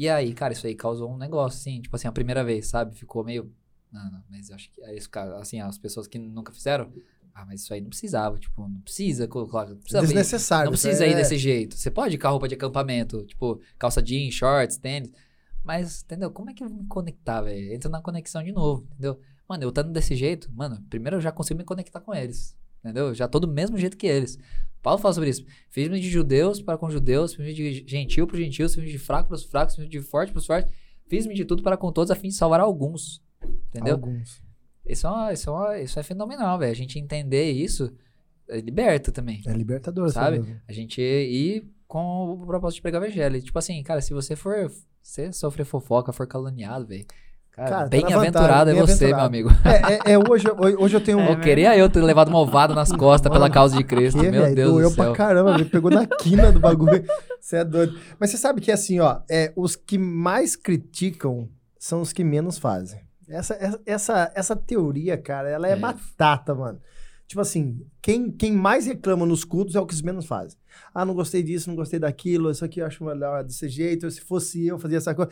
[0.00, 2.96] E aí, cara, isso aí causou um negócio, assim, tipo assim, a primeira vez, sabe?
[2.96, 3.52] Ficou meio.
[3.92, 6.90] Não, não, mas acho que é isso, assim, as pessoas que nunca fizeram.
[7.34, 9.66] Ah, mas isso aí não precisava, tipo, não precisa colocar.
[9.66, 10.62] Não precisa Desnecessário.
[10.62, 11.10] Ir, não precisa é...
[11.10, 11.76] ir desse jeito.
[11.76, 15.12] Você pode ir com a roupa de acampamento, tipo, calça jeans, shorts, tênis.
[15.62, 16.30] Mas, entendeu?
[16.30, 17.74] Como é que eu vou me conectar, velho?
[17.74, 19.20] Entra na conexão de novo, entendeu?
[19.46, 22.56] Mano, eu estando desse jeito, mano, primeiro eu já consigo me conectar com eles.
[22.78, 23.08] Entendeu?
[23.08, 24.38] Eu já tô do mesmo jeito que eles.
[24.82, 25.44] Paulo fala sobre isso.
[25.68, 29.28] Fiz-me de judeus para com judeus, fiz-me de gentil para os gentios, fiz-me de fraco
[29.28, 30.70] para os fracos, fiz-me de forte para os fortes.
[31.06, 33.22] Fiz-me de tudo para com todos a fim de salvar alguns.
[33.68, 33.94] Entendeu?
[33.94, 34.42] Alguns.
[34.86, 36.72] Isso é, uma, isso é, uma, isso é fenomenal, velho.
[36.72, 37.92] A gente entender isso
[38.48, 39.42] é liberta também.
[39.46, 40.60] É libertador, sabe?
[40.66, 43.42] A gente ir com o propósito de pregar o evangelho.
[43.42, 44.70] Tipo assim, cara, se você for.
[45.02, 47.06] Você sofrer fofoca, for caluniado, velho
[47.56, 49.50] Cara, tá bem-aventurado é bem você, meu amigo.
[49.64, 50.46] É, é, é, hoje,
[50.78, 51.22] hoje eu tenho um.
[51.22, 54.20] É, eu queria eu ter levado uma ovada nas costas Mano, pela causa de Cristo.
[54.20, 55.04] Que, meu véio, Deus doeu do céu.
[55.06, 57.04] pra caramba, ele pegou na quina do bagulho.
[57.40, 57.98] Você é doido.
[58.18, 61.48] Mas você sabe que assim, ó, é, os que mais criticam
[61.78, 63.00] são os que menos fazem.
[63.28, 65.76] Essa, essa, essa teoria, cara, ela é, é.
[65.76, 66.80] batata, mano.
[67.26, 70.58] Tipo assim, quem, quem mais reclama nos cultos é o que os menos fazem.
[70.92, 74.20] Ah, não gostei disso, não gostei daquilo, isso aqui eu acho melhor desse jeito, se
[74.20, 75.30] fosse eu, fazia essa coisa.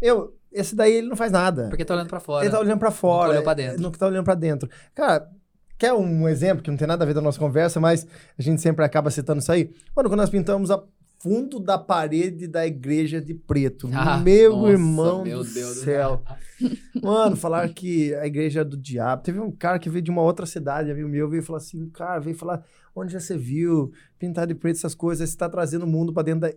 [0.00, 1.68] Eu, esse daí ele não faz nada.
[1.68, 2.44] Porque tá olhando pra fora.
[2.44, 3.16] Ele tá olhando pra fora.
[3.16, 3.82] Não tá olhando pra dentro.
[3.82, 4.70] Não tá olhando pra dentro.
[4.94, 5.28] Cara,
[5.76, 8.06] quer um exemplo que não tem nada a ver da nossa conversa, mas
[8.38, 9.70] a gente sempre acaba citando isso aí?
[9.94, 10.82] Mano, quando nós pintamos a
[11.24, 13.88] fundo da parede da igreja de preto.
[13.94, 16.22] Ah, meu nossa, irmão meu do Deus céu.
[17.02, 19.22] Mano, falaram que a igreja é do diabo.
[19.22, 22.20] Teve um cara que veio de uma outra cidade, amigo meu, veio falar assim, cara,
[22.20, 22.62] veio falar,
[22.94, 26.24] onde já você viu pintar de preto essas coisas, você tá trazendo o mundo para
[26.24, 26.52] dentro da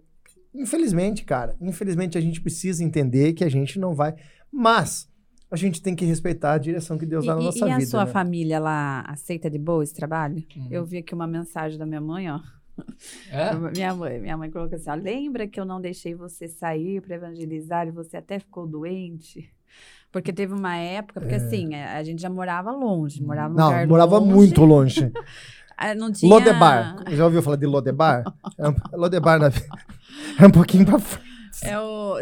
[0.57, 4.15] Infelizmente, cara, infelizmente a gente precisa entender que a gente não vai.
[4.51, 5.09] Mas
[5.51, 7.79] a gente tem que respeitar a direção que Deus e, dá na nossa vida.
[7.79, 8.11] E a sua né?
[8.11, 10.43] família lá aceita de boa esse trabalho?
[10.55, 10.67] Uhum.
[10.69, 12.39] Eu vi aqui uma mensagem da minha mãe, ó.
[13.31, 13.53] É?
[13.73, 17.15] Minha mãe, minha mãe colocou assim: ó, lembra que eu não deixei você sair para
[17.15, 19.51] evangelizar e você até ficou doente?
[20.11, 21.37] Porque teve uma época, porque é.
[21.37, 24.33] assim, a, gente já morava longe, morava num Não, morava longe.
[24.33, 25.11] muito longe.
[25.79, 26.27] Ah, não tinha...
[26.27, 27.03] Lodebar.
[27.11, 28.23] Já ouviu falar de Lodebar?
[28.57, 29.51] é Lodebar na...
[30.39, 31.27] é um pouquinho pra frente.
[31.63, 32.19] É o,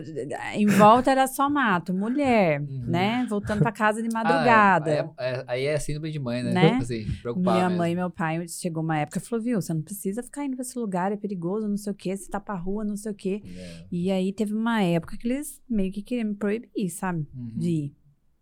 [0.54, 2.86] em volta era só mato, mulher, uhum.
[2.88, 3.26] né?
[3.30, 5.12] Voltando pra casa de madrugada.
[5.18, 6.54] Ah, é, é, aí é síndrome de mãe, né?
[6.54, 6.80] né?
[6.82, 10.24] Assim, Minha mãe e meu pai chegou uma época e falou: viu, você não precisa
[10.24, 12.86] ficar indo pra esse lugar, é perigoso, não sei o quê, você tá pra rua,
[12.86, 13.42] não sei o quê.
[13.44, 13.74] Yeah.
[13.74, 13.88] É.
[13.92, 17.28] E aí teve uma época que eles meio que queriam me proibir, sabe?
[17.36, 17.52] Uhum.
[17.56, 17.96] De ir.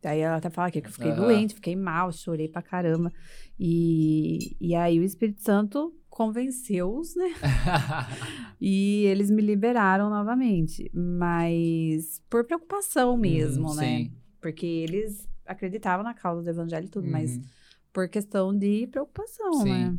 [0.05, 1.15] Aí ela até fala aqui que eu fiquei uhum.
[1.15, 3.11] doente, fiquei mal, chorei pra caramba.
[3.57, 7.33] E, e aí o Espírito Santo convenceu-os, né?
[8.61, 10.89] e eles me liberaram novamente.
[10.93, 13.97] Mas por preocupação mesmo, uhum, né?
[13.97, 14.13] Sim.
[14.39, 17.11] Porque eles acreditavam na causa do evangelho e tudo, uhum.
[17.11, 17.39] mas
[17.91, 19.69] por questão de preocupação, sim.
[19.69, 19.97] né?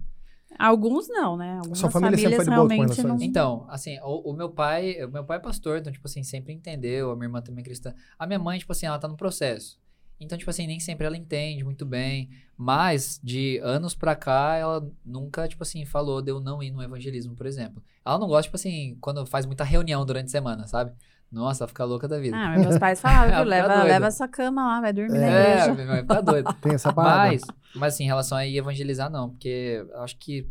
[0.56, 1.56] Alguns não, né?
[1.56, 3.20] Algumas Sua família famílias realmente não.
[3.20, 6.52] Então, assim, o, o, meu pai, o meu pai é pastor, então, tipo assim, sempre
[6.52, 7.92] entendeu, a minha irmã também é cristã.
[8.16, 9.80] A minha mãe, tipo assim, ela tá no processo.
[10.20, 12.30] Então, tipo assim, nem sempre ela entende muito bem.
[12.56, 16.82] Mas, de anos pra cá, ela nunca, tipo assim, falou de eu não ir no
[16.82, 17.82] evangelismo, por exemplo.
[18.04, 20.92] Ela não gosta, tipo assim, quando faz muita reunião durante a semana, sabe?
[21.34, 22.36] Nossa, ela fica louca da vida.
[22.36, 23.42] Ah, mas meus pais falavam, viu?
[23.45, 25.82] leva, leva sua cama lá, vai dormir é, na igreja.
[25.82, 26.53] É, vai ficar doido.
[26.54, 27.30] Tem essa parada.
[27.30, 27.42] Mas,
[27.74, 29.30] mas assim, em relação a ir evangelizar, não.
[29.30, 30.49] Porque acho que,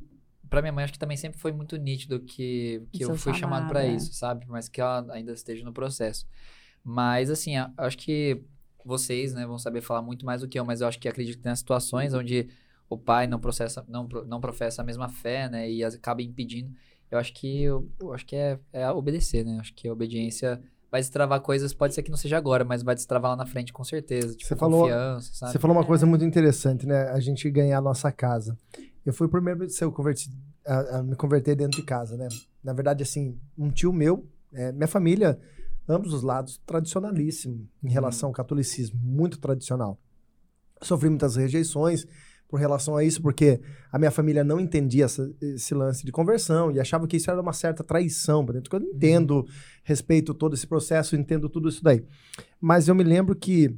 [0.49, 3.69] pra minha mãe, acho que também sempre foi muito nítido que, que eu fui chamado
[3.69, 3.93] para é.
[3.93, 4.45] isso, sabe?
[4.49, 6.27] Mas que ela ainda esteja no processo.
[6.83, 8.43] Mas, assim, acho que
[8.85, 11.37] vocês, né, vão saber falar muito mais do que eu, mas eu acho que acredito
[11.37, 12.47] que tem situações onde
[12.89, 16.71] o pai não processa, não, não professa a mesma fé, né, e acaba impedindo.
[17.13, 19.59] Eu acho que eu, eu acho que é, é obedecer, né?
[19.59, 20.59] Acho que a obediência
[20.91, 23.71] vai destravar coisas, pode ser que não seja agora, mas vai destravar lá na frente
[23.71, 24.35] com certeza.
[24.35, 24.87] Tipo, você falou,
[25.51, 27.09] Você falou uma coisa muito interessante, né?
[27.09, 28.57] A gente ganhar a nossa casa.
[29.05, 30.35] Eu fui o primeiro a, convertido,
[30.65, 32.27] a, a me converter dentro de casa, né?
[32.63, 35.39] Na verdade, assim, um tio meu, é, minha família
[35.87, 37.93] ambos os lados, tradicionalíssimo em uhum.
[37.93, 39.99] relação ao catolicismo, muito tradicional.
[40.81, 42.05] Sofri muitas rejeições
[42.47, 43.59] por relação a isso, porque
[43.91, 47.41] a minha família não entendia essa, esse lance de conversão e achava que isso era
[47.41, 48.75] uma certa traição para dentro.
[48.75, 48.91] Eu uhum.
[48.93, 49.47] entendo,
[49.83, 52.05] respeito todo esse processo, entendo tudo isso daí.
[52.61, 53.75] Mas eu me lembro que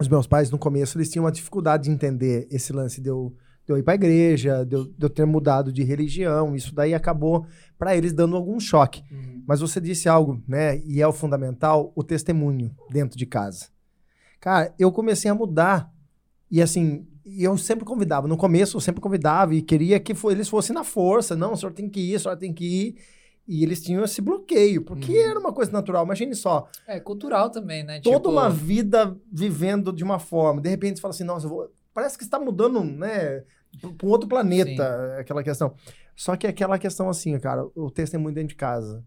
[0.00, 3.34] os meus pais, no começo, eles tinham uma dificuldade de entender esse lance de eu,
[3.66, 6.54] de eu ir para a igreja, de eu, de eu, ter mudado de religião.
[6.54, 7.44] Isso daí acabou,
[7.76, 9.02] para eles, dando algum choque.
[9.10, 9.42] Uhum.
[9.46, 10.78] Mas você disse algo, né?
[10.84, 13.66] E é o fundamental, o testemunho dentro de casa.
[14.40, 15.92] Cara, eu comecei a mudar.
[16.48, 18.28] E assim, eu sempre convidava.
[18.28, 21.34] No começo, eu sempre convidava e queria que eles fossem na força.
[21.34, 22.96] Não, o senhor tem que ir, o senhor tem que ir.
[23.48, 25.30] E eles tinham esse bloqueio, porque uhum.
[25.30, 26.04] era uma coisa natural.
[26.04, 26.68] Imagine só.
[26.86, 28.00] É, cultural também, né?
[28.00, 28.30] Toda tipo...
[28.30, 30.60] uma vida vivendo de uma forma.
[30.60, 31.68] De repente você fala assim, nossa, vou...
[31.92, 33.44] parece que está mudando, né?
[33.80, 35.20] Para um outro planeta, Sim.
[35.20, 35.74] aquela questão.
[36.14, 39.04] Só que aquela questão assim, cara, o testemunho dentro de casa.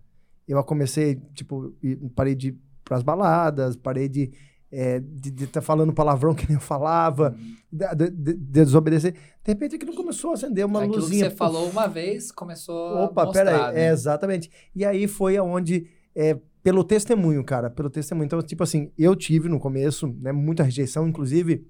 [0.47, 1.73] Eu comecei, tipo,
[2.15, 4.31] parei de ir pras baladas, parei de
[4.71, 7.35] é, de estar tá falando palavrão que nem eu falava,
[7.71, 9.13] de, de, de, desobedecer.
[9.13, 9.19] De
[9.51, 11.25] repente aquilo começou a acender uma aquilo luzinha.
[11.25, 13.45] Aquilo que você falou uma vez começou Opa, a mostrar.
[13.45, 13.87] peraí, né?
[13.87, 14.51] é, exatamente.
[14.75, 18.25] E aí foi aonde, é, pelo testemunho, cara, pelo testemunho.
[18.25, 21.65] Então, tipo assim, eu tive no começo, né, muita rejeição, inclusive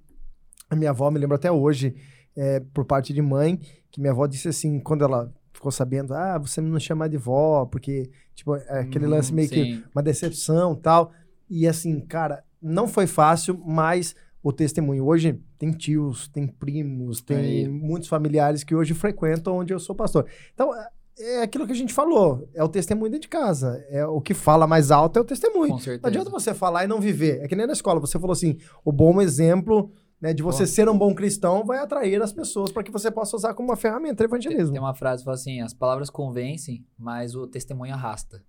[0.70, 1.96] a minha avó, me lembro até hoje,
[2.40, 3.60] é, por parte de mãe,
[3.92, 7.66] que minha avó disse assim, quando ela ficou sabendo, ah, você não chama de vó,
[7.66, 9.56] porque, tipo, é aquele hum, lance meio sim.
[9.56, 11.12] que uma decepção tal.
[11.50, 15.06] E assim, cara, não foi fácil, mas o testemunho.
[15.06, 17.68] Hoje tem tios, tem primos, tem Aí.
[17.68, 20.26] muitos familiares que hoje frequentam onde eu sou pastor.
[20.54, 20.88] Então, é,
[21.20, 23.86] é aquilo que a gente falou, é o testemunho dentro de casa.
[23.90, 25.74] É o que fala mais alto é o testemunho.
[25.74, 26.02] Com certeza.
[26.04, 27.42] Não adianta você falar e não viver.
[27.42, 29.92] É que nem na escola, você falou assim, o bom exemplo
[30.22, 30.68] né, de você bom.
[30.68, 33.78] ser um bom cristão vai atrair as pessoas para que você possa usar como uma
[33.78, 34.66] ferramenta de evangelismo.
[34.66, 38.44] Tem, tem uma frase que fala assim, as palavras convencem, mas o testemunho arrasta.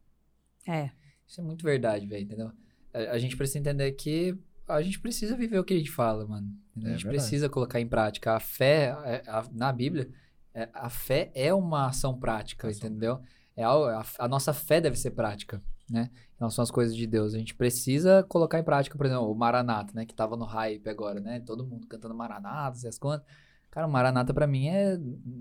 [0.67, 0.91] É.
[1.27, 2.51] Isso é muito verdade, velho, entendeu?
[2.93, 4.37] a, a, gente precisa entender que
[4.69, 6.49] a gente precisa viver o que a gente fala, mano.
[6.77, 7.09] É, a gente verdade.
[7.09, 8.35] precisa colocar em prática.
[8.35, 10.09] A fé, a, é, a, na Bíblia,
[10.55, 12.89] é, a fé é uma ação prática, ação.
[12.89, 13.21] entendeu?
[13.57, 16.11] É a, a, nossa fé deve ser prática, né?
[16.41, 17.35] Não são as coisas de Deus.
[17.35, 20.07] A gente precisa colocar em prática, por exemplo, o Maranata, né?
[20.07, 21.41] Que tava no hype agora, né?
[21.41, 23.27] Todo mundo cantando Maranata, e as contas.
[23.71, 24.99] Cara, o Maranata pra mim é.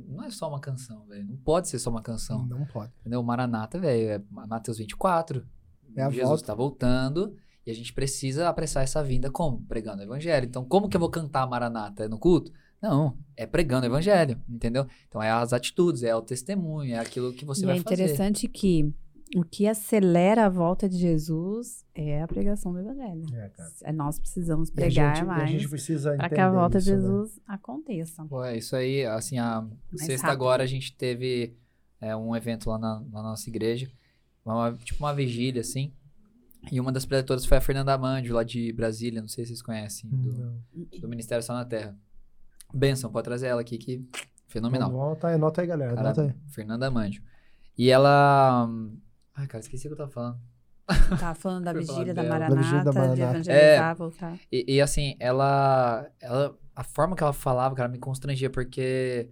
[0.08, 1.26] Não é só uma canção, velho.
[1.26, 2.46] Não pode ser só uma canção.
[2.46, 2.92] Não pode.
[3.00, 3.22] Entendeu?
[3.22, 5.46] O Maranata, velho, é Mateus 24.
[5.96, 7.34] É a Jesus está voltando
[7.66, 9.62] e a gente precisa apressar essa vinda como?
[9.68, 10.46] Pregando o evangelho.
[10.46, 12.04] Então, como que eu vou cantar Maranata?
[12.04, 12.52] É no culto?
[12.82, 14.86] Não, é pregando o evangelho, entendeu?
[15.08, 18.02] Então, é as atitudes, é o testemunho, é aquilo que você e vai fazer.
[18.02, 18.54] É interessante fazer.
[18.54, 18.94] que
[19.36, 23.26] o que acelera a volta de Jesus é a pregação do evangelho.
[23.34, 23.52] É,
[23.84, 25.66] é nós precisamos pregar gente, mais
[26.18, 27.02] para que a volta isso, de né?
[27.02, 27.44] Jesus né?
[27.48, 28.26] aconteça.
[28.26, 30.42] Pô, é isso aí, assim, a mais sexta rápido.
[30.42, 31.56] agora a gente teve
[32.02, 33.90] é, um evento lá na, na nossa igreja
[34.54, 35.94] uma, tipo uma vigília, assim.
[36.72, 39.62] E uma das preletoras foi a Fernanda Amandio, lá de Brasília, não sei se vocês
[39.62, 41.98] conhecem, do, do Ministério Só na Terra.
[42.74, 44.06] Benção, pode trazer ela aqui, que
[44.48, 45.18] fenomenal.
[45.24, 45.96] Aí, anota aí, galera.
[45.96, 46.34] Cara, anota aí.
[46.48, 47.24] Fernanda Amandio.
[47.78, 48.70] E ela.
[49.40, 50.38] Ai, cara, esqueci o que eu tava falando.
[51.18, 53.16] Tava falando da vigília da Maranata, da vigília da Maranata.
[53.16, 54.40] de evangelizar, é, voltar.
[54.52, 56.58] E, e, assim, ela, ela.
[56.76, 59.30] A forma que ela falava, cara, me constrangia, porque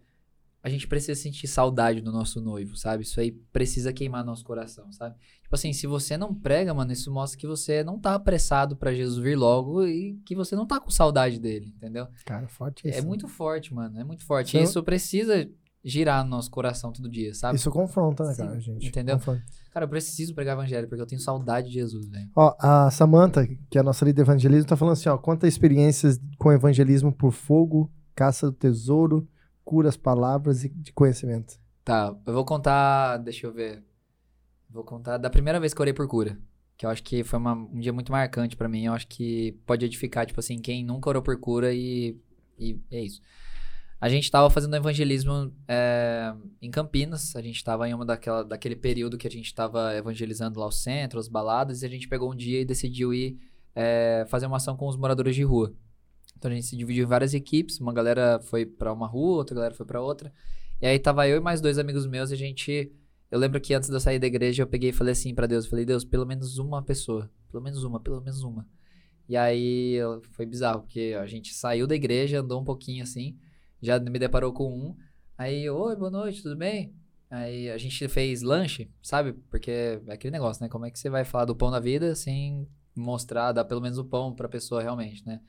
[0.63, 3.03] a gente precisa sentir saudade do nosso noivo, sabe?
[3.03, 5.15] Isso aí precisa queimar nosso coração, sabe?
[5.41, 8.93] Tipo assim, se você não prega, mano, isso mostra que você não tá apressado para
[8.93, 12.07] Jesus vir logo e que você não tá com saudade dele, entendeu?
[12.25, 12.97] Cara, forte isso.
[12.97, 14.49] É muito forte, mano, é muito forte.
[14.49, 15.49] Isso, e isso precisa
[15.83, 17.55] girar no nosso coração todo dia, sabe?
[17.55, 18.87] Isso confronta, né, cara, gente?
[18.87, 19.15] Entendeu?
[19.15, 19.43] Confronta.
[19.71, 22.29] Cara, eu preciso pregar evangelho porque eu tenho saudade de Jesus, velho.
[22.35, 25.47] Ó, a Samantha, que é a nossa líder de evangelismo, tá falando assim, ó, conta
[25.47, 29.27] experiências com evangelismo por fogo, caça do tesouro,
[29.63, 31.59] cura as palavras e de conhecimento.
[31.83, 33.83] Tá, eu vou contar, deixa eu ver.
[34.69, 36.37] Vou contar da primeira vez que eu orei por cura.
[36.75, 38.85] Que eu acho que foi uma, um dia muito marcante para mim.
[38.85, 42.17] Eu acho que pode edificar, tipo assim, quem nunca orou por cura e,
[42.59, 43.21] e é isso.
[43.99, 47.35] A gente tava fazendo evangelismo é, em Campinas.
[47.35, 50.71] A gente tava em uma daquela, daquele período que a gente tava evangelizando lá o
[50.71, 51.81] centro, as baladas.
[51.81, 53.39] E a gente pegou um dia e decidiu ir
[53.73, 55.73] é, fazer uma ação com os moradores de rua.
[56.37, 59.55] Então a gente se dividiu em várias equipes, uma galera foi para uma rua, outra
[59.55, 60.31] galera foi para outra.
[60.79, 62.91] E aí tava eu e mais dois amigos meus e a gente
[63.29, 65.47] eu lembro que antes de eu sair da igreja eu peguei e falei assim para
[65.47, 68.67] Deus, falei: "Deus, pelo menos uma pessoa, pelo menos uma, pelo menos uma".
[69.27, 69.97] E aí
[70.31, 73.35] foi bizarro, porque a gente saiu da igreja, andou um pouquinho assim,
[73.81, 74.95] já me deparou com um.
[75.37, 76.93] Aí, oi, boa noite, tudo bem?
[77.29, 79.33] Aí a gente fez lanche, sabe?
[79.49, 80.69] Porque é aquele negócio, né?
[80.69, 83.97] Como é que você vai falar do pão da vida sem mostrar, dar pelo menos
[83.97, 85.41] o pão pra pessoa realmente, né?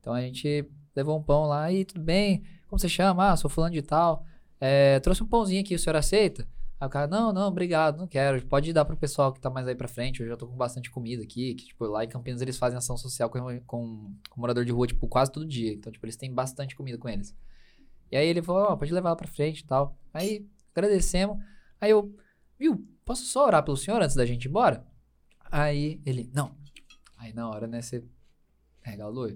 [0.00, 3.30] Então a gente levou um pão lá e tudo bem, como você chama?
[3.30, 4.24] Ah, sou fulano de tal.
[4.60, 6.46] É, trouxe um pãozinho aqui, o senhor aceita?
[6.80, 8.40] Aí o cara, não, não, obrigado, não quero.
[8.46, 10.20] Pode dar pro pessoal que tá mais aí pra frente.
[10.20, 11.54] Eu já tô com bastante comida aqui.
[11.54, 14.86] Que, tipo, lá em Campinas eles fazem ação social com, com, com morador de rua,
[14.86, 15.72] tipo, quase todo dia.
[15.72, 17.34] Então, tipo, eles têm bastante comida com eles.
[18.10, 19.96] E aí ele falou, ó, oh, pode levar lá pra frente e tal.
[20.12, 21.38] Aí, agradecemos.
[21.80, 22.14] Aí eu,
[22.58, 24.84] viu, posso só orar pelo senhor antes da gente ir embora?
[25.50, 26.56] Aí ele, não.
[27.16, 28.02] Aí na hora, né, você
[28.82, 29.30] regalou.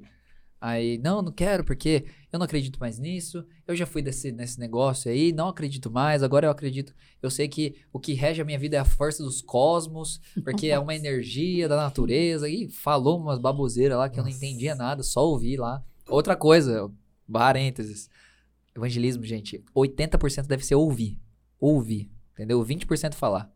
[0.61, 3.45] Aí, não, não quero, porque eu não acredito mais nisso.
[3.67, 6.23] Eu já fui desse, nesse negócio aí, não acredito mais.
[6.23, 6.95] Agora eu acredito.
[7.21, 10.69] Eu sei que o que rege a minha vida é a força dos cosmos, porque
[10.69, 12.49] é uma energia da natureza.
[12.49, 14.29] E falou umas baboseiras lá que Nossa.
[14.29, 15.83] eu não entendia nada, só ouvi lá.
[16.09, 16.89] Outra coisa,
[17.31, 18.09] parênteses.
[18.75, 21.21] Evangelismo, gente, 80% deve ser ouvir.
[21.61, 22.65] Ouvir, entendeu?
[22.65, 23.53] 20% falar.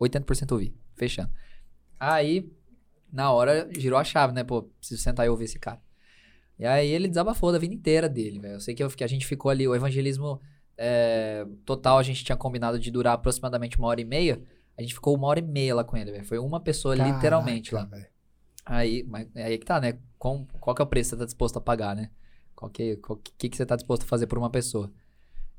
[0.00, 0.74] 80% ouvir.
[0.94, 1.30] Fechando.
[1.98, 2.50] Aí,
[3.12, 4.44] na hora, girou a chave, né?
[4.44, 5.80] Pô, preciso sentar e ouvir esse cara.
[6.58, 8.54] E aí ele desabafou da vida inteira dele, velho.
[8.54, 10.40] Eu sei que, eu, que a gente ficou ali, o evangelismo
[10.76, 14.42] é, total, a gente tinha combinado de durar aproximadamente uma hora e meia.
[14.76, 16.24] A gente ficou uma hora e meia lá com ele, velho.
[16.24, 17.84] Foi uma pessoa Caraca, literalmente lá.
[17.84, 18.06] Véio.
[18.64, 19.98] Aí, mas, aí que tá, né?
[20.18, 22.10] Com, qual que é o preço que você tá disposto a pagar, né?
[22.60, 24.92] Qual que, qual que, que você tá disposto a fazer por uma pessoa?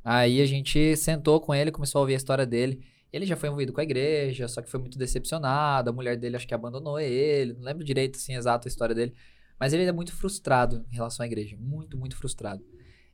[0.04, 2.86] Aí a gente sentou com ele, começou a ouvir a história dele.
[3.12, 5.90] Ele já foi envolvido com a igreja, só que foi muito decepcionado.
[5.90, 7.54] A mulher dele acho que abandonou ele.
[7.54, 9.16] Não lembro direito, assim, exato a história dele.
[9.60, 11.58] Mas ele é muito frustrado em relação à igreja.
[11.60, 12.64] Muito, muito frustrado.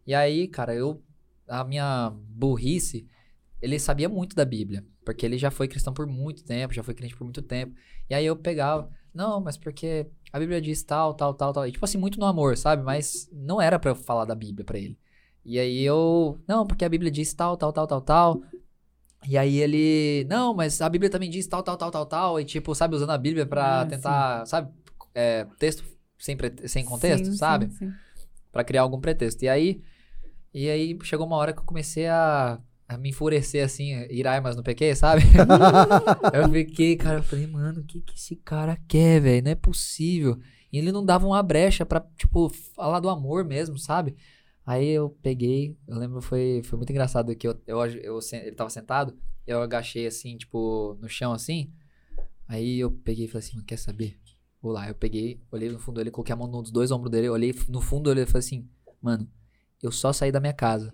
[0.05, 1.01] E aí, cara, eu.
[1.47, 3.07] A minha burrice.
[3.61, 4.85] Ele sabia muito da Bíblia.
[5.05, 7.73] Porque ele já foi cristão por muito tempo, já foi crente por muito tempo.
[8.09, 8.89] E aí eu pegava.
[9.14, 11.67] Não, mas porque a Bíblia diz tal, tal, tal, tal.
[11.67, 12.83] E, tipo assim, muito no amor, sabe?
[12.83, 14.97] Mas não era para eu falar da Bíblia para ele.
[15.45, 16.37] E aí eu.
[16.47, 18.41] Não, porque a Bíblia diz tal, tal, tal, tal, tal.
[19.27, 20.25] E aí ele.
[20.29, 22.39] Não, mas a Bíblia também diz tal, tal, tal, tal, tal.
[22.39, 24.49] E tipo, sabe, usando a Bíblia pra ah, tentar, sim.
[24.49, 24.73] sabe?
[25.15, 25.83] É, texto
[26.19, 27.69] sem, sem contexto, sim, sabe?
[27.69, 27.93] Sim, sim.
[28.51, 29.43] Pra criar algum pretexto.
[29.45, 29.81] E aí,
[30.53, 33.93] e aí chegou uma hora que eu comecei a, a me enfurecer, assim,
[34.41, 35.23] mas no PQ, sabe?
[36.34, 39.43] eu fiquei, cara, eu falei, mano, o que que esse cara quer, velho?
[39.43, 40.39] Não é possível.
[40.72, 44.15] E ele não dava uma brecha pra, tipo, falar do amor mesmo, sabe?
[44.65, 48.69] Aí eu peguei, eu lembro, foi, foi muito engraçado que eu, eu, eu, ele tava
[48.69, 51.72] sentado, eu agachei assim, tipo, no chão assim.
[52.47, 54.18] Aí eu peguei e falei assim, quer saber?
[54.61, 57.30] Vou lá, eu peguei, olhei no fundo dele, coloquei a mão nos dois ombros dele,
[57.30, 58.68] olhei no fundo dele e falei assim,
[59.01, 59.30] mano,
[59.81, 60.93] eu só saí da minha casa,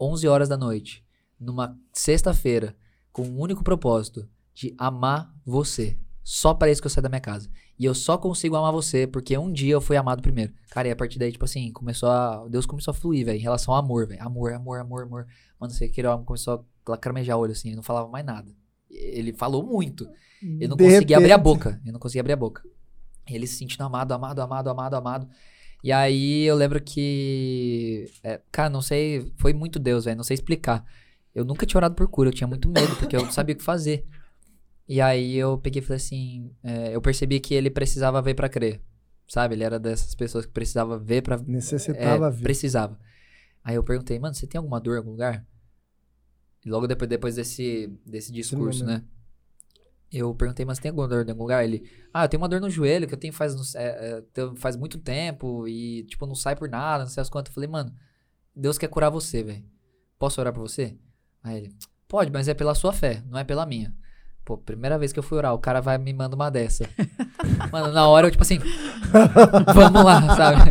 [0.00, 1.04] 11 horas da noite,
[1.40, 2.76] numa sexta-feira,
[3.12, 5.98] com um único propósito, de amar você.
[6.22, 7.50] Só para isso que eu saí da minha casa.
[7.78, 10.52] E eu só consigo amar você porque um dia eu fui amado primeiro.
[10.70, 12.46] Cara, e a partir daí, tipo assim, começou a.
[12.48, 14.22] Deus começou a fluir, velho, em relação ao amor, velho.
[14.22, 15.26] Amor, amor, amor, amor.
[15.58, 18.54] Mano, você queria começou a lacramejar o olho, assim, ele não falava mais nada.
[18.90, 20.06] Ele falou muito.
[20.42, 21.14] Ele não de conseguia repente.
[21.14, 21.80] abrir a boca.
[21.82, 22.62] Ele não conseguia abrir a boca.
[23.26, 25.28] Ele se sentindo amado, amado, amado, amado, amado.
[25.82, 28.10] E aí eu lembro que.
[28.22, 29.32] É, cara, não sei.
[29.38, 30.16] Foi muito Deus, velho.
[30.16, 30.84] Não sei explicar.
[31.34, 33.58] Eu nunca tinha orado por cura, eu tinha muito medo, porque eu não sabia o
[33.58, 34.06] que fazer.
[34.88, 36.50] E aí eu peguei e falei assim.
[36.62, 38.80] É, eu percebi que ele precisava ver para crer.
[39.28, 39.54] Sabe?
[39.54, 41.38] Ele era dessas pessoas que precisava ver pra.
[41.38, 42.42] Necessitava é, ver.
[42.42, 42.98] Precisava.
[43.62, 45.46] Aí eu perguntei, mano, você tem alguma dor em algum lugar?
[46.64, 49.04] E logo depois, depois desse, desse discurso, né?
[50.12, 51.64] Eu perguntei, mas tem alguma dor em algum lugar?
[51.64, 54.76] Ele, ah, eu tenho uma dor no joelho que eu tenho faz, é, é, faz
[54.76, 57.50] muito tempo e, tipo, não sai por nada, não sei as quantas.
[57.50, 57.94] Eu falei, mano,
[58.54, 59.64] Deus quer curar você, velho.
[60.18, 60.98] Posso orar por você?
[61.42, 61.74] Aí ele,
[62.08, 63.94] pode, mas é pela sua fé, não é pela minha.
[64.44, 66.88] Pô, primeira vez que eu fui orar, o cara vai me manda uma dessa.
[67.70, 68.58] Mano, na hora eu, tipo assim,
[69.74, 70.70] vamos lá, sabe?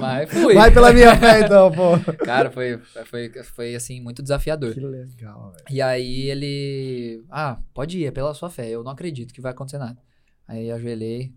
[0.00, 0.54] Mas fui.
[0.54, 1.98] Vai pela minha fé, então, pô.
[2.24, 4.72] Cara, foi, foi, foi assim, muito desafiador.
[4.72, 5.64] Que legal, velho.
[5.68, 7.24] E aí ele.
[7.28, 8.68] Ah, pode ir, é pela sua fé.
[8.68, 9.98] Eu não acredito que vai acontecer nada.
[10.46, 11.34] Aí eu ajoelhei.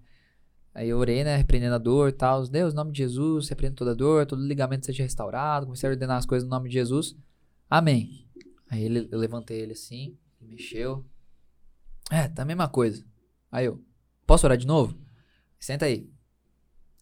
[0.74, 1.36] Aí eu orei, né?
[1.36, 2.48] Repreendendo a dor e tal.
[2.48, 5.66] Deus, em nome de Jesus, repreendo toda dor, todo ligamento seja restaurado.
[5.66, 7.16] Comecei a ordenar as coisas no nome de Jesus.
[7.70, 8.23] Amém.
[8.74, 11.06] Aí ele, eu levantei ele assim, mexeu.
[12.10, 13.06] É, tá a mesma coisa.
[13.52, 13.80] Aí eu,
[14.26, 14.98] posso orar de novo?
[15.60, 16.10] Senta aí.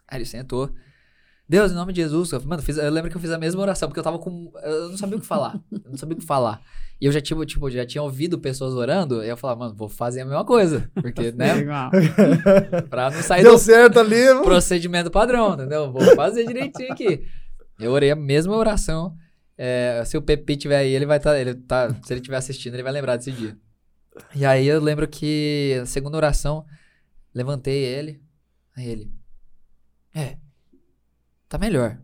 [0.05, 0.69] Aí ele sentou.
[1.47, 2.33] Deus, em nome de Jesus.
[2.43, 4.51] Mano, fiz, eu lembro que eu fiz a mesma oração, porque eu tava com.
[4.61, 5.61] Eu não sabia o que falar.
[5.71, 6.61] Eu não sabia o que falar.
[6.99, 9.87] E eu já tinha, tipo, já tinha ouvido pessoas orando, e eu falava, mano, vou
[9.87, 10.91] fazer a mesma coisa.
[10.93, 11.53] Porque, né?
[12.89, 14.43] pra não sair Deu do certo ali, mano.
[14.43, 15.89] procedimento padrão, entendeu?
[15.89, 17.25] Vou fazer direitinho aqui.
[17.79, 19.15] Eu orei a mesma oração.
[19.63, 21.33] É, se o Pepe tiver aí, ele vai estar.
[21.33, 23.55] Tá, ele tá, se ele estiver assistindo, ele vai lembrar desse dia.
[24.33, 26.65] E aí eu lembro que a segunda oração,
[27.31, 28.19] levantei ele.
[28.75, 29.13] Aí ele.
[30.15, 30.39] É,
[31.47, 32.01] tá melhor.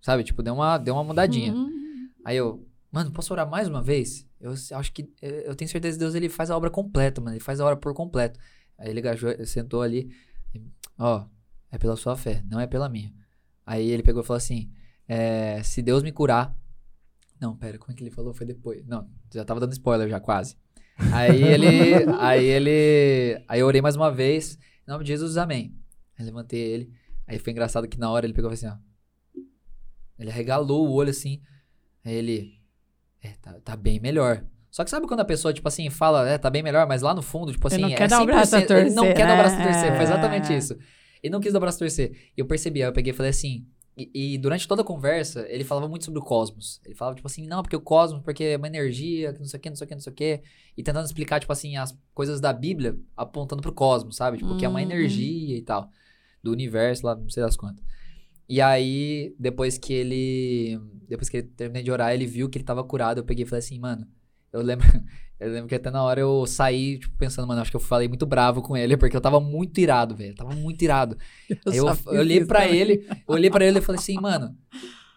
[0.00, 0.22] Sabe?
[0.22, 1.52] Tipo, deu uma, deu uma mudadinha.
[1.52, 1.68] Uhum.
[2.24, 4.24] Aí eu, mano, posso orar mais uma vez?
[4.40, 5.12] Eu acho que.
[5.20, 7.34] Eu tenho certeza que Deus ele faz a obra completa, mano.
[7.34, 8.38] Ele faz a obra por completo.
[8.78, 10.14] Aí ele gajou, sentou ali.
[10.96, 11.26] Ó,
[11.72, 13.12] é pela sua fé, não é pela minha.
[13.66, 14.70] Aí ele pegou e falou assim:
[15.08, 16.56] é, se Deus me curar,
[17.40, 18.34] Não, pera, como é que ele falou?
[18.34, 18.84] Foi depois.
[18.86, 20.56] Não, já tava dando spoiler já, quase.
[21.12, 21.94] Aí ele.
[22.20, 23.42] aí ele.
[23.48, 24.58] Aí eu orei mais uma vez.
[24.86, 25.74] Em nome de Jesus, amém.
[26.18, 26.92] Aí levantei ele.
[27.26, 28.74] Aí foi engraçado que na hora ele pegou assim, ó.
[30.18, 31.40] Ele regalou o olho assim.
[32.04, 32.60] Aí ele.
[33.22, 34.44] É, tá, tá bem melhor.
[34.70, 37.12] Só que sabe quando a pessoa, tipo assim, fala, é, tá bem melhor, mas lá
[37.12, 39.02] no fundo, tipo assim, ele não é quer dar o braço a torcer, ele não
[39.04, 39.26] quer né?
[39.26, 39.90] dar o braço a torcer.
[39.90, 40.02] Foi É.
[40.02, 40.78] exatamente isso.
[41.22, 42.12] Ele não quis dar o braço a torcer.
[42.36, 43.66] E eu percebi, aí eu peguei e falei assim.
[44.14, 46.80] E, e durante toda a conversa, ele falava muito sobre o cosmos.
[46.84, 49.58] Ele falava, tipo assim, não, porque o cosmos, porque é uma energia, que não sei
[49.58, 50.42] o que, não sei o que, não sei o que.
[50.76, 54.38] E tentando explicar, tipo assim, as coisas da Bíblia apontando pro cosmos, sabe?
[54.38, 54.84] Tipo, que é uma Uhum.
[54.86, 55.90] energia e tal.
[56.42, 57.84] Do universo lá, não sei das quantas.
[58.48, 60.80] E aí, depois que ele.
[61.08, 63.18] Depois que ele terminei de orar, ele viu que ele tava curado.
[63.18, 64.06] Eu peguei e falei assim, mano.
[64.52, 64.86] Eu lembro,
[65.40, 68.06] eu lembro que até na hora eu saí, tipo, pensando, mano, acho que eu falei
[68.08, 70.30] muito bravo com ele, porque eu tava muito irado, velho.
[70.32, 71.16] Eu tava muito irado.
[71.66, 72.74] Eu, eu fiz olhei também.
[72.74, 74.56] ele, eu olhei pra ele e falei assim, mano,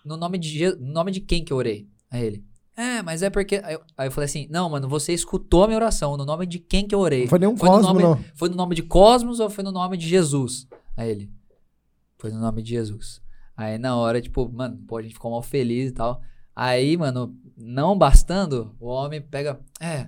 [0.04, 1.88] no nome de, Je- no nome de quem que eu orei?
[2.12, 2.46] Aí ele,
[2.76, 3.62] é, mas é porque.
[3.64, 6.46] Aí eu, aí eu falei assim, não, mano, você escutou a minha oração, no nome
[6.48, 7.22] de quem que eu orei?
[7.24, 8.20] Não foi nenhum Foi no cosmo, nome- não.
[8.36, 10.68] Foi no nome de Cosmos ou foi no nome de Jesus?
[10.98, 11.32] Aí ele,
[12.18, 13.22] foi no nome de Jesus.
[13.56, 16.22] Aí na hora, tipo, mano, pô, a gente ficou mal feliz e tal.
[16.56, 20.08] Aí, mano, não bastando, o homem pega, é.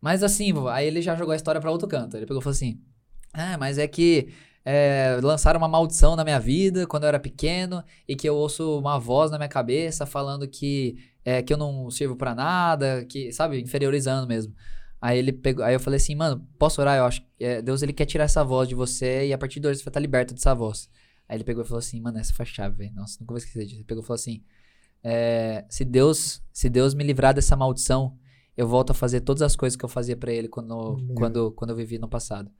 [0.00, 2.16] Mas assim, aí ele já jogou a história pra outro canto.
[2.16, 2.80] Ele pegou e falou assim:
[3.34, 4.28] É, mas é que
[4.64, 8.78] é, lançaram uma maldição na minha vida quando eu era pequeno e que eu ouço
[8.78, 13.32] uma voz na minha cabeça falando que, é, que eu não sirvo pra nada, que,
[13.32, 14.54] sabe, inferiorizando mesmo.
[15.00, 16.98] Aí ele pegou, aí eu falei assim, mano, posso orar?
[16.98, 19.60] Eu acho que é, Deus ele quer tirar essa voz de você e a partir
[19.60, 20.88] de hoje você vai estar liberto dessa voz.
[21.28, 22.94] Aí ele pegou e falou assim, mano, essa foi a chave, velho.
[22.94, 23.76] Nossa, nunca vou esquecer disso.
[23.76, 24.42] Ele pegou e falou assim:
[25.02, 28.16] é, se Deus, se Deus me livrar dessa maldição,
[28.56, 31.14] eu volto a fazer todas as coisas que eu fazia pra ele quando, Meu.
[31.14, 32.50] quando, quando eu vivi no passado.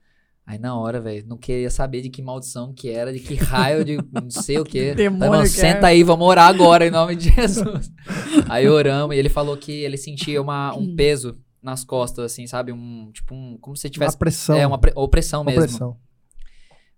[0.45, 3.83] Aí na hora, velho, não queria saber de que maldição que era, de que raio,
[3.83, 4.95] de não sei o quê.
[4.95, 5.91] Demônio Falei, mano, que senta é.
[5.91, 7.91] aí, vamos orar agora em nome de Jesus.
[8.47, 12.71] aí oramos e ele falou que ele sentia uma, um peso nas costas, assim, sabe?
[12.71, 14.17] Um, tipo, um, como se Uma tivesse...
[14.17, 14.55] pressão.
[14.55, 15.63] É, uma pre- opressão uma mesmo.
[15.63, 15.97] pressão.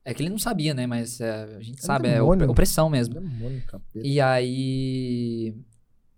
[0.06, 0.88] É que ele não sabia, né?
[0.88, 2.46] Mas é, a gente É sabe, é demônio.
[2.46, 3.16] op- opressão mesmo.
[3.16, 4.06] Demônio, capeta.
[4.08, 5.56] E aí.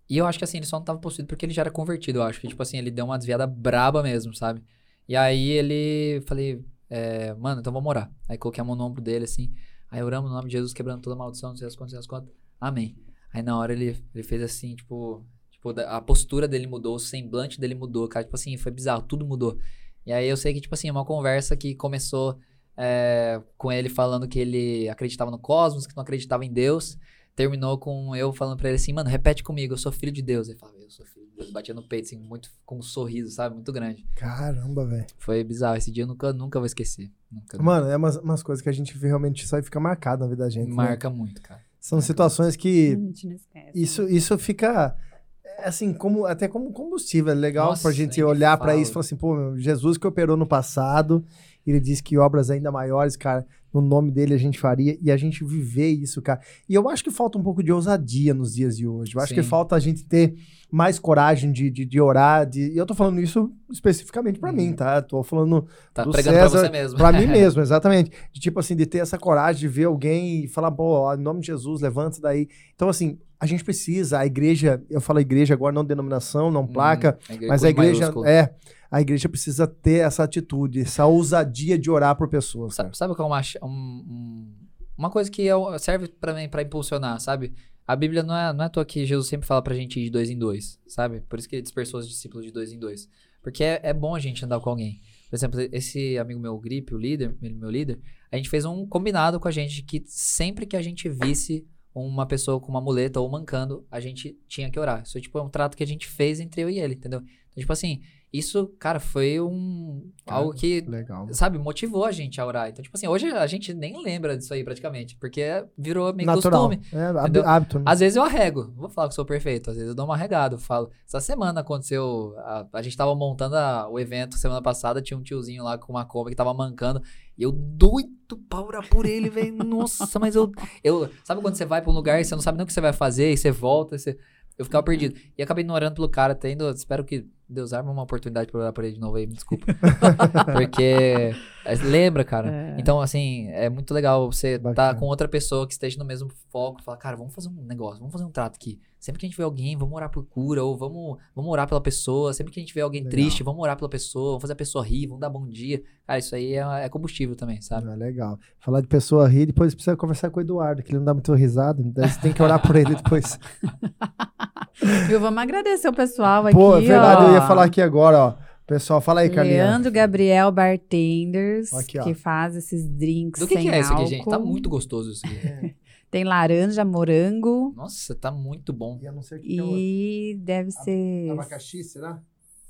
[0.08, 2.18] E eu acho que assim, ele só não tava possuído porque ele já era convertido,
[2.18, 2.40] eu acho.
[2.40, 4.62] Que, tipo assim, ele deu uma desviada braba mesmo, sabe?
[5.08, 6.20] E aí ele.
[6.26, 8.10] Falei, é, mano, então vamos orar.
[8.28, 9.52] Aí coloquei a mão no ombro dele, assim.
[9.90, 12.04] Aí oramos no nome de Jesus, quebrando toda maldição, não sei as quantas, não sei
[12.04, 12.32] as quantas.
[12.60, 12.96] Amém.
[13.32, 15.24] Aí na hora ele, ele fez assim, tipo.
[15.50, 18.24] Tipo, a postura dele mudou, o semblante dele mudou, cara.
[18.24, 19.58] Tipo assim, foi bizarro, tudo mudou.
[20.04, 22.36] E aí eu sei que, tipo assim, é uma conversa que começou
[22.76, 26.96] é, com ele falando que ele acreditava no cosmos, que não acreditava em Deus.
[27.34, 30.48] Terminou com eu falando pra ele assim, mano, repete comigo, eu sou filho de Deus.
[30.48, 31.50] Ele falava, eu sou filho de Deus.
[31.50, 33.54] Batia no peito, assim, muito, com um sorriso, sabe?
[33.54, 34.04] Muito grande.
[34.14, 35.06] Caramba, velho.
[35.18, 35.76] Foi bizarro.
[35.76, 37.10] Esse dia eu nunca, nunca vou esquecer.
[37.30, 40.44] Nunca, Mano, é umas, umas coisas que a gente realmente só fica marcado na vida
[40.44, 40.68] da gente.
[40.68, 40.74] né?
[40.74, 41.60] marca muito, cara.
[41.80, 43.70] São situações que A gente não esquece.
[43.74, 44.94] isso, isso fica
[45.42, 47.32] é, assim, como, até como combustível.
[47.32, 48.80] É legal Nossa, pra gente me olhar pra fala.
[48.80, 51.24] isso e falar assim, pô, meu, Jesus que operou no passado,
[51.70, 55.16] ele disse que obras ainda maiores, cara, no nome dele a gente faria e a
[55.16, 56.40] gente viver isso, cara.
[56.68, 59.14] E eu acho que falta um pouco de ousadia nos dias de hoje.
[59.16, 59.48] Eu acho que Sim.
[59.48, 60.34] falta a gente ter
[60.70, 62.44] mais coragem de, de, de orar.
[62.46, 62.70] De...
[62.72, 64.56] E eu tô falando isso especificamente pra Uhum.
[64.56, 65.00] mim, tá?
[65.00, 66.98] Tô falando Tá do pregando César, pra você mesmo.
[66.98, 68.10] Pra mim mesmo, exatamente.
[68.32, 71.40] De tipo assim, de ter essa coragem de ver alguém e falar, pô, em nome
[71.40, 72.48] de Jesus, levanta daí.
[72.74, 77.18] Então, assim, a gente precisa, a igreja, eu falo igreja agora, não denominação, não placa,
[77.30, 78.26] Hum, igreja mas a igreja, maiúsculo.
[78.26, 78.52] é,
[78.92, 82.74] a igreja precisa ter essa atitude, essa ousadia de orar por pessoas.
[82.74, 84.54] Sabe, sabe qual é uma, um- um-
[84.98, 87.54] uma coisa que eu- serve pra mim pra impulsionar, sabe?
[87.86, 90.04] A Bíblia não é, não é à toa que Jesus sempre fala pra gente ir
[90.04, 91.20] de dois em dois, sabe?
[91.22, 93.08] Por isso que ele dispersou os discípulos de dois em dois.
[93.42, 95.00] Porque é, é bom a gente andar com alguém.
[95.28, 97.98] Por exemplo, esse amigo meu, o Gripe, o líder, meu líder,
[98.30, 102.24] a gente fez um combinado com a gente que sempre que a gente visse uma
[102.24, 105.02] pessoa com uma muleta ou mancando, a gente tinha que orar.
[105.02, 107.20] Isso tipo, é um trato que a gente fez entre eu e ele, entendeu?
[107.20, 108.00] Então, tipo assim,
[108.32, 110.10] isso, cara, foi um.
[110.26, 111.28] algo que Legal.
[111.32, 112.68] sabe, motivou a gente a orar.
[112.70, 115.42] Então, tipo assim, hoje a gente nem lembra disso aí praticamente, porque
[115.76, 116.68] virou meio Natural.
[116.70, 116.86] costume.
[116.92, 117.78] É, hábito.
[117.78, 117.84] né?
[117.86, 120.56] Às vezes eu arrego, vou falar que sou perfeito, às vezes eu dou uma arregada,
[120.56, 120.90] falo.
[121.06, 125.22] Essa semana aconteceu, a, a gente tava montando a- o evento semana passada, tinha um
[125.22, 127.02] tiozinho lá com uma Kombi que tava mancando,
[127.36, 128.10] e eu doido
[128.48, 129.52] pra orar por ele, velho.
[129.62, 130.50] Nossa, mas eu,
[130.82, 131.08] eu.
[131.22, 132.80] Sabe quando você vai pra um lugar e você não sabe nem o que você
[132.80, 134.16] vai fazer, e você volta, e você.
[134.58, 135.18] Eu ficava perdido.
[135.36, 136.68] E acabei não orando pelo cara, tendo.
[136.70, 139.66] Espero que Deus arme uma oportunidade pra orar por ele de novo aí, me desculpa.
[140.52, 141.34] Porque.
[141.64, 142.50] É, Lembra, cara?
[142.50, 142.76] É.
[142.78, 144.98] Então, assim, é muito legal você estar Bacana.
[144.98, 146.82] com outra pessoa que esteja no mesmo foco.
[146.82, 148.80] Falar, cara, vamos fazer um negócio, vamos fazer um trato aqui.
[148.98, 151.80] Sempre que a gente vê alguém, vamos orar por cura, ou vamos, vamos orar pela
[151.80, 152.32] pessoa.
[152.32, 153.10] Sempre que a gente vê alguém Legal.
[153.10, 155.82] triste, vamos orar pela pessoa, vamos fazer a pessoa rir, vamos dar bom dia.
[156.06, 157.90] Cara, isso aí é, é combustível também, sabe?
[157.90, 158.38] É legal.
[158.60, 161.32] Falar de pessoa rir, depois precisa conversar com o Eduardo, que ele não dá muito
[161.34, 163.38] risada, então você tem que orar por ele depois.
[165.10, 166.56] Eu vamos agradecer o pessoal aqui.
[166.56, 167.28] Pô, é verdade, ó.
[167.28, 168.34] eu ia falar aqui agora, ó.
[168.66, 169.58] Pessoal, fala aí, Carlinhos.
[169.58, 174.02] Leandro Gabriel Bartenders, Aqui, que faz esses drinks Do que, sem que é isso aqui,
[174.02, 174.10] álcool.
[174.10, 174.24] gente?
[174.28, 175.74] Tá muito gostoso isso aqui.
[176.10, 179.00] Tem laranja, morango Nossa, tá muito bom.
[179.00, 179.12] E é
[179.42, 182.22] e deve ser abacaxi, será?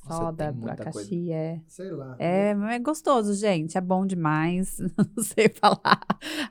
[0.07, 1.61] Soda, abacaxi, é.
[1.69, 2.16] Sei lá.
[2.19, 3.79] É, é gostoso, gente.
[3.79, 4.77] É bom demais.
[5.16, 6.01] Não sei falar.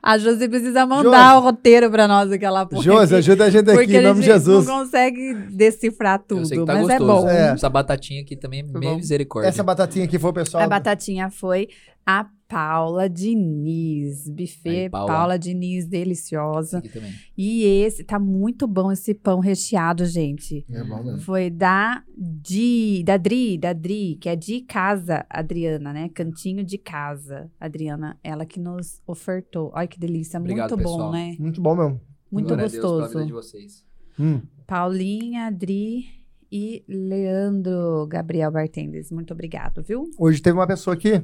[0.02, 1.36] A Josi precisa mandar Josi.
[1.36, 2.82] o roteiro pra nós, aquela porra.
[2.82, 4.66] Josi, ajuda a gente aqui, porque em nome de gente Jesus.
[4.66, 7.22] não consegue decifrar tudo, tá mas é gostoso.
[7.22, 7.28] bom.
[7.28, 7.50] É.
[7.52, 8.98] Essa batatinha aqui também, Foi meio bom.
[8.98, 9.48] misericórdia.
[9.48, 10.62] Essa batatinha aqui foi o pessoal.
[10.64, 11.68] A batatinha foi
[12.06, 14.28] a Paula Diniz.
[14.28, 15.06] Buffet Aí, Paula.
[15.12, 15.38] Paula.
[15.38, 16.78] Diniz, deliciosa.
[16.78, 17.10] Aqui também.
[17.36, 20.64] E esse, tá muito bom esse pão recheado, gente.
[20.70, 21.20] É bom mesmo.
[21.20, 26.10] Foi da Di, da Dri, da Dri, que é de casa, Adriana, né?
[26.10, 29.70] Cantinho de casa, Adriana, ela que nos ofertou.
[29.74, 31.12] Olha que delícia, Obrigado, muito bom, pessoal.
[31.12, 31.36] né?
[31.38, 32.00] Muito bom mesmo.
[32.30, 33.26] Muito Glória a Deus pela vida gostoso.
[33.26, 33.84] de vocês.
[34.20, 34.42] Hum.
[34.66, 36.04] Paulinha, Adri
[36.50, 39.10] e Leandro Gabriel Bartendes.
[39.10, 40.04] Muito obrigado, viu?
[40.18, 41.22] Hoje teve uma pessoa aqui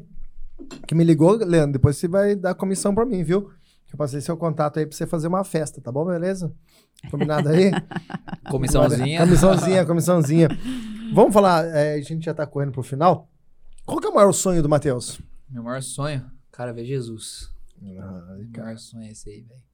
[0.86, 1.72] que me ligou, Leandro.
[1.72, 3.51] Depois você vai dar comissão pra mim, viu?
[3.90, 6.05] Eu passei seu contato aí pra você fazer uma festa, tá bom?
[6.05, 6.52] Beleza?
[7.10, 7.70] Combinado aí?
[8.51, 9.20] Comissãozinha.
[9.20, 10.48] Comissãozinha, comissãozinha.
[11.14, 13.28] Vamos falar, é, a gente já tá correndo pro final.
[13.86, 15.20] Qual que é o maior sonho do Matheus?
[15.48, 17.51] Meu maior sonho, cara, ver Jesus.
[17.82, 17.93] Ai,
[18.52, 19.68] Meu maior sonho é esse aí, velho.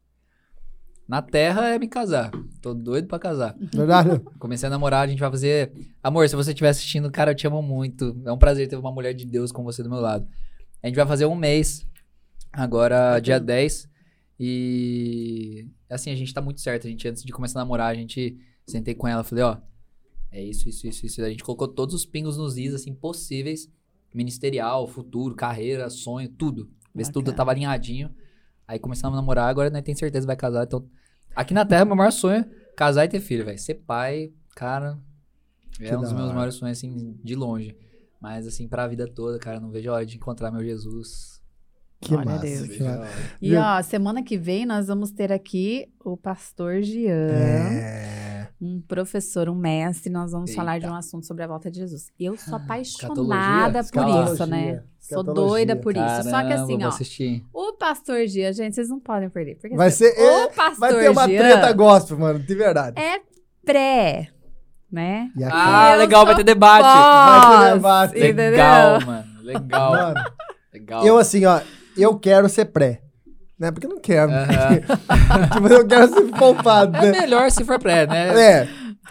[1.07, 2.31] Na terra é me casar.
[2.63, 3.55] Tô doido pra casar.
[3.75, 4.21] Verdade?
[4.39, 5.73] Comecei a namorar, a gente vai fazer.
[6.03, 8.17] Amor, se você estiver assistindo, cara, eu te amo muito.
[8.25, 10.27] É um prazer ter uma mulher de Deus com você do meu lado.
[10.85, 11.87] A gente vai fazer um mês,
[12.53, 13.89] agora dia 10.
[14.39, 16.87] E assim, a gente tá muito certo.
[16.87, 19.57] A gente, antes de começar a namorar, a gente sentei com ela falei, ó,
[20.31, 21.23] é isso, isso, isso, isso.
[21.23, 23.67] A gente colocou todos os pingos nos is, assim, possíveis.
[24.13, 26.71] Ministerial, futuro, carreira, sonho, tudo.
[26.95, 28.15] Ver se tudo tava alinhadinho.
[28.69, 30.65] Aí começamos a namorar, agora nós tem certeza que vai casar.
[30.65, 30.87] Então,
[31.35, 33.59] aqui na Terra, meu maior sonho é casar e ter filho, velho.
[33.59, 34.99] Ser pai, cara,
[35.81, 36.35] é Que um dos meus hora.
[36.35, 37.75] maiores sonhos, assim, de longe.
[38.25, 41.43] Mas, assim, pra vida toda, cara, não vejo a hora de encontrar meu Jesus.
[42.01, 42.47] Que Glória a massa.
[42.47, 42.69] Deus.
[42.69, 43.13] Que massa.
[43.43, 47.13] E ó, semana que vem nós vamos ter aqui o pastor Jean.
[47.31, 48.49] É.
[48.59, 50.59] um professor, um mestre, nós vamos Eita.
[50.63, 52.07] falar de um assunto sobre a volta de Jesus.
[52.19, 53.35] Eu sou escatologia?
[53.37, 54.83] apaixonada por isso, né?
[54.99, 56.23] Sou doida por isso.
[56.23, 57.45] Só que Caramba, assim, vou ó, assistir.
[57.53, 59.57] o pastor Gia, gente, vocês não podem perder.
[59.57, 62.99] Porque Vai assim, ser- é, o pastor Vai ter uma treta gospel, mano, de verdade.
[62.99, 63.21] é
[63.63, 64.31] pré,
[64.95, 65.29] né?
[65.37, 66.83] E aqui, Ah, Eu legal, vai ter debate.
[66.85, 68.19] Vai ter Pós, debate.
[68.19, 68.51] entendeu?
[68.53, 69.25] Legal, mano.
[69.43, 69.93] Legal.
[69.93, 70.25] mano,
[70.73, 71.05] legal.
[71.07, 71.61] eu assim, ó,
[71.97, 73.01] eu quero ser pré.
[73.59, 73.71] Né?
[73.71, 74.31] Porque eu não quero.
[74.33, 74.81] Aham.
[75.53, 77.21] tipo, eu quero ser poupado, É né?
[77.21, 78.29] melhor se for pré, né?
[78.41, 78.69] É.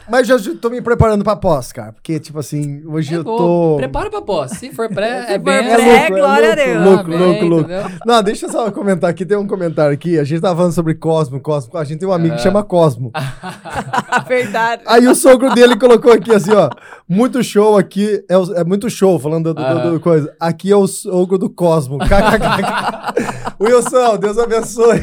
[0.09, 1.93] Mas eu já tô me preparando pra pós, cara.
[1.93, 3.75] Porque, tipo assim, hoje É eu tô.
[3.77, 4.51] Prepara pra pós.
[4.51, 5.63] Se for pré, é bem.
[5.63, 5.77] pré, É
[6.09, 6.85] louco, glória a é Deus.
[6.85, 7.71] louco, Amém, louco, louco.
[7.71, 7.91] entendeu?
[8.05, 9.25] Não, deixa eu só comentar aqui.
[9.25, 10.19] Tem um comentário aqui.
[10.19, 11.77] A gente tava falando sobre Cosmo, Cosmo.
[11.77, 12.43] A gente tem um amigo que Ah.
[12.43, 13.11] chama Cosmo.
[14.27, 14.83] Verdade.
[14.85, 16.69] Aí o sogro dele colocou aqui assim, ó.
[17.07, 18.23] Muito show aqui.
[18.29, 19.99] É, o- é muito show, falando do, do- do- Aham.
[19.99, 20.33] coisa.
[20.39, 21.97] Aqui é o sogro do Cosmo.
[22.03, 23.53] KKK.
[23.59, 25.01] Wilson, Deus abençoe.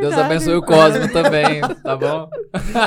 [0.00, 2.28] Deus abençoe o Cosmo também, tá bom?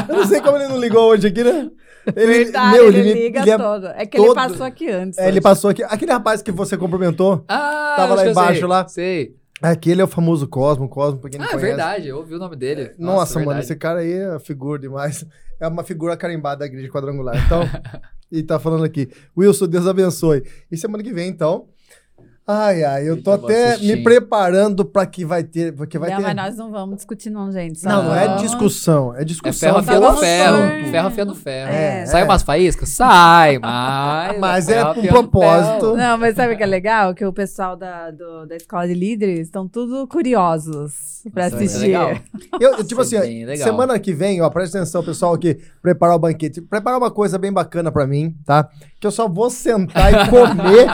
[0.10, 1.70] Eu não sei como ele não ligou hoje aqui, né?
[2.16, 3.88] Ele, Verdade, meu, ele, me- liga ele é- todo.
[3.88, 5.20] É que todo- ele passou aqui antes.
[5.20, 5.84] é, ele passou aqui.
[5.84, 8.68] Aquele rapaz que você cumprimentou, Ah, Tava lá embaixo, sei.
[8.68, 8.88] lá.
[8.88, 9.36] Sei.
[9.62, 11.68] aquele é o famoso Cosmo, Cosmo, pra quem não Ah, é conhece.
[11.68, 12.92] verdade, eu ouvi o nome dele.
[12.98, 13.66] Nossa, mano, verdade.
[13.66, 15.26] esse cara aí é figura demais.
[15.60, 17.36] É uma figura carimbada da igreja quadrangular.
[17.46, 17.62] Então,
[18.32, 19.10] e tá falando aqui.
[19.36, 20.44] Wilson, Deus abençoe.
[20.72, 21.68] E semana que vem, então.
[22.50, 23.98] Ai, ai, eu tô até assistir.
[23.98, 25.74] me preparando pra que vai ter.
[25.76, 26.24] Porque vai não, ter.
[26.24, 27.84] mas nós não vamos discutir, não, gente.
[27.84, 29.60] Não, não é discussão, é É discussão.
[29.60, 30.58] ferro do afiando vamos ferro.
[30.84, 31.70] por- Ferro afiando ferro.
[31.74, 32.06] É.
[32.06, 32.24] Sai É.
[32.24, 32.88] umas faíscas?
[32.88, 34.40] Sai, mas.
[34.40, 35.80] Mas é ferro com afiando propósito.
[35.82, 35.98] ferro.
[35.98, 37.14] Não, mas sabe o que é legal?
[37.14, 40.94] Que o pessoal da, do- da escola de líderes estão tudo curiosos
[41.34, 41.80] vai ser assistir.
[41.88, 42.12] legal.
[42.62, 43.68] Eu, eu, tipo assim, legal.
[43.68, 46.62] semana que vem, ó, presta atenção, pessoal, que preparar o banquete.
[46.62, 48.70] Preparar uma coisa bem bacana pra mim, tá?
[49.02, 50.88] Que eu só vou sentar e comer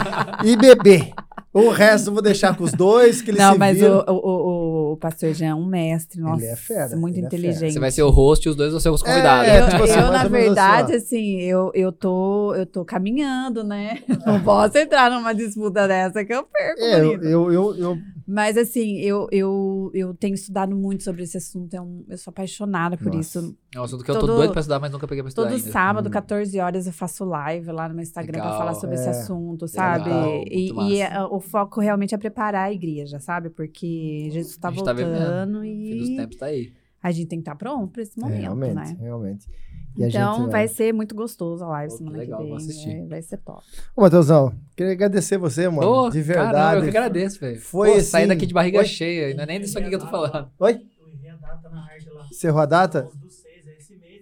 [0.44, 1.12] e beber.
[1.54, 4.04] O resto eu vou deixar com os dois, que eles Não, se mas viram.
[4.08, 7.28] o, o, o, o pastor Jean é um mestre, nossa, é fera, muito ele é
[7.28, 7.74] inteligente.
[7.74, 9.48] Você vai ser o host e os dois vão ser os convidados.
[9.48, 13.64] É, eu, tipo assim, eu, na verdade, assim, assim, eu, eu, tô, eu tô caminhando,
[13.64, 14.00] né?
[14.26, 17.98] Não posso entrar numa disputa dessa que eu perco, É, eu, eu, eu, eu-
[18.28, 21.74] Mas, assim, eu, eu, eu tenho estudado muito sobre esse assunto.
[21.74, 23.40] É um, eu sou apaixonada por Nossa.
[23.40, 23.58] isso.
[23.76, 25.58] É um assunto que eu tô doido pra estudar, mas nunca peguei pra estudar Todo
[25.58, 25.72] ainda.
[25.72, 26.12] sábado, Hum.
[26.12, 28.58] 14 horas, eu faço live lá no meu Instagram pra Legal.
[28.60, 29.12] falar sobre esse É.
[29.12, 30.06] assunto, sabe?
[30.10, 33.50] Legal, e e o foco realmente é preparar a igreja, sabe?
[33.50, 36.72] Porque Jesus tá A gente tá voltando O fim dos e tempos tá aí.
[37.02, 38.98] a gente tem que estar pronto pra esse é, momento, realmente, né?
[39.00, 39.48] realmente.
[39.96, 42.56] E Então gente vai ser muito gostoso a live Pô, semana legal, que vem.
[42.56, 42.98] assistir.
[43.00, 43.64] Vai, vai ser top.
[43.96, 45.88] Ô, Matheusão, queria agradecer você, mano.
[45.88, 46.76] Ô, de caramba, verdade.
[46.78, 47.62] eu que agradeço, velho.
[47.62, 48.86] Foi Pô, assim- sair daqui de barriga Oi?
[48.86, 49.36] cheia.
[49.36, 50.50] Não é nem disso aqui que eu tô falando.
[50.60, 50.72] Oi?
[50.72, 52.28] Eu errei a data na arte lá.
[52.32, 53.08] Cerrou a data?
[53.08, 54.14] Os do 6, é mês.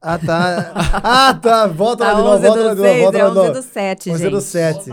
[0.00, 0.72] Ah, tá.
[1.02, 1.66] Ah, tá.
[1.66, 3.50] Volta lá de novo, volta lá de novo, volta lá de novo.
[3.50, 4.14] 11 do 7, gente.
[4.14, 4.90] 11 do 7.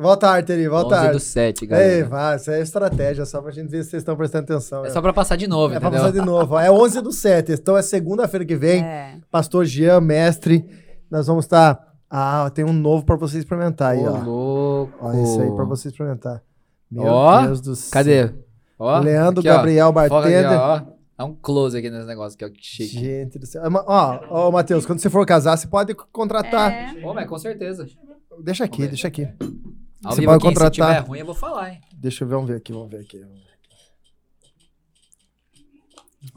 [0.00, 1.16] Volta a arte ali, volta a arte.
[1.16, 1.92] 11 do 7, galera.
[1.92, 4.84] Ei, vai, isso é estratégia, só pra gente ver se vocês estão prestando atenção.
[4.84, 4.90] É, é.
[4.90, 5.90] só pra passar de novo, É entendeu?
[5.90, 6.58] pra passar de novo.
[6.58, 8.82] É 11 do 7, então é segunda-feira que vem.
[8.84, 9.16] É.
[9.30, 10.64] Pastor Jean, mestre,
[11.10, 11.74] nós vamos estar...
[11.74, 11.88] Tá...
[12.10, 14.22] Ah, tem um novo pra você experimentar aí, Ô, ó.
[14.22, 14.94] louco.
[14.98, 16.42] Olha isso aí pra você experimentar.
[16.90, 17.90] Meu ó, Deus do céu.
[17.92, 18.30] Cadê?
[18.78, 19.92] Ó, Leandro aqui, Gabriel, ó.
[19.92, 20.46] bartender.
[20.46, 20.98] Aqui, ó.
[21.18, 22.98] Dá um close aqui nesse negócio que é o chique.
[22.98, 23.62] Gente do céu.
[23.86, 26.72] Ó, ó, Matheus, quando você for casar, você pode contratar.
[26.72, 27.04] É.
[27.04, 27.86] Ô, mas com certeza.
[28.42, 29.28] Deixa aqui, deixa aqui.
[30.04, 30.70] Ao você pode aqui, contratar.
[30.70, 31.80] Se tiver ruim, eu vou falar, hein?
[31.92, 33.24] Deixa eu ver, vamos ver aqui, vamos ver aqui.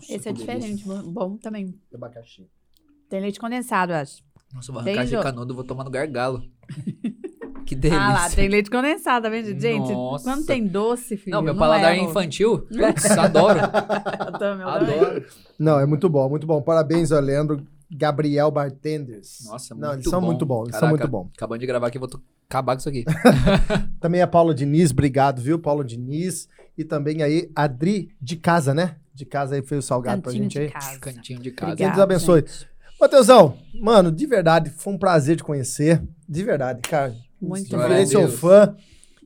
[0.09, 1.73] Esse é diferente, bom também.
[1.93, 2.49] Abacaxi.
[3.09, 4.23] Tem leite condensado, eu acho.
[4.53, 6.43] Nossa, vou arrancar de canudo, vou tomar no gargalo.
[7.65, 8.03] Que delícia.
[8.03, 9.47] Ah lá, tem leite condensado, tá vendo?
[9.57, 10.25] Gente, Nossa.
[10.25, 11.35] quando tem doce, filho.
[11.35, 12.67] Não, meu paladar é infantil.
[12.67, 13.59] Putz, adoro.
[14.27, 15.25] eu também, adoro.
[15.57, 16.61] Não, é muito bom, muito bom.
[16.61, 17.65] Parabéns, Leandro.
[17.91, 19.39] Gabriel Bartenders.
[19.45, 21.29] Nossa, muito Não, eles são muito bons, eles Caraca, são muito bons.
[21.35, 22.09] Acabando de gravar aqui, vou
[22.49, 23.03] acabar com isso aqui.
[23.99, 26.47] também a Paulo Diniz, obrigado, viu, Paulo Diniz.
[26.77, 28.95] E também aí, Adri de casa, né?
[29.13, 30.71] De casa aí fez o salgado Cantinho pra gente aí.
[30.71, 30.99] Casa.
[30.99, 31.73] Cantinho de casa.
[31.73, 32.45] Obrigado, Deus abençoe.
[32.99, 36.01] Matheusão, mano, de verdade, foi um prazer te conhecer.
[36.27, 37.13] De verdade, cara.
[37.41, 38.05] Muito bom.
[38.05, 38.75] seu fã.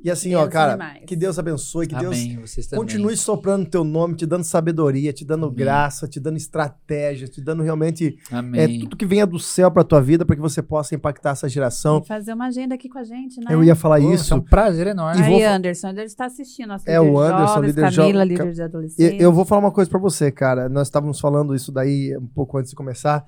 [0.05, 1.03] E assim, Deus ó, cara, demais.
[1.07, 5.47] que Deus abençoe, que Amém, Deus continue soprando teu nome, te dando sabedoria, te dando
[5.47, 5.55] Amém.
[5.55, 8.15] graça, te dando estratégia, te dando realmente
[8.53, 11.49] é, tudo que venha do céu pra tua vida, para que você possa impactar essa
[11.49, 12.03] geração.
[12.05, 13.47] E fazer uma agenda aqui com a gente, né?
[13.49, 14.31] Eu ia falar Pô, isso.
[14.31, 15.21] É um prazer enorme.
[15.21, 15.43] E Aí, vou...
[15.43, 16.67] Anderson, ele está assistindo.
[16.67, 18.29] Nosso é o Anderson, jovens, líder Camila, jo...
[18.29, 19.19] líder de adolescentes.
[19.19, 20.69] Eu vou falar uma coisa para você, cara.
[20.69, 23.25] Nós estávamos falando isso daí um pouco antes de começar.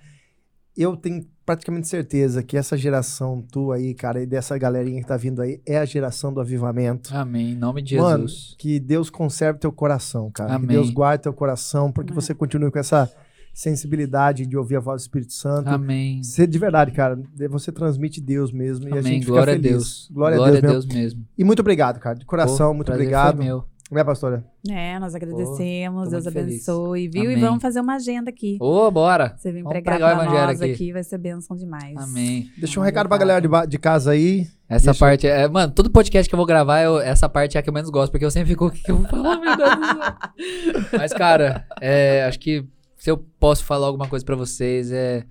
[0.78, 5.18] Eu tenho praticamente certeza que essa geração tua aí, cara, e dessa galerinha que tá
[5.18, 7.16] vindo aí, é a geração do avivamento.
[7.16, 7.52] Amém.
[7.52, 8.12] Em nome de Jesus.
[8.12, 8.28] Mano,
[8.58, 10.54] que Deus conserve teu coração, cara.
[10.54, 10.68] Amém.
[10.68, 12.22] Que Deus guarde teu coração, porque Amém.
[12.22, 13.10] você continue com essa
[13.54, 15.68] sensibilidade de ouvir a voz do Espírito Santo.
[15.68, 16.22] Amém.
[16.22, 18.96] Você, de verdade, cara, você transmite Deus mesmo Amém.
[18.96, 19.72] e a gente Glória fica feliz.
[19.72, 20.10] A Deus.
[20.12, 20.94] Glória, Glória a Deus, mesmo.
[20.94, 21.28] Deus, mesmo.
[21.36, 22.16] E muito obrigado, cara.
[22.16, 23.38] De coração, Pô, muito obrigado.
[23.38, 23.66] Foi meu.
[23.90, 24.44] Né, pastora?
[24.70, 27.24] É, nós agradecemos, Deus abençoe, viu?
[27.24, 27.38] Amém.
[27.38, 28.58] E vamos fazer uma agenda aqui.
[28.60, 29.34] Ô, oh, bora!
[29.38, 30.72] Você vem pregar, pregar pra nós aqui.
[30.74, 30.94] aqui.
[30.94, 31.96] vai ser bênção demais.
[31.96, 32.52] Amém.
[32.58, 34.46] Deixa um recado pra galera de, de casa aí.
[34.68, 37.60] Essa Deixa parte, é, mano, todo podcast que eu vou gravar, eu, essa parte é
[37.62, 39.40] a que eu menos gosto, porque eu sempre fico, o que, que eu vou falar,
[39.40, 40.90] meu Deus do céu?
[41.00, 42.66] Mas, cara, é, acho que
[42.98, 45.24] se eu posso falar alguma coisa pra vocês, é,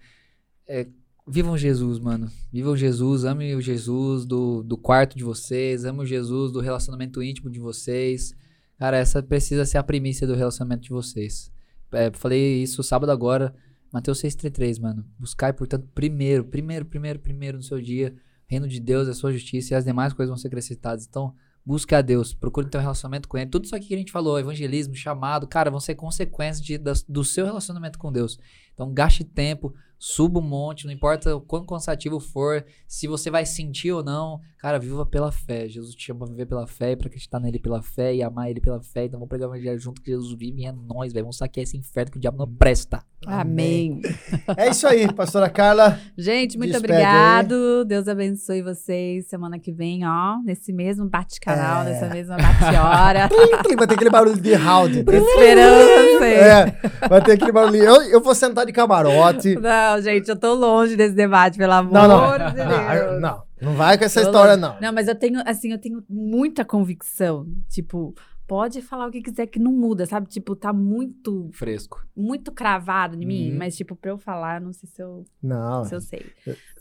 [0.67, 0.87] é
[1.29, 2.31] Vivam Jesus, mano.
[2.53, 7.21] Vivam Jesus, ame o Jesus do, do quarto de vocês, ame o Jesus do relacionamento
[7.21, 8.33] íntimo de vocês.
[8.79, 11.51] Cara, essa precisa ser a primícia do relacionamento de vocês.
[11.93, 13.55] É, falei isso sábado agora,
[13.93, 15.05] Mateus 6,33, mano.
[15.19, 18.15] Buscai, portanto, primeiro, primeiro, primeiro, primeiro no seu dia,
[18.47, 21.07] reino de Deus, a sua justiça, e as demais coisas vão ser acrescentadas.
[21.07, 21.35] Então,
[21.65, 23.51] busque a Deus, procure ter um relacionamento com Ele.
[23.51, 26.93] Tudo isso aqui que a gente falou, evangelismo, chamado, cara, vão ser consequências de, da,
[27.09, 28.39] do seu relacionamento com Deus.
[28.75, 33.47] Então, gaste tempo, suba um monte, não importa o quão cansativo for, se você vai
[33.47, 35.69] sentir ou não, cara, viva pela fé.
[35.69, 38.51] Jesus te chama a viver pela fé e pra acreditar nele pela fé e amar
[38.51, 39.05] ele pela fé.
[39.05, 41.25] Então vamos pregar o evangelho junto que Jesus vive e é nós, velho.
[41.25, 43.03] Vamos saquear esse inferno que o diabo não presta.
[43.27, 44.01] Amém.
[44.57, 45.99] é isso aí, pastora Carla.
[46.19, 47.55] Gente, muito obrigado.
[47.55, 47.85] Aí.
[47.87, 49.27] Deus abençoe vocês.
[49.27, 51.91] Semana que vem, ó, nesse mesmo bate-canal, é.
[51.91, 53.29] nessa mesma bate-hora.
[53.77, 54.99] vai ter aquele barulho de round.
[54.99, 56.27] Esperança.
[56.27, 57.77] É, vai ter aquele barulho.
[57.77, 59.55] Eu, eu vou sentar de camarote.
[59.57, 62.49] Não, gente, eu tô longe desse debate, pelo amor não, não.
[62.49, 62.69] de Deus.
[62.69, 64.63] Não, não, não vai com essa tô história, longe.
[64.63, 64.81] não.
[64.81, 67.47] Não, mas eu tenho, assim, eu tenho muita convicção.
[67.69, 68.15] Tipo,
[68.47, 70.29] pode falar o que quiser que não muda, sabe?
[70.29, 71.51] Tipo, tá muito.
[71.53, 72.07] Fresco.
[72.17, 73.51] Muito cravado em mim.
[73.53, 73.59] Uhum.
[73.59, 75.25] Mas, tipo, pra eu falar, não sei se eu.
[75.43, 75.85] Não.
[75.85, 76.25] Se eu sei.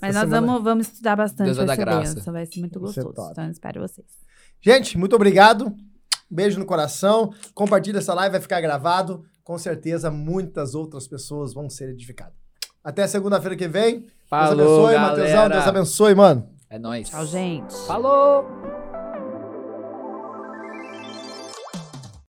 [0.02, 0.48] Mas nós semana...
[0.48, 2.16] vamos, vamos estudar bastante Deus vai dar graça.
[2.16, 3.14] Benção, vai ser muito gostoso.
[3.14, 4.08] Ser então, espero vocês.
[4.62, 5.76] Gente, muito obrigado.
[6.30, 7.34] Beijo no coração.
[7.54, 9.24] Compartilha essa live, vai ficar gravado.
[9.44, 12.45] Com certeza, muitas outras pessoas vão ser edificadas.
[12.86, 14.06] Até segunda-feira que vem.
[14.30, 15.50] Falou, Deus abençoe, Matheusão.
[15.50, 16.50] Deus abençoe, mano.
[16.70, 17.10] É nóis.
[17.10, 17.76] Tchau, gente.
[17.88, 18.85] Falou!